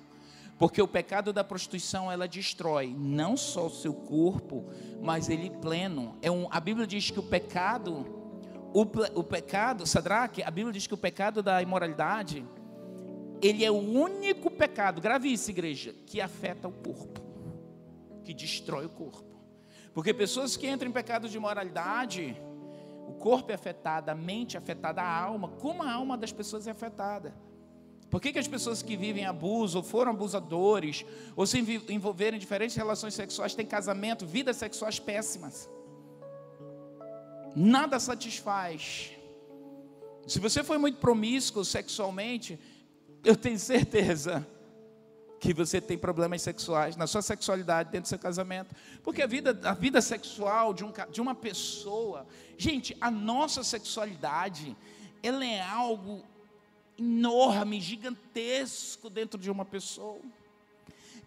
Porque 0.58 0.82
o 0.82 0.88
pecado 0.88 1.32
da 1.32 1.44
prostituição 1.44 2.12
ela 2.12 2.28
destrói 2.28 2.94
não 2.98 3.38
só 3.38 3.68
o 3.68 3.70
seu 3.70 3.94
corpo, 3.94 4.66
mas 5.02 5.30
ele 5.30 5.50
pleno. 5.50 6.18
É 6.22 6.30
um, 6.30 6.48
a 6.52 6.60
Bíblia 6.60 6.86
diz 6.86 7.10
que 7.10 7.20
o 7.20 7.24
pecado 7.24 8.20
o, 8.74 8.82
o 9.20 9.24
pecado, 9.24 9.86
Sadraque, 9.86 10.44
a 10.44 10.52
Bíblia 10.52 10.74
diz 10.74 10.86
que 10.86 10.94
o 10.94 10.98
pecado 10.98 11.42
da 11.42 11.62
imoralidade, 11.62 12.46
ele 13.42 13.66
é 13.66 13.72
o 13.72 13.78
único 13.78 14.52
pecado, 14.52 15.02
grave 15.02 15.32
isso, 15.32 15.50
igreja, 15.50 15.94
que 16.06 16.22
afeta 16.22 16.68
o 16.68 16.72
corpo, 16.72 17.22
que 18.30 18.34
destrói 18.34 18.86
o 18.86 18.90
corpo. 18.90 19.42
Porque 19.92 20.14
pessoas 20.14 20.56
que 20.56 20.70
entram 20.70 20.88
em 20.88 20.94
pecado 20.94 21.28
de 21.28 21.36
imoralidade, 21.36 22.40
o 23.08 23.14
corpo 23.14 23.52
é 23.52 23.56
afetado, 23.56 24.12
a 24.12 24.14
mente 24.14 24.56
é 24.56 24.60
afetada, 24.60 25.02
a 25.02 25.20
alma, 25.20 25.48
como 25.48 25.82
a 25.82 25.92
alma 25.92 26.16
das 26.16 26.32
pessoas 26.32 26.68
é 26.68 26.72
afetada. 26.72 27.34
Por 28.08 28.22
que, 28.22 28.32
que 28.32 28.38
as 28.38 28.48
pessoas 28.48 28.84
que 28.84 28.96
vivem 28.96 29.26
abuso, 29.26 29.80
ou 29.80 29.84
foram 29.84 30.12
abusadores, 30.12 31.04
ou 31.36 31.48
se 31.48 31.58
envolveram 31.90 32.38
em 32.38 32.40
diferentes 32.40 32.76
relações 32.76 33.16
sexuais, 33.16 33.56
têm 33.56 33.66
casamento, 33.66 34.28
vidas 34.28 34.58
sexuais 34.58 35.00
péssimas? 35.00 35.68
nada 37.56 38.00
satisfaz. 38.00 39.10
Se 40.28 40.40
você 40.40 40.64
foi 40.64 40.78
muito 40.78 41.00
promíscuo 41.00 41.66
sexualmente, 41.66 42.60
eu 43.24 43.36
tenho 43.36 43.58
certeza 43.58 44.48
que 45.40 45.54
você 45.54 45.80
tem 45.80 45.98
problemas 45.98 46.42
sexuais 46.42 46.96
na 46.96 47.08
sua 47.08 47.22
sexualidade 47.22 47.90
dentro 47.90 48.04
do 48.04 48.10
seu 48.10 48.20
casamento, 48.20 48.76
porque 49.04 49.22
a 49.22 49.28
vida, 49.28 49.58
a 49.64 49.74
vida 49.74 50.02
sexual 50.02 50.74
de, 50.74 50.84
um, 50.84 50.92
de 51.12 51.22
uma 51.22 51.34
pessoa, 51.34 52.28
gente, 52.58 52.96
a 53.00 53.10
nossa 53.10 53.64
sexualidade, 53.64 54.76
ela 55.24 55.46
é 55.46 55.62
algo 55.62 56.24
enorme, 56.98 57.80
gigantesco 57.80 59.10
dentro 59.10 59.40
de 59.40 59.50
uma 59.50 59.64
pessoa, 59.64 60.20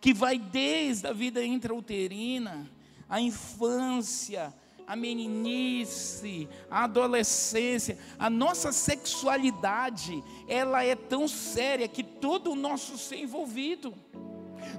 que 0.01 0.13
vai 0.13 0.39
desde 0.39 1.07
a 1.07 1.13
vida 1.13 1.43
intrauterina, 1.43 2.71
a 3.09 3.21
infância, 3.21 4.53
a 4.87 4.97
meninice, 4.97 6.49
a 6.71 6.85
adolescência, 6.85 7.99
a 8.19 8.29
nossa 8.29 8.73
sexualidade, 8.73 10.23
ela 10.49 10.85
é 10.85 10.95
tão 10.95 11.27
séria 11.29 11.89
que 11.89 12.03
todo 12.03 12.53
o 12.53 12.57
nosso 12.57 12.99
ser 12.99 13.17
envolvido. 13.17 13.95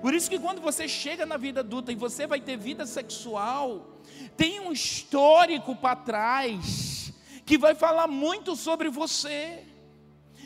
Por 0.02 0.14
isso 0.14 0.30
que 0.30 0.40
quando 0.40 0.62
você 0.62 0.88
chega 0.88 1.26
na 1.26 1.38
vida 1.38 1.62
adulta 1.62 1.92
e 1.92 1.96
você 1.96 2.28
vai 2.28 2.40
ter 2.40 2.58
vida 2.58 2.86
sexual, 2.86 4.00
tem 4.36 4.60
um 4.60 4.72
histórico 4.72 5.76
para 5.76 5.96
trás 5.96 7.14
que 7.46 7.58
vai 7.58 7.76
falar 7.76 8.08
muito 8.08 8.56
sobre 8.56 8.90
você. 8.90 9.64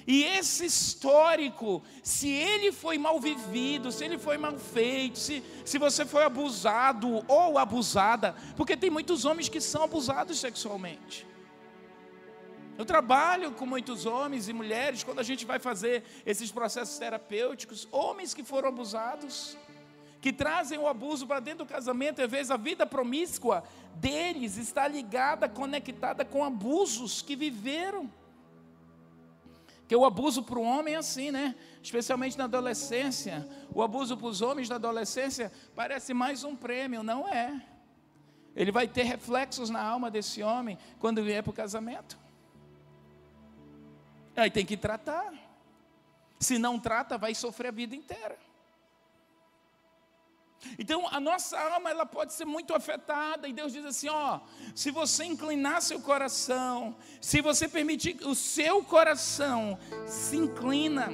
E 0.07 0.23
esse 0.23 0.65
histórico, 0.65 1.83
se 2.01 2.29
ele 2.29 2.71
foi 2.71 2.97
mal 2.97 3.19
vivido, 3.19 3.91
se 3.91 4.05
ele 4.05 4.17
foi 4.17 4.37
mal 4.37 4.57
feito, 4.57 5.19
se, 5.19 5.43
se 5.65 5.77
você 5.77 6.05
foi 6.05 6.23
abusado 6.23 7.25
ou 7.27 7.57
abusada, 7.57 8.33
porque 8.55 8.77
tem 8.77 8.89
muitos 8.89 9.25
homens 9.25 9.49
que 9.49 9.59
são 9.59 9.83
abusados 9.83 10.39
sexualmente. 10.39 11.27
Eu 12.77 12.85
trabalho 12.85 13.51
com 13.51 13.65
muitos 13.65 14.05
homens 14.05 14.47
e 14.47 14.53
mulheres, 14.53 15.03
quando 15.03 15.19
a 15.19 15.23
gente 15.23 15.45
vai 15.45 15.59
fazer 15.59 16.05
esses 16.25 16.53
processos 16.53 16.97
terapêuticos, 16.97 17.85
homens 17.91 18.33
que 18.33 18.45
foram 18.45 18.69
abusados, 18.69 19.57
que 20.21 20.31
trazem 20.31 20.79
o 20.79 20.87
abuso 20.87 21.27
para 21.27 21.41
dentro 21.41 21.65
do 21.65 21.69
casamento, 21.69 22.21
às 22.21 22.31
vezes 22.31 22.49
a 22.49 22.55
vida 22.55 22.85
promíscua 22.85 23.61
deles 23.95 24.55
está 24.55 24.87
ligada, 24.87 25.49
conectada 25.49 26.23
com 26.23 26.45
abusos 26.45 27.21
que 27.21 27.35
viveram. 27.35 28.09
Porque 29.87 29.95
o 29.95 30.03
abuso 30.03 30.43
para 30.43 30.59
o 30.59 30.63
homem 30.63 30.95
é 30.95 30.97
assim, 30.97 31.31
né? 31.31 31.55
Especialmente 31.81 32.37
na 32.37 32.43
adolescência. 32.43 33.47
O 33.73 33.81
abuso 33.81 34.17
para 34.17 34.27
os 34.27 34.41
homens 34.41 34.67
na 34.67 34.75
adolescência 34.75 35.49
parece 35.73 36.13
mais 36.13 36.43
um 36.43 36.57
prêmio, 36.57 37.03
não 37.03 37.25
é? 37.25 37.65
Ele 38.53 38.69
vai 38.69 38.85
ter 38.85 39.03
reflexos 39.03 39.69
na 39.69 39.81
alma 39.81 40.11
desse 40.11 40.43
homem 40.43 40.77
quando 40.99 41.23
vier 41.23 41.41
para 41.41 41.51
o 41.51 41.53
casamento. 41.53 42.19
Aí 44.35 44.51
tem 44.51 44.65
que 44.65 44.75
tratar. 44.75 45.33
Se 46.37 46.59
não 46.59 46.77
trata, 46.77 47.17
vai 47.17 47.33
sofrer 47.33 47.69
a 47.69 47.71
vida 47.71 47.95
inteira. 47.95 48.37
Então 50.77 51.07
a 51.09 51.19
nossa 51.19 51.59
alma 51.59 51.89
ela 51.89 52.05
pode 52.05 52.33
ser 52.33 52.45
muito 52.45 52.73
afetada 52.73 53.47
e 53.47 53.53
Deus 53.53 53.73
diz 53.73 53.85
assim, 53.85 54.09
ó, 54.09 54.39
se 54.75 54.91
você 54.91 55.23
inclinar 55.23 55.81
seu 55.81 55.99
coração, 55.99 56.95
se 57.21 57.41
você 57.41 57.67
permitir 57.67 58.15
que 58.15 58.27
o 58.27 58.35
seu 58.35 58.83
coração 58.83 59.77
se 60.05 60.35
inclina, 60.35 61.09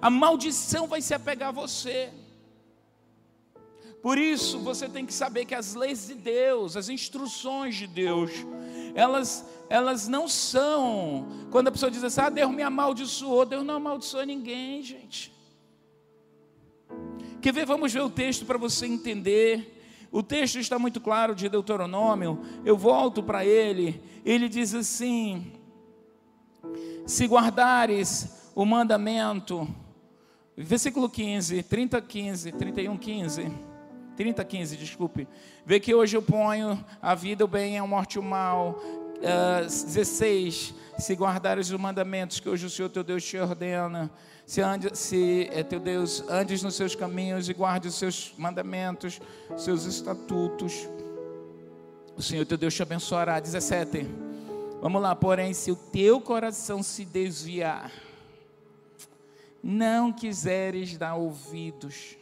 a 0.00 0.10
maldição 0.10 0.86
vai 0.86 1.00
se 1.00 1.14
apegar 1.14 1.48
a 1.50 1.52
você. 1.52 2.12
Por 4.02 4.18
isso 4.18 4.60
você 4.60 4.88
tem 4.88 5.04
que 5.04 5.12
saber 5.12 5.44
que 5.44 5.54
as 5.54 5.74
leis 5.74 6.06
de 6.06 6.14
Deus, 6.14 6.76
as 6.76 6.88
instruções 6.88 7.74
de 7.74 7.86
Deus, 7.86 8.30
elas, 8.94 9.44
elas 9.68 10.06
não 10.06 10.28
são. 10.28 11.26
Quando 11.50 11.68
a 11.68 11.72
pessoa 11.72 11.90
diz 11.90 12.04
assim, 12.04 12.20
ah, 12.20 12.30
Deus 12.30 12.52
me 12.52 12.62
amaldiçoou, 12.62 13.44
Deus 13.44 13.64
não 13.64 13.74
amaldiçoou 13.74 14.24
ninguém, 14.24 14.82
gente. 14.82 15.35
Quer 17.40 17.52
ver? 17.52 17.66
Vamos 17.66 17.92
ver 17.92 18.00
o 18.00 18.10
texto 18.10 18.44
para 18.44 18.58
você 18.58 18.86
entender. 18.86 19.74
O 20.10 20.22
texto 20.22 20.58
está 20.58 20.78
muito 20.78 21.00
claro 21.00 21.34
de 21.34 21.48
Deuteronômio. 21.48 22.40
Eu 22.64 22.76
volto 22.76 23.22
para 23.22 23.44
ele. 23.44 24.00
Ele 24.24 24.48
diz 24.48 24.74
assim: 24.74 25.52
Se 27.06 27.26
guardares 27.26 28.50
o 28.54 28.64
mandamento, 28.64 29.68
versículo 30.56 31.08
15, 31.10 31.62
30, 31.62 32.00
15, 32.00 32.52
31, 32.52 32.96
15. 32.96 33.52
30, 34.16 34.44
15, 34.44 34.76
desculpe. 34.78 35.28
Vê 35.64 35.78
que 35.78 35.94
hoje 35.94 36.16
eu 36.16 36.22
ponho 36.22 36.82
a 37.02 37.14
vida, 37.14 37.44
o 37.44 37.48
bem, 37.48 37.78
a 37.78 37.86
morte 37.86 38.14
e 38.14 38.18
o 38.18 38.22
mal. 38.22 38.80
Uh, 39.18 39.64
16. 39.64 40.74
Se 40.98 41.14
guardares 41.14 41.70
os 41.70 41.78
mandamentos 41.78 42.40
que 42.40 42.48
hoje 42.48 42.66
o 42.66 42.70
Senhor 42.70 42.88
teu 42.88 43.04
Deus 43.04 43.24
te 43.24 43.36
ordena 43.38 44.10
se, 44.46 44.60
ande, 44.60 44.96
se 44.96 45.48
é 45.52 45.64
teu 45.64 45.80
Deus, 45.80 46.22
andes 46.28 46.62
nos 46.62 46.76
seus 46.76 46.94
caminhos 46.94 47.48
e 47.48 47.52
guarde 47.52 47.88
os 47.88 47.96
seus 47.96 48.32
mandamentos, 48.38 49.20
seus 49.56 49.84
estatutos, 49.84 50.88
o 52.16 52.22
Senhor 52.22 52.46
teu 52.46 52.56
Deus 52.56 52.72
te 52.72 52.80
abençoará. 52.80 53.40
17. 53.40 54.06
Vamos 54.80 55.02
lá, 55.02 55.16
porém, 55.16 55.52
se 55.52 55.72
o 55.72 55.76
teu 55.76 56.20
coração 56.20 56.80
se 56.80 57.04
desviar, 57.04 57.90
não 59.60 60.12
quiseres 60.12 60.96
dar 60.96 61.16
ouvidos. 61.16 62.16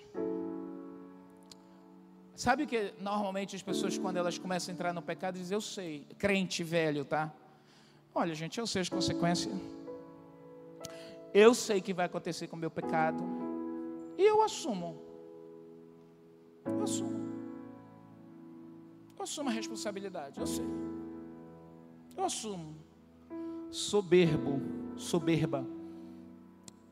Sabe 2.34 2.66
que 2.66 2.92
normalmente 2.98 3.54
as 3.54 3.62
pessoas, 3.62 3.96
quando 3.96 4.16
elas 4.16 4.38
começam 4.38 4.72
a 4.72 4.74
entrar 4.74 4.92
no 4.92 5.00
pecado, 5.00 5.38
dizem: 5.38 5.54
Eu 5.54 5.60
sei, 5.60 6.06
crente 6.18 6.64
velho, 6.64 7.04
tá? 7.04 7.32
Olha, 8.12 8.34
gente, 8.34 8.58
eu 8.58 8.66
sei 8.66 8.82
as 8.82 8.88
consequências. 8.88 9.54
Eu 11.32 11.54
sei 11.54 11.80
que 11.80 11.92
vai 11.92 12.06
acontecer 12.06 12.46
com 12.48 12.56
o 12.56 12.58
meu 12.58 12.70
pecado. 12.70 13.22
E 14.18 14.22
eu 14.22 14.42
assumo. 14.42 15.00
Eu 16.64 16.82
assumo. 16.82 17.24
Eu 19.16 19.22
assumo 19.22 19.48
a 19.48 19.52
responsabilidade, 19.52 20.38
eu 20.38 20.46
sei. 20.46 20.66
Eu 22.16 22.24
assumo. 22.24 22.76
Soberbo, 23.70 24.60
soberba. 24.96 25.66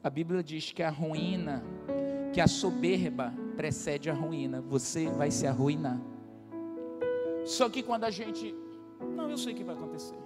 A 0.03 0.11
Bíblia 0.11 0.43
diz 0.43 0.73
que 0.73 0.83
a 0.83 0.91
ruína, 0.91 1.63
que 2.33 2.41
a 2.41 2.49
soberba 2.49 3.33
precede 3.53 4.11
a 4.11 4.15
ruína. 4.15 4.61
Você 4.61 5.09
vai 5.11 5.31
se 5.31 5.47
arruinar. 5.47 6.01
Só 7.45 7.69
que 7.69 7.83
quando 7.83 8.05
a 8.05 8.11
gente, 8.11 8.55
não, 9.01 9.31
eu 9.31 9.39
sei 9.39 9.55
que 9.55 9.65
vai 9.65 9.75
acontecer. 9.75 10.19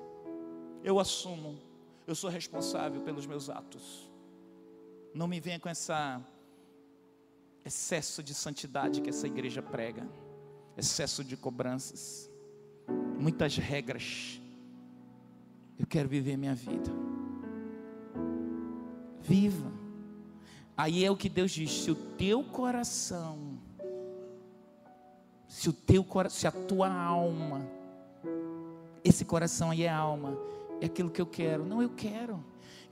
Eu 0.83 0.99
assumo. 0.99 1.59
Eu 2.07 2.15
sou 2.15 2.31
responsável 2.31 3.01
pelos 3.01 3.27
meus 3.27 3.51
atos. 3.51 4.11
Não 5.15 5.27
me 5.27 5.41
venha 5.41 5.59
com 5.59 5.69
essa 5.69 6.21
excesso 7.65 8.23
de 8.23 8.33
santidade 8.33 9.01
que 9.01 9.11
essa 9.11 9.27
igreja 9.27 9.61
prega, 9.61 10.09
excesso 10.77 11.25
de 11.25 11.37
cobranças, 11.37 12.31
muitas 13.19 13.57
regras. 13.57 14.41
Eu 15.77 15.85
quero 15.85 16.09
viver 16.09 16.37
minha 16.37 16.55
vida. 16.55 16.91
Viva. 19.21 19.86
Aí 20.77 21.05
é 21.05 21.11
o 21.11 21.17
que 21.17 21.29
Deus 21.29 21.51
diz: 21.51 21.71
se 21.71 21.91
o 21.91 21.95
teu 21.95 22.45
coração, 22.45 23.59
se 25.49 25.69
o 25.69 25.73
teu 25.73 26.05
coração, 26.05 26.39
se 26.39 26.47
a 26.47 26.53
tua 26.53 26.93
alma, 26.93 27.67
esse 29.03 29.25
coração 29.25 29.71
aí 29.71 29.85
é 29.85 29.89
alma, 29.89 30.37
é 30.81 30.87
aquilo 30.87 31.11
que 31.11 31.21
eu 31.21 31.27
quero. 31.27 31.65
Não, 31.65 31.81
eu 31.81 31.91
quero. 31.91 32.45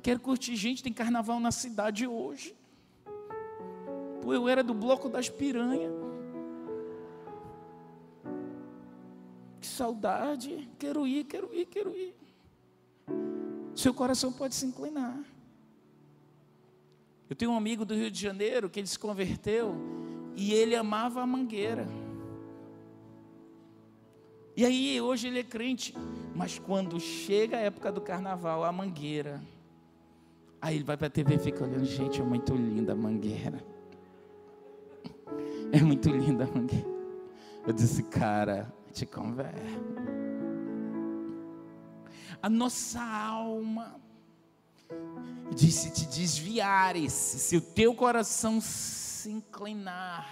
Quero 0.03 0.21
curtir 0.21 0.57
gente, 0.57 0.83
tem 0.83 0.93
carnaval 0.93 1.41
na 1.41 1.51
cidade 1.51 2.07
hoje. 2.07 2.55
Pô, 4.23 4.33
eu 4.33 4.49
era 4.49 4.63
do 4.63 4.73
bloco 4.73 5.09
das 5.09 5.29
piranhas. 5.29 5.93
Que 9.61 9.67
saudade. 9.67 10.71
Quero 10.79 11.07
ir, 11.07 11.25
quero 11.25 11.55
ir, 11.55 11.67
quero 11.67 11.97
ir. 11.97 12.15
Seu 13.75 13.93
coração 13.93 14.33
pode 14.33 14.55
se 14.55 14.65
inclinar. 14.65 15.34
Eu 17.29 17.37
tenho 17.37 17.51
um 17.51 17.57
amigo 17.57 17.85
do 17.85 17.95
Rio 17.95 18.11
de 18.11 18.21
Janeiro 18.21 18.69
que 18.69 18.81
ele 18.81 18.87
se 18.87 18.99
converteu 18.99 19.75
e 20.37 20.53
ele 20.53 20.77
amava 20.77 21.23
a 21.23 21.27
mangueira. 21.27 21.87
E 24.57 24.65
aí 24.65 25.01
hoje 25.01 25.29
ele 25.29 25.41
é 25.41 25.45
crente, 25.45 25.95
mas 26.35 26.59
quando 26.59 27.01
chega 27.01 27.57
a 27.57 27.61
época 27.61 27.91
do 27.91 28.01
carnaval, 28.01 28.63
a 28.63 28.71
mangueira 28.71 29.43
Aí 30.65 30.77
ele 30.77 30.85
vai 30.85 30.97
para 30.97 31.09
a 31.09 31.11
TV 31.11 31.35
e 31.35 31.39
fica 31.39 31.63
olhando, 31.63 31.85
gente, 31.85 32.23
é 32.23 32.25
muito 32.25 32.55
linda 32.55 32.95
a 32.95 32.97
mangueira. 32.97 33.63
É 35.71 35.83
muito 35.83 36.09
linda 36.09 36.45
a 36.45 36.47
mangueira. 36.47 36.89
Eu 37.67 37.73
disse, 37.73 38.03
cara, 38.05 38.73
te 38.93 39.05
conversa. 39.05 39.59
A 42.41 42.49
nossa 42.49 43.03
alma 43.03 44.01
disse 45.55 45.91
te 45.93 46.07
desviares, 46.07 47.13
se 47.13 47.57
o 47.57 47.61
teu 47.61 47.95
coração 47.95 48.61
se 48.61 49.31
inclinar. 49.31 50.27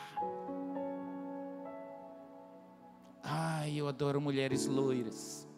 Ai, 3.22 3.76
eu 3.76 3.88
adoro 3.88 4.20
mulheres 4.20 4.66
loiras. 4.66 5.48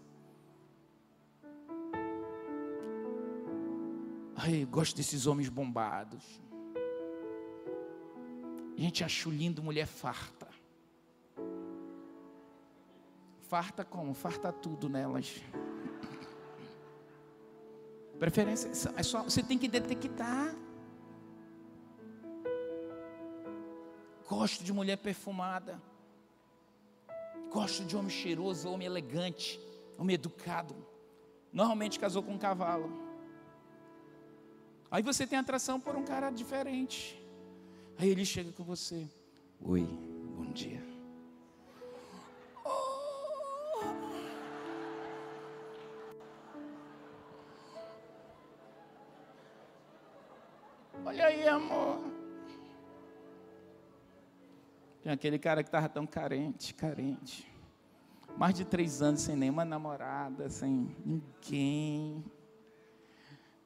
Ai, 4.37 4.65
gosto 4.67 4.97
desses 4.97 5.27
homens 5.27 5.49
bombados. 5.49 6.23
Gente, 8.77 9.03
acho 9.03 9.31
lindo 9.31 9.63
mulher 9.63 9.87
farta. 9.87 10.49
Farta 13.49 13.85
como? 13.85 14.13
Farta 14.13 14.53
tudo 14.53 14.89
nelas. 14.89 15.41
Preferência 18.25 18.71
é 18.97 19.03
só 19.03 19.23
você 19.23 19.43
tem 19.43 19.59
que 19.59 19.69
detectar. 19.69 20.57
Gosto 24.27 24.65
de 24.65 24.73
mulher 24.73 24.97
perfumada. 24.97 25.79
Gosto 27.53 27.85
de 27.85 27.95
homem 27.95 28.09
cheiroso, 28.09 28.71
homem 28.71 28.87
elegante, 28.87 29.61
homem 29.99 30.15
educado. 30.15 30.75
Normalmente 31.53 32.01
casou 32.01 32.23
com 32.23 32.33
um 32.33 32.39
cavalo. 32.39 32.91
Aí 34.91 35.03
você 35.03 35.27
tem 35.27 35.39
atração 35.39 35.79
por 35.79 35.95
um 35.95 36.03
cara 36.03 36.31
diferente. 36.31 37.23
Aí 37.99 38.09
ele 38.09 38.25
chega 38.25 38.51
com 38.53 38.65
você. 38.65 39.07
Oi, 39.61 39.83
bom 39.83 40.51
dia. 40.51 40.94
Olha 51.15 51.27
aí, 51.27 51.47
amor. 51.47 52.01
Tem 55.01 55.13
aquele 55.13 55.39
cara 55.39 55.63
que 55.63 55.69
estava 55.69 55.89
tão 55.89 56.05
carente, 56.05 56.75
carente. 56.75 57.49
Mais 58.37 58.53
de 58.53 58.65
três 58.65 59.01
anos 59.01 59.21
sem 59.21 59.37
nenhuma 59.37 59.65
namorada, 59.65 60.49
sem 60.49 60.93
ninguém. 61.07 62.25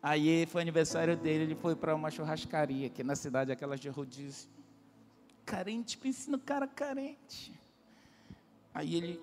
Aí 0.03 0.45
foi 0.45 0.61
aniversário 0.61 1.17
dele, 1.17 1.45
ele 1.45 1.55
foi 1.55 1.75
para 1.75 1.95
uma 1.95 2.11
churrascaria 2.11 2.89
aqui 2.89 3.03
na 3.03 3.17
cidade, 3.17 3.51
aquelas 3.51 3.81
de 3.81 3.89
rodízio. 3.89 4.51
Carente, 5.47 5.97
pense 5.97 6.31
no 6.31 6.39
cara 6.39 6.67
carente. 6.67 7.59
Aí 8.75 8.95
ele 8.95 9.19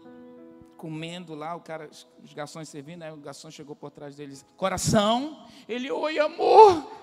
comendo 0.77 1.35
lá, 1.35 1.55
o 1.55 1.61
cara, 1.61 1.91
os 2.23 2.33
garçons 2.33 2.69
servindo, 2.69 3.03
aí 3.03 3.11
o 3.11 3.17
garçom 3.17 3.51
chegou 3.51 3.75
por 3.75 3.91
trás 3.91 4.15
dele, 4.15 4.35
coração, 4.57 5.47
ele, 5.67 5.91
oi 5.91 6.17
amor. 6.17 6.94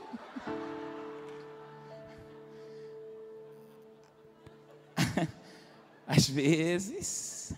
Às 6.23 6.29
vezes, 6.29 7.53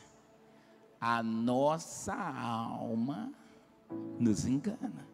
a 0.99 1.23
nossa 1.23 2.15
alma 2.15 3.31
nos 4.19 4.47
engana. 4.47 5.07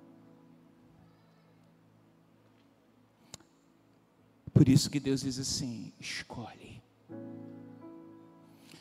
Por 4.53 4.69
isso 4.69 4.89
que 4.89 5.01
Deus 5.01 5.23
diz 5.23 5.37
assim: 5.37 5.93
escolhe. 5.99 6.81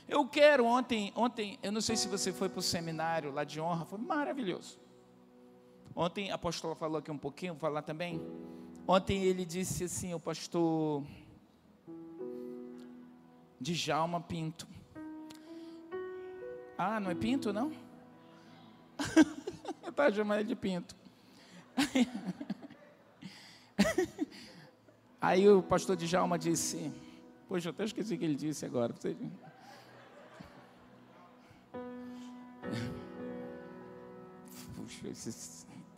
Eu 0.08 0.28
quero 0.28 0.66
ontem, 0.66 1.12
ontem, 1.16 1.58
eu 1.64 1.72
não 1.72 1.82
sei 1.82 1.96
se 1.96 2.08
você 2.08 2.32
foi 2.32 2.48
para 2.48 2.60
o 2.60 2.62
seminário 2.62 3.32
lá 3.32 3.44
de 3.44 3.60
honra, 3.60 3.86
foi 3.86 3.98
maravilhoso. 3.98 4.80
Ontem 5.96 6.30
a 6.30 6.36
apóstola 6.36 6.76
falou 6.76 7.00
aqui 7.00 7.10
um 7.10 7.18
pouquinho, 7.18 7.54
vou 7.54 7.60
falar 7.62 7.82
também. 7.82 8.22
Ontem 8.88 9.24
ele 9.24 9.46
disse 9.46 9.86
assim, 9.86 10.14
o 10.14 10.20
pastor 10.20 11.04
Djalma 13.60 14.22
Pinto. 14.22 14.68
Ah, 16.78 17.00
não 17.00 17.12
é 17.12 17.16
Pinto, 17.16 17.52
não? 17.52 17.72
Eu 19.84 19.90
estava 19.90 20.14
chamando 20.14 20.40
ele 20.40 20.50
de 20.50 20.56
pinto. 20.56 20.96
Aí 25.20 25.50
o 25.50 25.64
pastor 25.64 25.96
Djalma 25.96 26.38
disse, 26.38 26.92
poxa, 27.48 27.70
eu 27.70 27.72
até 27.72 27.84
esqueci 27.84 28.14
o 28.14 28.18
que 28.18 28.24
ele 28.24 28.36
disse 28.36 28.66
agora. 28.66 28.94
Puxa, 34.76 35.08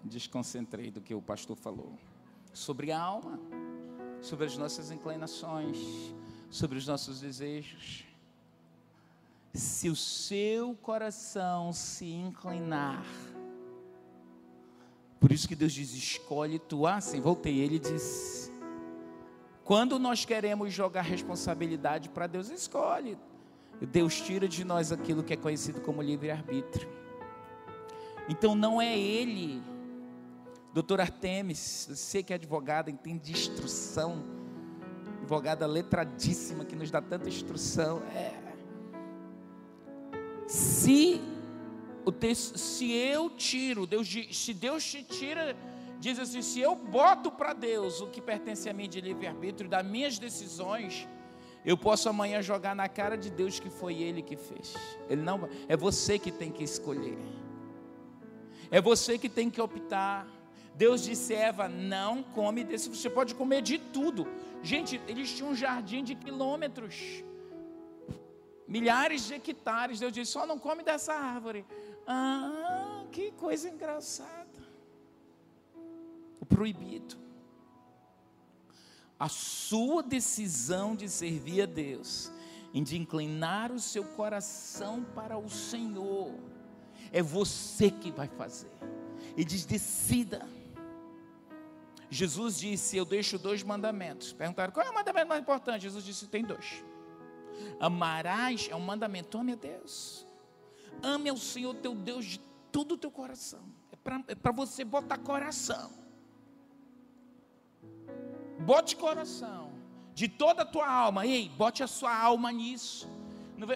desconcentrei 0.03 0.89
do 0.89 1.01
que 1.01 1.14
o 1.14 1.22
pastor 1.22 1.55
falou. 1.55 1.99
Sobre 2.53 2.91
a 2.91 2.99
alma, 2.99 3.39
sobre 4.22 4.45
as 4.45 4.57
nossas 4.57 4.89
inclinações, 4.89 5.78
sobre 6.52 6.78
os 6.78 6.86
nossos 6.86 7.22
desejos. 7.22 8.06
Se 9.54 9.89
o 9.89 9.95
seu 9.95 10.76
coração 10.76 11.74
se 11.74 12.06
inclinar, 12.06 13.06
por 15.20 15.32
isso 15.32 15.47
que 15.47 15.56
Deus 15.56 15.74
diz: 15.74 15.93
escolhe 15.93 16.60
tu. 16.60 16.86
Ah, 16.86 17.02
sim, 17.02 17.20
voltei. 17.20 17.60
Ele 17.60 17.80
diz: 17.80 18.52
quando 19.64 19.97
nós 19.97 20.26
queremos 20.26 20.74
jogar 20.74 21.02
responsabilidade 21.02 22.10
para 22.10 22.28
Deus, 22.28 22.49
escolhe. 22.49 23.18
Deus 23.91 24.22
tira 24.22 24.47
de 24.47 24.64
nós 24.64 24.91
aquilo 24.91 25.24
que 25.24 25.34
é 25.34 25.38
conhecido 25.38 25.82
como 25.82 26.02
livre-arbítrio. 26.02 26.88
Então 28.30 28.54
não 28.54 28.80
é 28.80 28.97
Ele, 28.97 29.62
doutor 30.74 31.02
Artemis, 31.02 31.88
você 31.89 32.22
que 32.22 32.32
é 32.32 32.36
advogada, 32.36 32.91
entende 32.91 33.26
de 33.26 33.32
instrução, 33.32 34.24
advogada 35.22 35.67
letradíssima 35.67 36.65
que 36.65 36.76
nos 36.76 36.89
dá 36.89 37.01
tanta 37.01 37.30
instrução. 37.30 38.01
É. 38.15 38.34
Se 40.47 41.22
o 42.03 42.11
texto, 42.11 42.57
se 42.57 42.91
eu 42.91 43.30
tiro, 43.30 43.86
Deus, 43.86 44.09
se 44.32 44.53
Deus 44.53 44.84
te 44.84 45.03
tira, 45.03 45.55
diz 45.99 46.19
assim: 46.19 46.41
se 46.41 46.59
eu 46.59 46.76
boto 46.76 47.32
para 47.32 47.53
Deus 47.53 48.01
o 48.01 48.07
que 48.07 48.22
pertence 48.22 48.69
a 48.69 48.74
mim 48.74 48.89
de 48.89 48.99
livre-arbítrio, 48.99 49.69
das 49.69 49.86
minhas 49.86 50.17
decisões, 50.17 51.07
eu 51.63 51.78
posso 51.78 52.09
amanhã 52.09 52.41
jogar 52.41 52.76
na 52.76 52.89
cara 52.89 53.15
de 53.15 53.30
Deus 53.30 53.59
que 53.59 53.69
foi 53.69 54.01
Ele 54.01 54.22
que 54.22 54.36
fez. 54.36 54.76
Ele 55.07 55.22
não, 55.22 55.47
é 55.67 55.78
você 55.78 56.17
que 56.17 56.32
tem 56.32 56.51
que 56.51 56.63
escolher. 56.63 57.17
É 58.72 58.82
você 58.82 59.17
que 59.17 59.30
tem 59.30 59.49
que 59.49 59.61
optar. 59.61 60.28
Deus 60.76 61.03
disse 61.03 61.34
Eva: 61.34 61.67
não 61.67 62.24
come 62.24 62.63
desse. 62.63 62.89
Você 62.89 63.09
pode 63.09 63.36
comer 63.36 63.61
de 63.61 63.78
tudo. 63.78 64.28
Gente, 64.63 65.01
eles 65.07 65.32
tinham 65.32 65.51
um 65.51 65.55
jardim 65.55 66.03
de 66.03 66.15
quilômetros, 66.15 67.24
milhares 68.67 69.26
de 69.26 69.34
hectares. 69.36 69.99
Deus 69.99 70.13
disse: 70.13 70.32
só 70.32 70.45
não 70.45 70.57
come 70.57 70.84
dessa 70.84 71.13
árvore. 71.13 71.65
Ah, 72.07 73.03
que 73.11 73.32
coisa 73.32 73.69
engraçada. 73.69 74.49
O 76.39 76.45
proibido. 76.45 77.17
A 79.19 79.30
sua 79.30 80.01
decisão 80.01 80.95
de 80.95 81.07
servir 81.07 81.61
a 81.61 81.65
Deus, 81.67 82.32
em 82.74 82.82
de 82.82 82.97
inclinar 82.97 83.72
o 83.72 83.80
seu 83.80 84.03
coração 84.03 85.03
para 85.13 85.38
o 85.38 85.47
Senhor, 85.47 86.34
é 87.11 87.22
você 87.22 87.91
que 87.91 88.09
vai 88.09 88.28
fazer. 88.28 88.72
E 89.38 89.45
diz: 89.45 89.65
decida. 89.65 90.47
Jesus 92.12 92.59
disse: 92.59 92.97
Eu 92.97 93.05
deixo 93.05 93.39
dois 93.39 93.64
mandamentos. 93.64 94.34
Perguntaram 94.34 94.74
qual 94.74 94.86
é 94.86 94.89
o 94.89 94.93
mandamento 94.93 95.28
mais 95.30 95.41
importante? 95.41 95.84
Jesus 95.84 96.03
disse: 96.03 96.28
Tem 96.28 96.43
dois. 96.43 96.84
Amarás 97.80 98.68
é 98.70 98.76
um 98.76 98.82
mandamento, 98.82 99.38
ame 99.38 99.53
a 99.53 99.55
Deus. 99.55 100.28
Ame 101.01 101.30
ao 101.30 101.38
Senhor 101.38 101.74
teu 101.76 101.95
Deus 101.95 102.26
de 102.26 102.39
todo 102.70 102.95
o 102.95 102.97
teu 102.97 103.09
coração. 103.09 103.64
É 103.93 103.95
para 104.36 104.51
é 104.51 104.53
você 104.53 104.84
botar 104.84 105.18
coração. 105.20 105.89
Bote 108.59 108.97
coração. 108.97 109.72
De 110.14 110.28
toda 110.28 110.64
a 110.64 110.66
tua 110.66 110.88
alma. 110.88 111.26
Ei, 111.26 111.47
bote 111.47 111.82
a 111.82 111.88
sua 111.88 112.14
alma 112.14 112.51
nisso. 112.51 113.07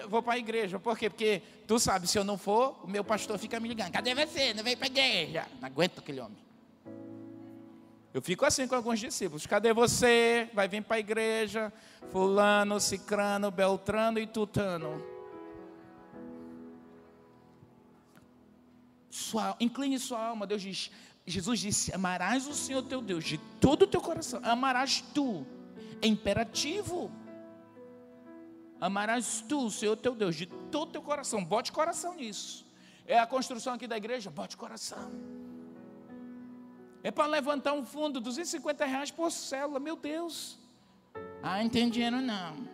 Vou 0.10 0.22
para 0.22 0.34
a 0.34 0.38
igreja. 0.38 0.78
Por 0.78 0.98
quê? 0.98 1.10
Porque 1.10 1.42
tu 1.66 1.80
sabe, 1.80 2.06
se 2.06 2.18
eu 2.18 2.24
não 2.26 2.38
for, 2.38 2.84
o 2.84 2.88
meu 2.88 3.04
pastor 3.04 3.38
fica 3.38 3.62
me 3.62 3.70
ligando. 3.70 3.94
Cadê 3.94 4.14
você? 4.14 4.54
Não 4.54 4.64
veio 4.64 4.76
para 4.76 4.88
a 4.88 4.90
igreja. 4.90 5.48
Não 5.62 5.68
aguento 5.68 6.00
aquele 6.00 6.20
homem. 6.20 6.45
Eu 8.16 8.22
fico 8.22 8.45
assim 8.45 8.66
com 8.66 8.76
alguns 8.76 8.97
discípulos. 8.97 9.45
Cadê 9.45 9.74
você? 9.74 10.49
Vai 10.53 10.70
vir 10.70 10.82
para 10.82 10.95
a 10.95 10.99
igreja. 10.99 11.74
Fulano, 12.13 12.80
Cicrano, 12.80 13.51
Beltrano 13.51 14.18
e 14.18 14.26
Tutano. 14.26 15.03
Sua, 19.09 19.57
incline 19.59 19.99
sua 19.99 20.28
alma. 20.28 20.47
Deus 20.47 20.61
diz, 20.61 20.89
Jesus 21.28 21.59
disse: 21.59 21.93
Amarás 21.93 22.47
o 22.47 22.53
Senhor 22.53 22.84
teu 22.84 23.01
Deus 23.01 23.26
de 23.26 23.38
todo 23.59 23.82
o 23.82 23.88
teu 23.88 23.99
coração. 23.99 24.39
Amarás 24.45 25.03
tu. 25.13 25.45
É 26.01 26.07
imperativo. 26.07 27.11
Amarás 28.80 29.43
tu, 29.45 29.66
o 29.66 29.72
Senhor 29.72 29.97
teu 29.97 30.16
Deus, 30.16 30.38
de 30.38 30.45
todo 30.45 30.88
o 30.88 30.91
teu 30.93 31.01
coração. 31.01 31.43
Bote 31.43 31.70
coração 31.70 32.16
nisso. 32.16 32.66
É 33.05 33.20
a 33.20 33.28
construção 33.28 33.74
aqui 33.74 33.88
da 33.88 33.97
igreja, 33.97 34.32
bote 34.32 34.55
coração. 34.55 35.11
É 37.06 37.12
para 37.12 37.28
levantar 37.28 37.72
um 37.74 37.86
fundo, 37.86 38.20
250 38.20 38.84
reais 38.84 39.12
por 39.12 39.32
célula, 39.32 39.80
meu 39.80 39.95
Deus. 39.95 40.58
Ah, 41.43 41.62
não 41.62 41.70
tem 41.70 41.88
dinheiro 41.88 42.20
não. 42.20 42.68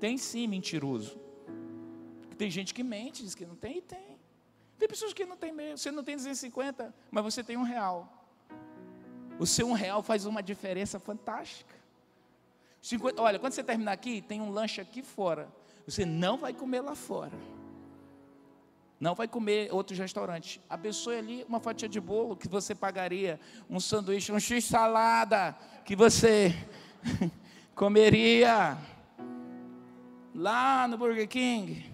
Tem 0.00 0.16
sim, 0.16 0.46
mentiroso. 0.46 1.20
Tem 2.38 2.50
gente 2.50 2.72
que 2.72 2.82
mente, 2.82 3.22
diz 3.22 3.34
que 3.34 3.44
não 3.44 3.54
tem 3.54 3.76
e 3.76 3.82
tem. 3.82 4.18
Tem 4.78 4.88
pessoas 4.88 5.12
que 5.12 5.26
não 5.26 5.36
têm 5.36 5.52
meio. 5.52 5.76
Você 5.76 5.90
não 5.90 6.02
tem 6.02 6.16
250, 6.16 6.94
mas 7.10 7.22
você 7.22 7.44
tem 7.44 7.58
um 7.58 7.62
real. 7.62 8.26
O 9.38 9.44
seu 9.44 9.68
um 9.68 9.74
real 9.74 10.02
faz 10.02 10.24
uma 10.24 10.42
diferença 10.42 10.98
fantástica. 10.98 11.74
50, 12.80 13.20
olha, 13.20 13.38
quando 13.38 13.52
você 13.52 13.62
terminar 13.62 13.92
aqui, 13.92 14.22
tem 14.22 14.40
um 14.40 14.48
lanche 14.48 14.80
aqui 14.80 15.02
fora. 15.02 15.52
Você 15.86 16.06
não 16.06 16.38
vai 16.38 16.54
comer 16.54 16.80
lá 16.80 16.94
fora. 16.94 17.38
Não 19.04 19.14
vai 19.14 19.28
comer 19.28 19.68
outros 19.70 19.98
restaurantes. 19.98 20.58
Abençoe 20.66 21.18
ali 21.18 21.44
uma 21.46 21.60
fatia 21.60 21.86
de 21.86 22.00
bolo 22.00 22.34
que 22.34 22.48
você 22.48 22.74
pagaria, 22.74 23.38
um 23.68 23.78
sanduíche, 23.78 24.32
um 24.32 24.40
x 24.40 24.64
salada 24.64 25.54
que 25.84 25.94
você 25.94 26.54
comeria 27.76 28.78
lá 30.34 30.88
no 30.88 30.96
Burger 30.96 31.28
King. 31.28 31.84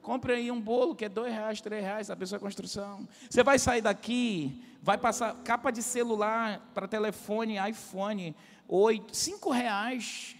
Compre 0.00 0.34
aí 0.34 0.48
um 0.52 0.60
bolo 0.60 0.94
que 0.94 1.06
é 1.06 1.08
dois 1.08 1.32
reais, 1.32 1.60
três 1.60 1.82
reais, 1.82 2.10
a 2.10 2.16
pessoa 2.16 2.38
construção. 2.38 3.08
Você 3.28 3.42
vai 3.42 3.58
sair 3.58 3.82
daqui, 3.82 4.62
vai 4.80 4.96
passar 4.96 5.34
capa 5.42 5.72
de 5.72 5.82
celular 5.82 6.60
para 6.72 6.86
telefone, 6.86 7.56
iPhone, 7.68 8.36
oito, 8.68 9.16
cinco 9.16 9.50
reais. 9.50 10.36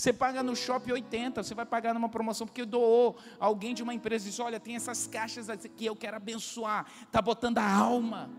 Você 0.00 0.14
paga 0.14 0.42
no 0.42 0.56
shopping 0.56 0.92
80, 0.92 1.42
você 1.42 1.54
vai 1.54 1.66
pagar 1.66 1.92
numa 1.92 2.08
promoção 2.08 2.46
porque 2.46 2.64
doou 2.64 3.18
alguém 3.38 3.74
de 3.74 3.82
uma 3.82 3.92
empresa 3.92 4.26
e 4.26 4.30
diz: 4.30 4.40
Olha, 4.40 4.58
tem 4.58 4.74
essas 4.74 5.06
caixas 5.06 5.50
aqui, 5.50 5.84
eu 5.84 5.94
quero 5.94 6.16
abençoar. 6.16 6.86
Está 7.02 7.20
botando 7.20 7.58
a 7.58 7.70
alma. 7.70 8.30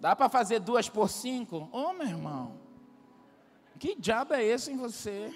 Dá 0.00 0.16
para 0.16 0.30
fazer 0.30 0.58
duas 0.58 0.88
por 0.88 1.10
cinco? 1.10 1.68
Ô 1.70 1.90
oh, 1.90 1.92
meu 1.92 2.06
irmão, 2.06 2.54
que 3.78 3.94
diabo 3.94 4.32
é 4.32 4.42
esse 4.42 4.72
em 4.72 4.78
você? 4.78 5.30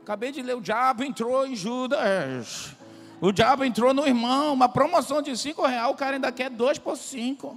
Acabei 0.00 0.32
de 0.32 0.42
ler, 0.42 0.56
o 0.56 0.60
diabo 0.60 1.04
entrou 1.04 1.46
em 1.46 1.54
Judas. 1.54 2.74
O 3.20 3.30
diabo 3.30 3.64
entrou 3.64 3.94
no 3.94 4.04
irmão, 4.04 4.52
uma 4.52 4.68
promoção 4.68 5.22
de 5.22 5.36
cinco 5.36 5.64
real, 5.64 5.92
o 5.92 5.96
cara 5.96 6.16
ainda 6.16 6.32
quer 6.32 6.50
dois 6.50 6.76
por 6.76 6.96
cinco. 6.96 7.56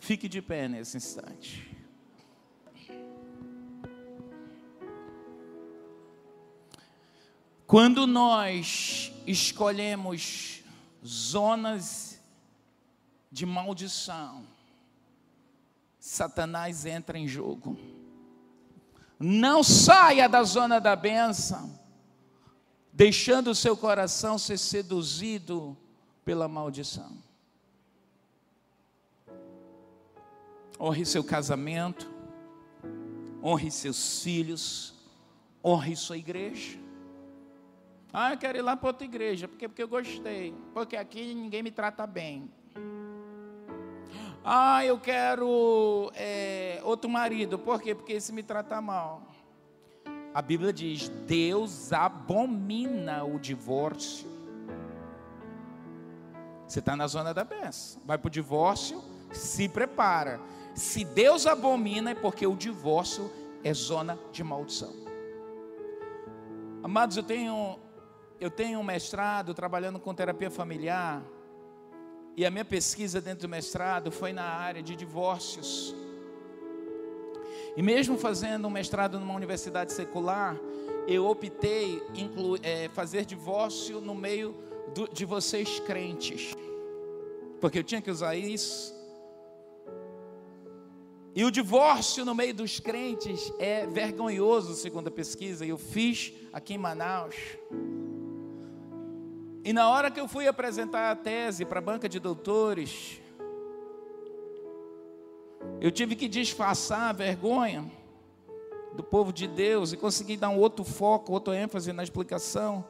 Fique 0.00 0.28
de 0.28 0.40
pé 0.40 0.66
nesse 0.66 0.96
instante. 0.96 1.70
Quando 7.66 8.06
nós 8.06 9.12
escolhemos 9.26 10.64
zonas 11.06 12.18
de 13.30 13.46
maldição, 13.46 14.44
Satanás 16.00 16.86
entra 16.86 17.16
em 17.16 17.28
jogo. 17.28 17.78
Não 19.18 19.62
saia 19.62 20.28
da 20.28 20.42
zona 20.42 20.80
da 20.80 20.96
bênção, 20.96 21.78
deixando 22.90 23.50
o 23.50 23.54
seu 23.54 23.76
coração 23.76 24.38
ser 24.38 24.58
seduzido 24.58 25.76
pela 26.24 26.48
maldição. 26.48 27.29
Honre 30.82 31.04
seu 31.04 31.22
casamento, 31.22 32.10
honre 33.42 33.70
seus 33.70 34.22
filhos, 34.22 34.94
honre 35.62 35.94
sua 35.94 36.16
igreja. 36.16 36.78
Ah, 38.10 38.32
eu 38.32 38.38
quero 38.38 38.56
ir 38.56 38.62
lá 38.62 38.74
para 38.74 38.88
outra 38.88 39.04
igreja, 39.04 39.46
porque, 39.46 39.68
porque 39.68 39.82
eu 39.82 39.88
gostei, 39.88 40.54
porque 40.72 40.96
aqui 40.96 41.34
ninguém 41.34 41.62
me 41.62 41.70
trata 41.70 42.06
bem. 42.06 42.50
Ah, 44.42 44.82
eu 44.82 44.98
quero 44.98 46.10
é, 46.14 46.80
outro 46.82 47.10
marido. 47.10 47.58
Por 47.58 47.82
quê? 47.82 47.94
Porque 47.94 48.14
esse 48.14 48.32
me 48.32 48.42
trata 48.42 48.80
mal. 48.80 49.22
A 50.32 50.40
Bíblia 50.40 50.72
diz: 50.72 51.10
Deus 51.26 51.92
abomina 51.92 53.22
o 53.22 53.38
divórcio. 53.38 54.26
Você 56.66 56.78
está 56.78 56.96
na 56.96 57.06
zona 57.06 57.34
da 57.34 57.44
benção. 57.44 58.00
Vai 58.06 58.16
para 58.16 58.28
o 58.28 58.30
divórcio, 58.30 59.02
se 59.30 59.68
prepara. 59.68 60.40
Se 60.80 61.04
Deus 61.04 61.46
abomina, 61.46 62.12
é 62.12 62.14
porque 62.14 62.46
o 62.46 62.56
divórcio 62.56 63.30
é 63.62 63.72
zona 63.74 64.18
de 64.32 64.42
maldição. 64.42 64.94
Amados, 66.82 67.18
eu 67.18 67.22
tenho, 67.22 67.78
eu 68.40 68.50
tenho 68.50 68.80
um 68.80 68.82
mestrado 68.82 69.52
trabalhando 69.52 70.00
com 70.00 70.14
terapia 70.14 70.50
familiar. 70.50 71.22
E 72.34 72.46
a 72.46 72.50
minha 72.50 72.64
pesquisa 72.64 73.20
dentro 73.20 73.46
do 73.46 73.48
mestrado 73.50 74.10
foi 74.10 74.32
na 74.32 74.44
área 74.44 74.82
de 74.82 74.96
divórcios. 74.96 75.94
E 77.76 77.82
mesmo 77.82 78.16
fazendo 78.16 78.66
um 78.66 78.70
mestrado 78.70 79.20
numa 79.20 79.34
universidade 79.34 79.92
secular, 79.92 80.56
eu 81.06 81.26
optei 81.26 82.02
é, 82.62 82.88
fazer 82.88 83.26
divórcio 83.26 84.00
no 84.00 84.14
meio 84.14 84.56
do, 84.94 85.06
de 85.06 85.26
vocês 85.26 85.78
crentes, 85.80 86.54
porque 87.60 87.80
eu 87.80 87.84
tinha 87.84 88.00
que 88.00 88.10
usar 88.10 88.34
isso. 88.34 88.98
E 91.40 91.44
o 91.44 91.50
divórcio 91.50 92.22
no 92.22 92.34
meio 92.34 92.52
dos 92.52 92.80
crentes 92.80 93.50
é 93.58 93.86
vergonhoso, 93.86 94.74
segundo 94.74 95.08
a 95.08 95.10
pesquisa, 95.10 95.64
eu 95.64 95.78
fiz 95.78 96.34
aqui 96.52 96.74
em 96.74 96.76
Manaus. 96.76 97.34
E 99.64 99.72
na 99.72 99.88
hora 99.88 100.10
que 100.10 100.20
eu 100.20 100.28
fui 100.28 100.46
apresentar 100.46 101.10
a 101.10 101.16
tese 101.16 101.64
para 101.64 101.78
a 101.78 101.80
banca 101.80 102.10
de 102.10 102.20
doutores, 102.20 103.22
eu 105.80 105.90
tive 105.90 106.14
que 106.14 106.28
disfarçar 106.28 107.08
a 107.08 107.12
vergonha 107.14 107.90
do 108.94 109.02
povo 109.02 109.32
de 109.32 109.46
Deus 109.46 109.94
e 109.94 109.96
consegui 109.96 110.36
dar 110.36 110.50
um 110.50 110.58
outro 110.58 110.84
foco, 110.84 111.32
outra 111.32 111.56
ênfase 111.56 111.90
na 111.90 112.02
explicação, 112.02 112.84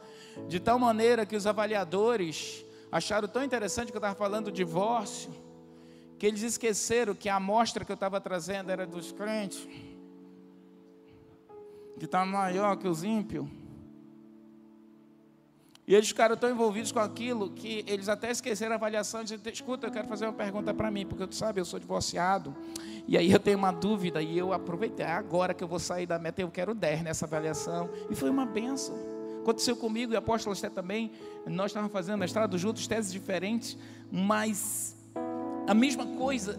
de 0.48 0.58
tal 0.58 0.76
maneira 0.76 1.24
que 1.24 1.36
os 1.36 1.46
avaliadores 1.46 2.64
acharam 2.90 3.28
tão 3.28 3.44
interessante 3.44 3.92
que 3.92 3.96
eu 3.96 4.00
estava 4.00 4.16
falando 4.16 4.46
do 4.46 4.50
divórcio, 4.50 5.30
que 6.20 6.26
eles 6.26 6.42
esqueceram 6.42 7.14
que 7.14 7.30
a 7.30 7.36
amostra 7.36 7.82
que 7.82 7.90
eu 7.90 7.94
estava 7.94 8.20
trazendo 8.20 8.70
era 8.70 8.86
dos 8.86 9.10
crentes, 9.10 9.66
que 11.98 12.04
está 12.04 12.26
maior 12.26 12.76
que 12.76 12.86
os 12.86 13.02
ímpios. 13.02 13.48
E 15.86 15.94
eles 15.94 16.08
ficaram 16.08 16.36
tão 16.36 16.50
envolvidos 16.50 16.92
com 16.92 16.98
aquilo 16.98 17.48
que 17.48 17.82
eles 17.88 18.06
até 18.06 18.30
esqueceram 18.30 18.72
a 18.72 18.74
avaliação 18.74 19.24
disseram, 19.24 19.42
escuta, 19.50 19.86
eu 19.86 19.90
quero 19.90 20.06
fazer 20.08 20.26
uma 20.26 20.34
pergunta 20.34 20.74
para 20.74 20.90
mim, 20.90 21.06
porque 21.06 21.26
tu 21.26 21.34
sabe, 21.34 21.58
eu 21.58 21.64
sou 21.64 21.80
divorciado. 21.80 22.54
E 23.08 23.16
aí 23.16 23.32
eu 23.32 23.40
tenho 23.40 23.56
uma 23.56 23.72
dúvida 23.72 24.20
e 24.20 24.36
eu 24.36 24.52
aproveitei, 24.52 25.06
é 25.06 25.12
agora 25.12 25.54
que 25.54 25.64
eu 25.64 25.68
vou 25.68 25.78
sair 25.78 26.04
da 26.04 26.18
meta, 26.18 26.42
eu 26.42 26.50
quero 26.50 26.74
10 26.74 27.02
nessa 27.02 27.24
avaliação. 27.24 27.88
E 28.10 28.14
foi 28.14 28.28
uma 28.28 28.44
benção. 28.44 28.94
Aconteceu 29.40 29.74
comigo 29.74 30.12
e 30.12 30.16
a 30.16 30.18
apóstola 30.18 30.52
Esté 30.52 30.68
também. 30.68 31.12
Nós 31.46 31.70
estávamos 31.70 31.94
fazendo 31.94 32.18
mestrado 32.18 32.58
juntos, 32.58 32.86
teses 32.86 33.10
diferentes, 33.10 33.78
mas 34.12 34.99
a 35.70 35.74
mesma 35.74 36.04
coisa, 36.04 36.58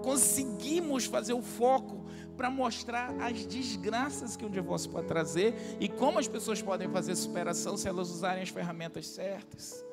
conseguimos 0.00 1.06
fazer 1.06 1.32
o 1.32 1.42
foco 1.42 2.06
para 2.36 2.48
mostrar 2.48 3.12
as 3.20 3.44
desgraças 3.44 4.36
que 4.36 4.46
um 4.46 4.48
divórcio 4.48 4.88
pode 4.92 5.08
trazer 5.08 5.56
e 5.80 5.88
como 5.88 6.20
as 6.20 6.28
pessoas 6.28 6.62
podem 6.62 6.88
fazer 6.88 7.16
superação 7.16 7.76
se 7.76 7.88
elas 7.88 8.08
usarem 8.10 8.40
as 8.40 8.48
ferramentas 8.48 9.08
certas. 9.08 9.84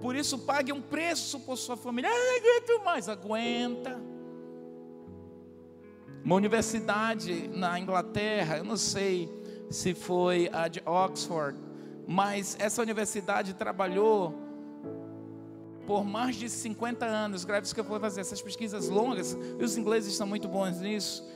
Por 0.00 0.14
isso, 0.14 0.38
pague 0.38 0.72
um 0.72 0.80
preço 0.80 1.40
por 1.40 1.56
sua 1.56 1.76
família. 1.76 2.08
Ah, 2.08 2.36
aguento 2.36 2.84
mais, 2.84 3.08
aguenta. 3.08 4.00
Uma 6.24 6.36
universidade 6.36 7.48
na 7.48 7.80
Inglaterra, 7.80 8.58
eu 8.58 8.64
não 8.64 8.76
sei 8.76 9.28
se 9.68 9.92
foi 9.92 10.48
a 10.52 10.68
de 10.68 10.80
Oxford, 10.86 11.58
mas 12.06 12.56
essa 12.60 12.80
universidade 12.80 13.54
trabalhou 13.54 14.47
por 15.88 16.04
mais 16.04 16.36
de 16.36 16.50
50 16.50 17.06
anos, 17.06 17.46
grave 17.46 17.64
isso 17.64 17.74
que 17.74 17.80
eu 17.80 17.84
vou 17.84 17.98
fazer, 17.98 18.20
essas 18.20 18.42
pesquisas 18.42 18.90
longas, 18.90 19.34
os 19.58 19.74
ingleses 19.78 20.14
são 20.14 20.26
muito 20.26 20.46
bons 20.46 20.80
nisso. 20.80 21.26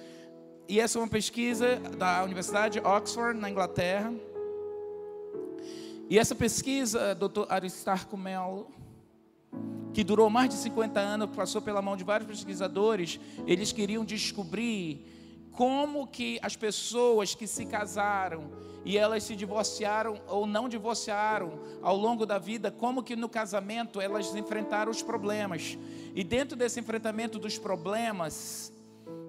E 0.68 0.78
essa 0.78 0.98
é 0.98 1.00
uma 1.00 1.08
pesquisa 1.08 1.80
da 1.96 2.22
Universidade 2.22 2.78
de 2.78 2.86
Oxford, 2.86 3.40
na 3.40 3.48
Inglaterra. 3.48 4.12
E 6.06 6.18
essa 6.18 6.34
pesquisa, 6.34 7.14
Dr. 7.14 7.46
Aristarco 7.48 8.14
Melo, 8.14 8.70
que 9.94 10.04
durou 10.04 10.28
mais 10.28 10.50
de 10.50 10.56
50 10.56 11.00
anos, 11.00 11.34
passou 11.34 11.62
pela 11.62 11.80
mão 11.80 11.96
de 11.96 12.04
vários 12.04 12.28
pesquisadores, 12.28 13.18
eles 13.46 13.72
queriam 13.72 14.04
descobrir 14.04 15.02
como 15.52 16.06
que 16.06 16.38
as 16.42 16.56
pessoas 16.56 17.34
que 17.34 17.46
se 17.46 17.66
casaram 17.66 18.50
e 18.84 18.98
elas 18.98 19.22
se 19.22 19.36
divorciaram 19.36 20.20
ou 20.26 20.46
não 20.46 20.68
divorciaram 20.68 21.60
ao 21.80 21.96
longo 21.96 22.26
da 22.26 22.38
vida, 22.38 22.70
como 22.70 23.02
que 23.02 23.14
no 23.14 23.28
casamento 23.28 24.00
elas 24.00 24.34
enfrentaram 24.34 24.90
os 24.90 25.02
problemas. 25.02 25.78
E 26.14 26.24
dentro 26.24 26.56
desse 26.56 26.80
enfrentamento 26.80 27.38
dos 27.38 27.58
problemas, 27.58 28.72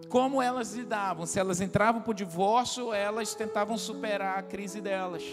como 0.09 0.41
elas 0.41 0.73
lidavam? 0.73 1.25
Se 1.25 1.39
elas 1.39 1.61
entravam 1.61 2.01
para 2.01 2.11
o 2.11 2.15
divórcio, 2.15 2.93
elas 2.93 3.35
tentavam 3.35 3.77
superar 3.77 4.39
a 4.39 4.43
crise 4.43 4.81
delas. 4.81 5.23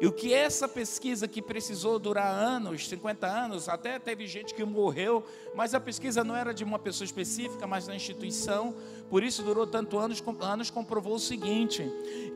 E 0.00 0.06
o 0.06 0.12
que 0.12 0.32
essa 0.32 0.66
pesquisa 0.66 1.28
que 1.28 1.42
precisou 1.42 1.98
durar 1.98 2.32
anos, 2.32 2.88
50 2.88 3.26
anos, 3.26 3.68
até 3.68 3.98
teve 3.98 4.26
gente 4.26 4.54
que 4.54 4.64
morreu, 4.64 5.22
mas 5.54 5.74
a 5.74 5.80
pesquisa 5.80 6.24
não 6.24 6.34
era 6.34 6.54
de 6.54 6.64
uma 6.64 6.78
pessoa 6.78 7.04
específica, 7.04 7.66
mas 7.66 7.86
da 7.86 7.94
instituição, 7.94 8.74
por 9.10 9.22
isso 9.22 9.42
durou 9.42 9.66
tanto 9.66 9.98
anos, 9.98 10.22
anos 10.40 10.70
comprovou 10.70 11.16
o 11.16 11.20
seguinte, 11.20 11.84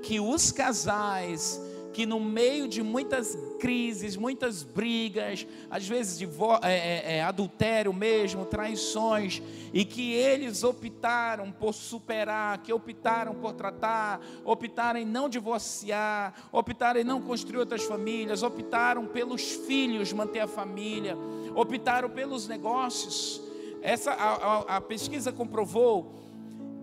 que 0.02 0.20
os 0.20 0.52
casais 0.52 1.60
que 1.94 2.04
no 2.04 2.18
meio 2.18 2.66
de 2.66 2.82
muitas 2.82 3.38
crises, 3.60 4.16
muitas 4.16 4.64
brigas, 4.64 5.46
às 5.70 5.86
vezes 5.86 6.18
de 6.18 6.24
é, 6.24 6.72
é, 6.72 7.16
é, 7.16 7.22
adultério 7.22 7.92
mesmo, 7.92 8.44
traições, 8.44 9.40
e 9.72 9.84
que 9.84 10.12
eles 10.12 10.64
optaram 10.64 11.52
por 11.52 11.72
superar, 11.72 12.58
que 12.58 12.72
optaram 12.72 13.32
por 13.36 13.52
tratar, 13.52 14.20
optaram 14.44 14.98
em 14.98 15.06
não 15.06 15.28
divorciar, 15.28 16.34
optaram 16.50 17.00
em 17.00 17.04
não 17.04 17.22
construir 17.22 17.58
outras 17.60 17.84
famílias, 17.84 18.42
optaram 18.42 19.06
pelos 19.06 19.52
filhos 19.52 20.12
manter 20.12 20.40
a 20.40 20.48
família, 20.48 21.16
optaram 21.54 22.10
pelos 22.10 22.48
negócios. 22.48 23.40
Essa 23.80 24.10
a, 24.10 24.34
a, 24.34 24.76
a 24.76 24.80
pesquisa 24.80 25.30
comprovou 25.30 26.23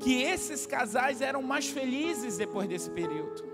que 0.02 0.22
esses 0.22 0.66
casais 0.66 1.22
eram 1.22 1.42
mais 1.42 1.68
felizes 1.68 2.38
depois 2.38 2.68
desse 2.68 2.90
período 2.90 3.52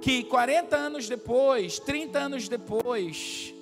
que 0.00 0.22
40 0.24 0.76
anos 0.76 1.08
depois, 1.08 1.78
30 1.78 2.18
anos 2.18 2.48
depois, 2.48 3.52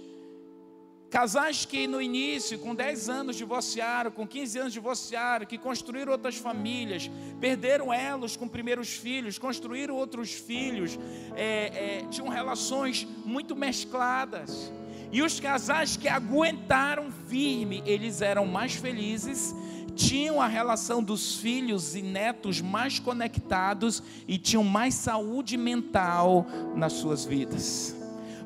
casais 1.11 1.65
que 1.65 1.87
no 1.87 2.01
início, 2.01 2.59
com 2.59 2.75
10 2.75 3.09
anos 3.09 3.37
divorciaram, 3.37 4.11
com 4.11 4.27
15 4.27 4.59
anos 4.59 4.73
divorciaram, 4.73 5.47
que 5.47 5.57
construíram 5.57 6.13
outras 6.13 6.37
famílias, 6.37 7.11
perderam 7.41 7.93
elos 7.93 8.37
com 8.37 8.47
primeiros 8.47 8.95
filhos, 8.95 9.39
construíram 9.39 9.95
outros 9.95 10.33
filhos, 10.33 10.99
é, 11.35 12.03
é, 12.03 12.07
tinham 12.11 12.29
relações 12.29 13.07
muito 13.25 13.57
mescladas. 13.57 14.71
E 15.13 15.23
os 15.23 15.39
casais 15.41 15.97
que 15.97 16.09
aguentaram 16.09 17.11
firme, 17.29 17.83
eles 17.87 18.21
eram 18.21 18.45
mais 18.45 18.75
felizes 18.75 19.55
tinham 19.97 20.41
a 20.41 20.47
relação 20.47 21.03
dos 21.03 21.37
filhos 21.37 21.97
e 21.97 22.03
netos 22.03 22.61
mais 22.61 22.99
conectados 22.99 24.03
e 24.29 24.37
tinham 24.37 24.63
mais 24.63 24.95
saúde 24.95 25.57
mental 25.57 26.47
nas 26.77 26.93
suas 26.93 27.25
vidas. 27.25 27.97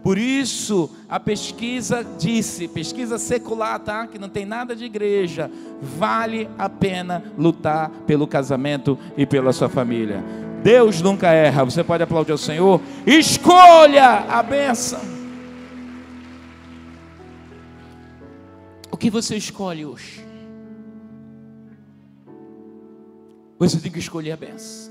Por 0.02 0.16
isso, 0.16 0.90
a 1.08 1.20
pesquisa 1.20 2.06
disse, 2.18 2.66
pesquisa 2.66 3.18
secular, 3.18 3.78
tá? 3.80 4.06
Que 4.06 4.18
não 4.18 4.30
tem 4.30 4.46
nada 4.46 4.74
de 4.74 4.84
igreja, 4.84 5.50
vale 5.82 6.48
a 6.56 6.70
pena 6.70 7.22
lutar 7.36 7.90
pelo 8.06 8.26
casamento 8.26 8.98
e 9.16 9.26
pela 9.26 9.52
sua 9.52 9.68
família. 9.68 10.24
Deus 10.62 11.02
nunca 11.02 11.30
erra. 11.32 11.64
Você 11.64 11.84
pode 11.84 12.02
aplaudir 12.02 12.32
o 12.32 12.38
Senhor. 12.38 12.80
Escolha 13.06 14.24
a 14.28 14.42
bênção. 14.42 15.00
O 18.90 18.96
que 18.96 19.10
você 19.10 19.36
escolhe 19.36 19.84
hoje? 19.84 20.29
Você 23.60 23.78
tem 23.78 23.92
que 23.92 23.98
escolher 23.98 24.32
a 24.32 24.36
benção. 24.38 24.90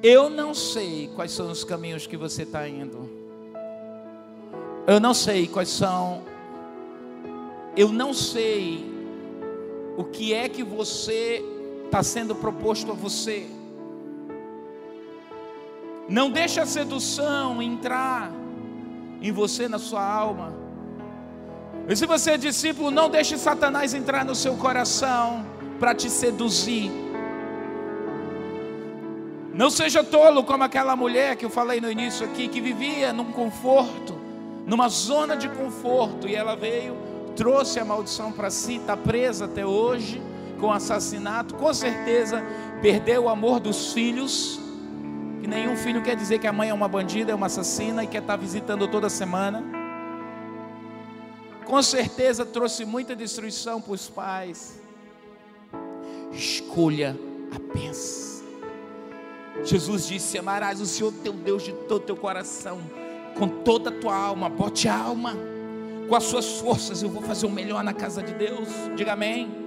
Eu 0.00 0.30
não 0.30 0.54
sei 0.54 1.10
quais 1.16 1.32
são 1.32 1.50
os 1.50 1.64
caminhos 1.64 2.06
que 2.06 2.16
você 2.16 2.44
está 2.44 2.68
indo. 2.68 3.10
Eu 4.86 5.00
não 5.00 5.12
sei 5.12 5.48
quais 5.48 5.70
são. 5.70 6.22
Eu 7.76 7.88
não 7.88 8.14
sei 8.14 8.84
o 9.96 10.04
que 10.04 10.32
é 10.32 10.48
que 10.48 10.62
você 10.62 11.44
está 11.86 12.00
sendo 12.00 12.32
proposto 12.36 12.92
a 12.92 12.94
você. 12.94 13.44
Não 16.08 16.30
deixe 16.30 16.60
a 16.60 16.66
sedução 16.66 17.60
entrar 17.60 18.30
em 19.20 19.32
você, 19.32 19.68
na 19.68 19.80
sua 19.80 20.06
alma. 20.06 20.54
E 21.88 21.96
se 21.96 22.06
você 22.06 22.32
é 22.32 22.36
discípulo, 22.36 22.92
não 22.92 23.10
deixe 23.10 23.36
Satanás 23.36 23.94
entrar 23.94 24.24
no 24.24 24.36
seu 24.36 24.54
coração 24.54 25.44
para 25.80 25.92
te 25.92 26.08
seduzir. 26.08 27.13
Não 29.54 29.70
seja 29.70 30.02
tolo 30.02 30.42
como 30.42 30.64
aquela 30.64 30.96
mulher 30.96 31.36
que 31.36 31.44
eu 31.44 31.50
falei 31.50 31.80
no 31.80 31.88
início 31.88 32.26
aqui, 32.26 32.48
que 32.48 32.60
vivia 32.60 33.12
num 33.12 33.30
conforto, 33.30 34.18
numa 34.66 34.88
zona 34.88 35.36
de 35.36 35.48
conforto, 35.48 36.26
e 36.26 36.34
ela 36.34 36.56
veio, 36.56 36.96
trouxe 37.36 37.78
a 37.78 37.84
maldição 37.84 38.32
para 38.32 38.50
si, 38.50 38.76
está 38.76 38.96
presa 38.96 39.44
até 39.44 39.64
hoje 39.64 40.20
com 40.58 40.72
assassinato, 40.72 41.54
com 41.54 41.72
certeza 41.72 42.42
perdeu 42.82 43.24
o 43.24 43.28
amor 43.28 43.60
dos 43.60 43.92
filhos, 43.92 44.58
que 45.40 45.46
nenhum 45.46 45.76
filho 45.76 46.02
quer 46.02 46.16
dizer 46.16 46.40
que 46.40 46.46
a 46.48 46.52
mãe 46.52 46.70
é 46.70 46.74
uma 46.74 46.88
bandida, 46.88 47.30
é 47.30 47.34
uma 47.34 47.46
assassina 47.46 48.02
e 48.02 48.08
quer 48.08 48.22
estar 48.22 48.32
tá 48.32 48.36
visitando 48.36 48.88
toda 48.88 49.08
semana. 49.08 49.62
Com 51.64 51.80
certeza 51.80 52.44
trouxe 52.44 52.84
muita 52.84 53.14
destruição 53.14 53.80
para 53.80 53.92
os 53.92 54.08
pais. 54.08 54.80
Escolha 56.32 57.16
a 57.54 57.72
bênção. 57.72 58.33
Jesus 59.62 60.08
disse: 60.08 60.38
Amarás 60.38 60.80
o 60.80 60.86
Senhor 60.86 61.12
teu 61.22 61.32
Deus 61.32 61.62
de 61.62 61.72
todo 61.72 62.00
teu 62.04 62.16
coração, 62.16 62.80
com 63.38 63.46
toda 63.48 63.90
a 63.90 63.92
tua 63.92 64.16
alma, 64.16 64.48
bote 64.48 64.88
a 64.88 64.96
alma, 64.96 65.36
com 66.08 66.14
as 66.14 66.24
suas 66.24 66.58
forças. 66.60 67.02
Eu 67.02 67.08
vou 67.08 67.22
fazer 67.22 67.46
o 67.46 67.50
melhor 67.50 67.84
na 67.84 67.92
casa 67.92 68.22
de 68.22 68.34
Deus. 68.34 68.68
Diga 68.96 69.12
amém. 69.12 69.64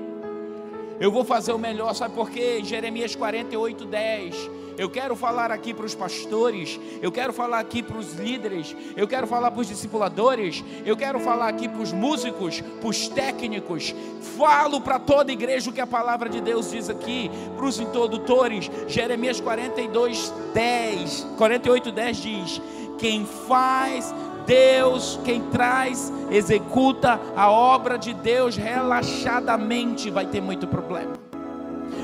Eu 0.99 1.11
vou 1.11 1.23
fazer 1.23 1.51
o 1.51 1.59
melhor, 1.59 1.93
sabe 1.93 2.15
por 2.15 2.29
quê? 2.29 2.61
Jeremias 2.63 3.15
48, 3.15 3.85
10. 3.85 4.49
Eu 4.77 4.89
quero 4.89 5.15
falar 5.15 5.51
aqui 5.51 5.73
para 5.73 5.85
os 5.85 5.95
pastores, 5.95 6.79
eu 7.01 7.11
quero 7.11 7.33
falar 7.33 7.59
aqui 7.59 7.81
para 7.81 7.97
os 7.97 8.13
líderes, 8.13 8.75
eu 8.95 9.07
quero 9.07 9.25
falar 9.25 9.49
para 9.49 9.61
os 9.61 9.67
discipuladores, 9.67 10.63
eu 10.85 10.95
quero 10.95 11.19
falar 11.19 11.47
aqui 11.47 11.67
para 11.67 11.81
os 11.81 11.91
músicos, 11.91 12.61
para 12.61 12.87
os 12.87 13.07
técnicos. 13.07 13.95
Falo 14.37 14.79
para 14.79 14.99
toda 14.99 15.31
igreja 15.31 15.71
o 15.71 15.73
que 15.73 15.81
a 15.81 15.87
palavra 15.87 16.29
de 16.29 16.39
Deus 16.39 16.69
diz 16.69 16.89
aqui, 16.91 17.31
para 17.55 17.65
os 17.65 17.79
introdutores. 17.79 18.69
Jeremias 18.87 19.41
42, 19.41 20.31
10. 20.53 21.27
48, 21.37 21.91
10 21.91 22.17
diz: 22.17 22.61
Quem 22.99 23.25
faz 23.25 24.13
Deus, 24.45 25.19
quem 25.25 25.41
traz, 25.49 26.13
executa 26.31 27.19
a 27.35 27.51
obra 27.51 27.97
de 27.97 28.13
Deus 28.13 28.55
relaxadamente, 28.55 30.09
vai 30.09 30.27
ter 30.27 30.39
muito 30.39 30.67
problema. 30.67 31.13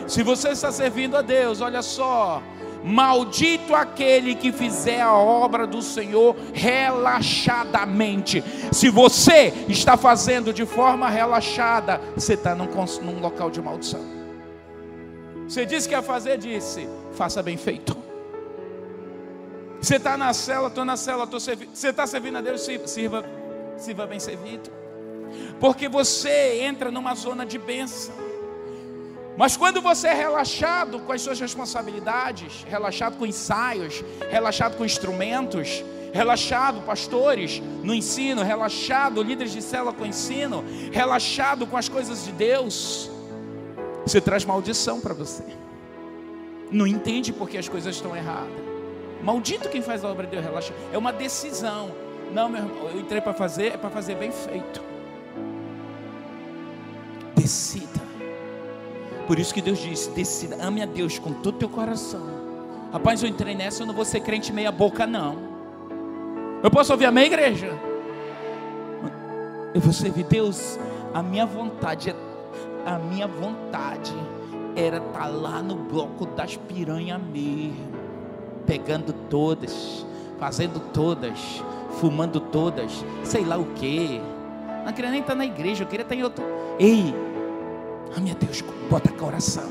Se 0.07 0.21
você 0.21 0.49
está 0.49 0.71
servindo 0.71 1.15
a 1.15 1.21
Deus, 1.21 1.61
olha 1.61 1.81
só, 1.81 2.41
Maldito 2.83 3.73
aquele 3.73 4.35
que 4.35 4.51
fizer 4.51 5.01
a 5.01 5.13
obra 5.13 5.65
do 5.65 5.81
Senhor 5.81 6.35
relaxadamente. 6.53 8.43
Se 8.71 8.89
você 8.89 9.53
está 9.69 9.95
fazendo 9.95 10.53
de 10.53 10.65
forma 10.65 11.09
relaxada, 11.09 12.01
você 12.15 12.33
está 12.33 12.53
num, 12.53 12.67
num 13.01 13.19
local 13.19 13.49
de 13.49 13.61
maldição. 13.61 14.01
Você 15.47 15.65
disse 15.65 15.87
que 15.87 15.95
ia 15.95 16.01
fazer, 16.01 16.37
disse, 16.37 16.87
faça 17.13 17.41
bem 17.43 17.57
feito. 17.57 17.95
Você 19.81 19.97
está 19.97 20.17
na 20.17 20.33
cela, 20.33 20.69
estou 20.69 20.85
na 20.85 20.95
cela, 20.95 21.25
estou 21.25 21.39
servindo. 21.39 21.75
Você 21.75 21.89
está 21.89 22.07
servindo 22.07 22.37
a 22.37 22.41
Deus, 22.41 22.61
sirva, 22.85 23.23
sirva 23.77 24.07
bem 24.07 24.19
servido. 24.19 24.71
Porque 25.59 25.89
você 25.89 26.61
entra 26.61 26.89
numa 26.89 27.13
zona 27.15 27.45
de 27.45 27.57
bênção. 27.57 28.22
Mas 29.35 29.57
quando 29.57 29.81
você 29.81 30.07
é 30.07 30.13
relaxado 30.13 30.99
com 30.99 31.11
as 31.11 31.21
suas 31.21 31.39
responsabilidades, 31.39 32.65
relaxado 32.69 33.17
com 33.17 33.25
ensaios, 33.25 34.03
relaxado 34.29 34.77
com 34.77 34.85
instrumentos, 34.85 35.83
relaxado, 36.13 36.81
pastores, 36.81 37.61
no 37.83 37.93
ensino, 37.93 38.43
relaxado, 38.43 39.23
líderes 39.23 39.51
de 39.51 39.61
célula 39.61 39.91
com 39.91 40.05
ensino, 40.05 40.63
relaxado 40.91 41.65
com 41.65 41.75
as 41.75 41.89
coisas 41.89 42.23
de 42.25 42.31
Deus, 42.31 43.09
você 44.05 44.21
traz 44.21 44.45
maldição 44.45 45.01
para 45.01 45.13
você. 45.13 45.43
Não 46.71 46.85
entende 46.85 47.33
porque 47.33 47.57
as 47.57 47.67
coisas 47.67 47.95
estão 47.95 48.15
erradas. 48.15 48.61
Maldito 49.23 49.69
quem 49.69 49.81
faz 49.81 50.03
a 50.03 50.09
obra 50.09 50.25
de 50.25 50.31
Deus, 50.31 50.43
relaxa. 50.43 50.73
É 50.91 50.97
uma 50.97 51.13
decisão. 51.13 51.91
Não, 52.31 52.49
meu 52.49 52.61
irmão, 52.61 52.89
eu 52.89 52.99
entrei 52.99 53.21
para 53.21 53.33
fazer, 53.33 53.73
é 53.73 53.77
para 53.77 53.89
fazer 53.89 54.15
bem 54.15 54.31
feito. 54.31 54.83
Decida. 57.35 57.92
Por 59.27 59.39
isso 59.39 59.53
que 59.53 59.61
Deus 59.61 59.79
disse: 59.79 60.09
decida, 60.11 60.57
ame 60.63 60.81
a 60.81 60.85
Deus 60.85 61.19
com 61.19 61.33
todo 61.33 61.55
o 61.55 61.59
teu 61.59 61.69
coração. 61.69 62.21
Rapaz, 62.91 63.23
eu 63.23 63.29
entrei 63.29 63.55
nessa, 63.55 63.83
eu 63.83 63.87
não 63.87 63.93
vou 63.93 64.05
ser 64.05 64.19
crente 64.19 64.53
meia 64.53 64.71
boca, 64.71 65.07
não. 65.07 65.37
Eu 66.61 66.69
posso 66.69 66.91
ouvir 66.91 67.05
amém, 67.05 67.25
igreja? 67.25 67.77
Eu 69.73 69.81
vou 69.81 69.91
servir 69.91 70.23
Deus. 70.25 70.79
A 71.13 71.23
minha 71.23 71.45
vontade 71.45 72.09
é, 72.09 72.15
a 72.85 72.99
minha 72.99 73.27
vontade 73.27 74.13
era 74.75 74.97
estar 74.97 75.19
tá 75.19 75.27
lá 75.27 75.61
no 75.61 75.75
bloco 75.75 76.25
das 76.25 76.55
piranhas 76.55 77.21
mesmo 77.21 78.03
pegando 78.65 79.13
todas, 79.29 80.05
fazendo 80.39 80.79
todas, 80.91 81.63
fumando 81.99 82.39
todas, 82.39 83.03
sei 83.23 83.43
lá 83.45 83.57
o 83.57 83.65
que. 83.73 84.21
Não 84.85 84.93
queria 84.93 85.11
nem 85.11 85.21
estar 85.21 85.35
na 85.35 85.45
igreja, 85.45 85.83
eu 85.83 85.87
queria 85.87 86.03
estar 86.03 86.15
em 86.15 86.23
outro. 86.23 86.43
Ei, 86.79 87.13
ah 88.15 88.19
meu 88.19 88.35
Deus, 88.35 88.63
bota 88.89 89.11
coração, 89.11 89.69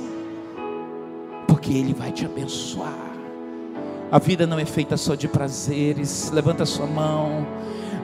porque 1.46 1.72
Ele 1.72 1.94
vai 1.94 2.10
te 2.12 2.24
abençoar. 2.24 3.12
A 4.12 4.18
vida 4.18 4.46
não 4.46 4.58
é 4.58 4.66
feita 4.66 4.94
só 4.98 5.14
de 5.14 5.26
prazeres. 5.26 6.30
Levanta 6.30 6.66
sua 6.66 6.86
mão. 6.86 7.46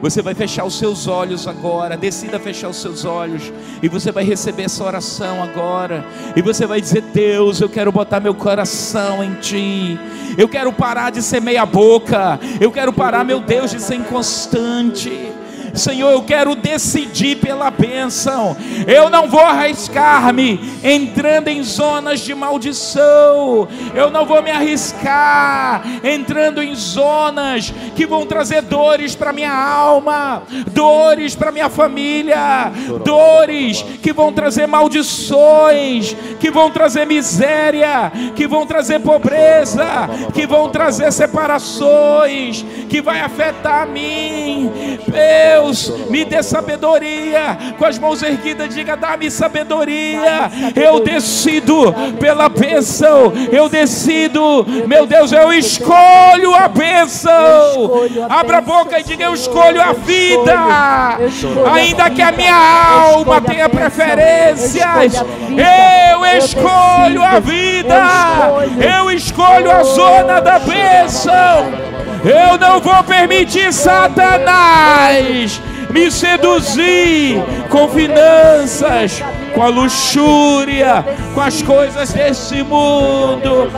Você 0.00 0.22
vai 0.22 0.34
fechar 0.34 0.64
os 0.64 0.78
seus 0.78 1.06
olhos 1.06 1.46
agora, 1.46 1.98
decida 1.98 2.38
fechar 2.38 2.68
os 2.68 2.76
seus 2.76 3.04
olhos, 3.04 3.52
e 3.82 3.88
você 3.88 4.12
vai 4.12 4.22
receber 4.22 4.62
essa 4.62 4.84
oração 4.84 5.42
agora, 5.42 6.06
e 6.36 6.40
você 6.40 6.66
vai 6.66 6.80
dizer: 6.80 7.02
Deus, 7.12 7.60
eu 7.60 7.68
quero 7.68 7.90
botar 7.90 8.20
meu 8.20 8.32
coração 8.32 9.22
em 9.24 9.34
Ti, 9.34 9.98
eu 10.38 10.48
quero 10.48 10.72
parar 10.72 11.10
de 11.10 11.20
ser 11.20 11.42
meia-boca, 11.42 12.38
eu 12.60 12.70
quero 12.70 12.92
parar, 12.92 13.24
meu 13.24 13.40
Deus, 13.40 13.72
de 13.72 13.82
ser 13.82 13.96
inconstante. 13.96 15.32
Senhor, 15.74 16.10
eu 16.10 16.22
quero 16.22 16.54
decidir 16.54 17.36
pela 17.36 17.70
bênção. 17.70 18.56
Eu 18.86 19.10
não 19.10 19.28
vou 19.28 19.40
arriscar-me 19.40 20.60
entrando 20.82 21.48
em 21.48 21.62
zonas 21.62 22.20
de 22.20 22.34
maldição. 22.34 23.68
Eu 23.94 24.10
não 24.10 24.24
vou 24.24 24.42
me 24.42 24.50
arriscar 24.50 25.82
entrando 26.02 26.62
em 26.62 26.74
zonas 26.74 27.72
que 27.94 28.06
vão 28.06 28.26
trazer 28.26 28.62
dores 28.62 29.14
para 29.14 29.32
minha 29.32 29.52
alma, 29.52 30.42
dores 30.72 31.34
para 31.34 31.52
minha 31.52 31.68
família, 31.68 32.72
dores 33.04 33.82
que 34.02 34.12
vão 34.12 34.32
trazer 34.32 34.66
maldições, 34.66 36.16
que 36.40 36.50
vão 36.50 36.70
trazer 36.70 37.06
miséria, 37.06 38.12
que 38.34 38.46
vão 38.46 38.66
trazer 38.66 39.00
pobreza, 39.00 39.86
que 40.34 40.46
vão 40.46 40.68
trazer 40.68 41.12
separações, 41.12 42.64
que 42.88 43.00
vai 43.00 43.20
afetar 43.20 43.82
a 43.82 43.86
mim. 43.86 44.70
Deus, 45.68 45.92
me 46.08 46.24
dê 46.24 46.42
sabedoria. 46.42 47.56
Com 47.78 47.84
as 47.84 47.98
mãos 47.98 48.22
erguidas, 48.22 48.74
diga: 48.74 48.96
dá-me 48.96 49.30
sabedoria. 49.30 50.50
Eu 50.74 51.00
decido 51.00 51.94
pela 52.18 52.48
bênção. 52.48 53.32
Eu 53.52 53.68
decido, 53.68 54.66
meu 54.86 55.06
Deus, 55.06 55.32
eu 55.32 55.52
escolho 55.52 56.54
a 56.54 56.68
bênção. 56.68 57.32
Abra 58.28 58.58
a 58.58 58.60
boca 58.60 58.98
e 58.98 59.02
diga: 59.02 59.24
Eu 59.24 59.34
escolho 59.34 59.80
a 59.80 59.92
vida. 59.92 60.54
Ainda 61.72 62.10
que 62.10 62.22
a 62.22 62.32
minha 62.32 62.56
alma 62.56 63.40
tenha 63.40 63.68
preferências, 63.68 65.14
eu 65.14 66.38
escolho 66.38 67.22
a 67.22 67.38
vida. 67.38 67.98
Eu 68.80 69.10
escolho 69.10 69.70
a 69.70 69.82
zona 69.82 70.40
da 70.40 70.58
bênção. 70.58 71.97
Eu 72.24 72.58
não 72.58 72.80
vou 72.80 73.02
permitir 73.04 73.72
Satanás 73.72 75.60
me 75.90 76.10
seduzir 76.10 77.42
com 77.70 77.88
finanças, 77.88 79.22
com 79.54 79.62
a 79.62 79.68
luxúria, 79.68 81.04
com 81.34 81.40
as 81.40 81.62
coisas 81.62 82.12
desse 82.12 82.62
mundo. 82.62 83.70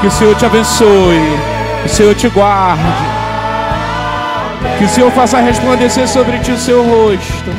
Que 0.00 0.06
o 0.06 0.10
Senhor 0.10 0.34
te 0.34 0.46
abençoe, 0.46 1.38
que 1.82 1.86
o 1.86 1.90
Senhor 1.90 2.14
te 2.14 2.28
guarde. 2.28 3.09
Que 4.78 4.84
o 4.84 4.88
Senhor 4.88 5.10
faça 5.12 5.40
resplandecer 5.40 6.08
sobre 6.08 6.38
ti 6.38 6.52
o 6.52 6.58
seu 6.58 6.82
rosto. 6.82 7.50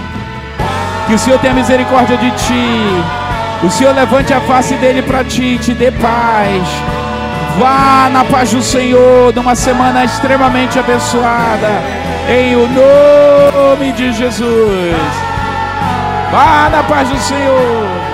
Que 1.07 1.13
o 1.13 1.19
Senhor 1.19 1.39
tenha 1.39 1.53
misericórdia 1.53 2.17
de 2.17 2.31
ti. 2.31 3.03
O 3.63 3.69
Senhor 3.69 3.93
levante 3.93 4.33
a 4.33 4.41
face 4.41 4.75
dele 4.75 5.01
para 5.01 5.23
ti, 5.23 5.57
te 5.59 5.73
dê 5.73 5.91
paz. 5.91 6.63
Vá 7.59 8.09
na 8.11 8.23
paz 8.23 8.51
do 8.51 8.61
Senhor, 8.61 9.33
numa 9.35 9.55
semana 9.55 10.03
extremamente 10.03 10.79
abençoada. 10.79 11.69
Em 12.29 12.55
o 12.55 12.67
nome 12.67 13.91
de 13.91 14.13
Jesus. 14.13 14.95
Vá 16.31 16.69
na 16.71 16.83
paz 16.83 17.09
do 17.09 17.19
Senhor. 17.19 18.10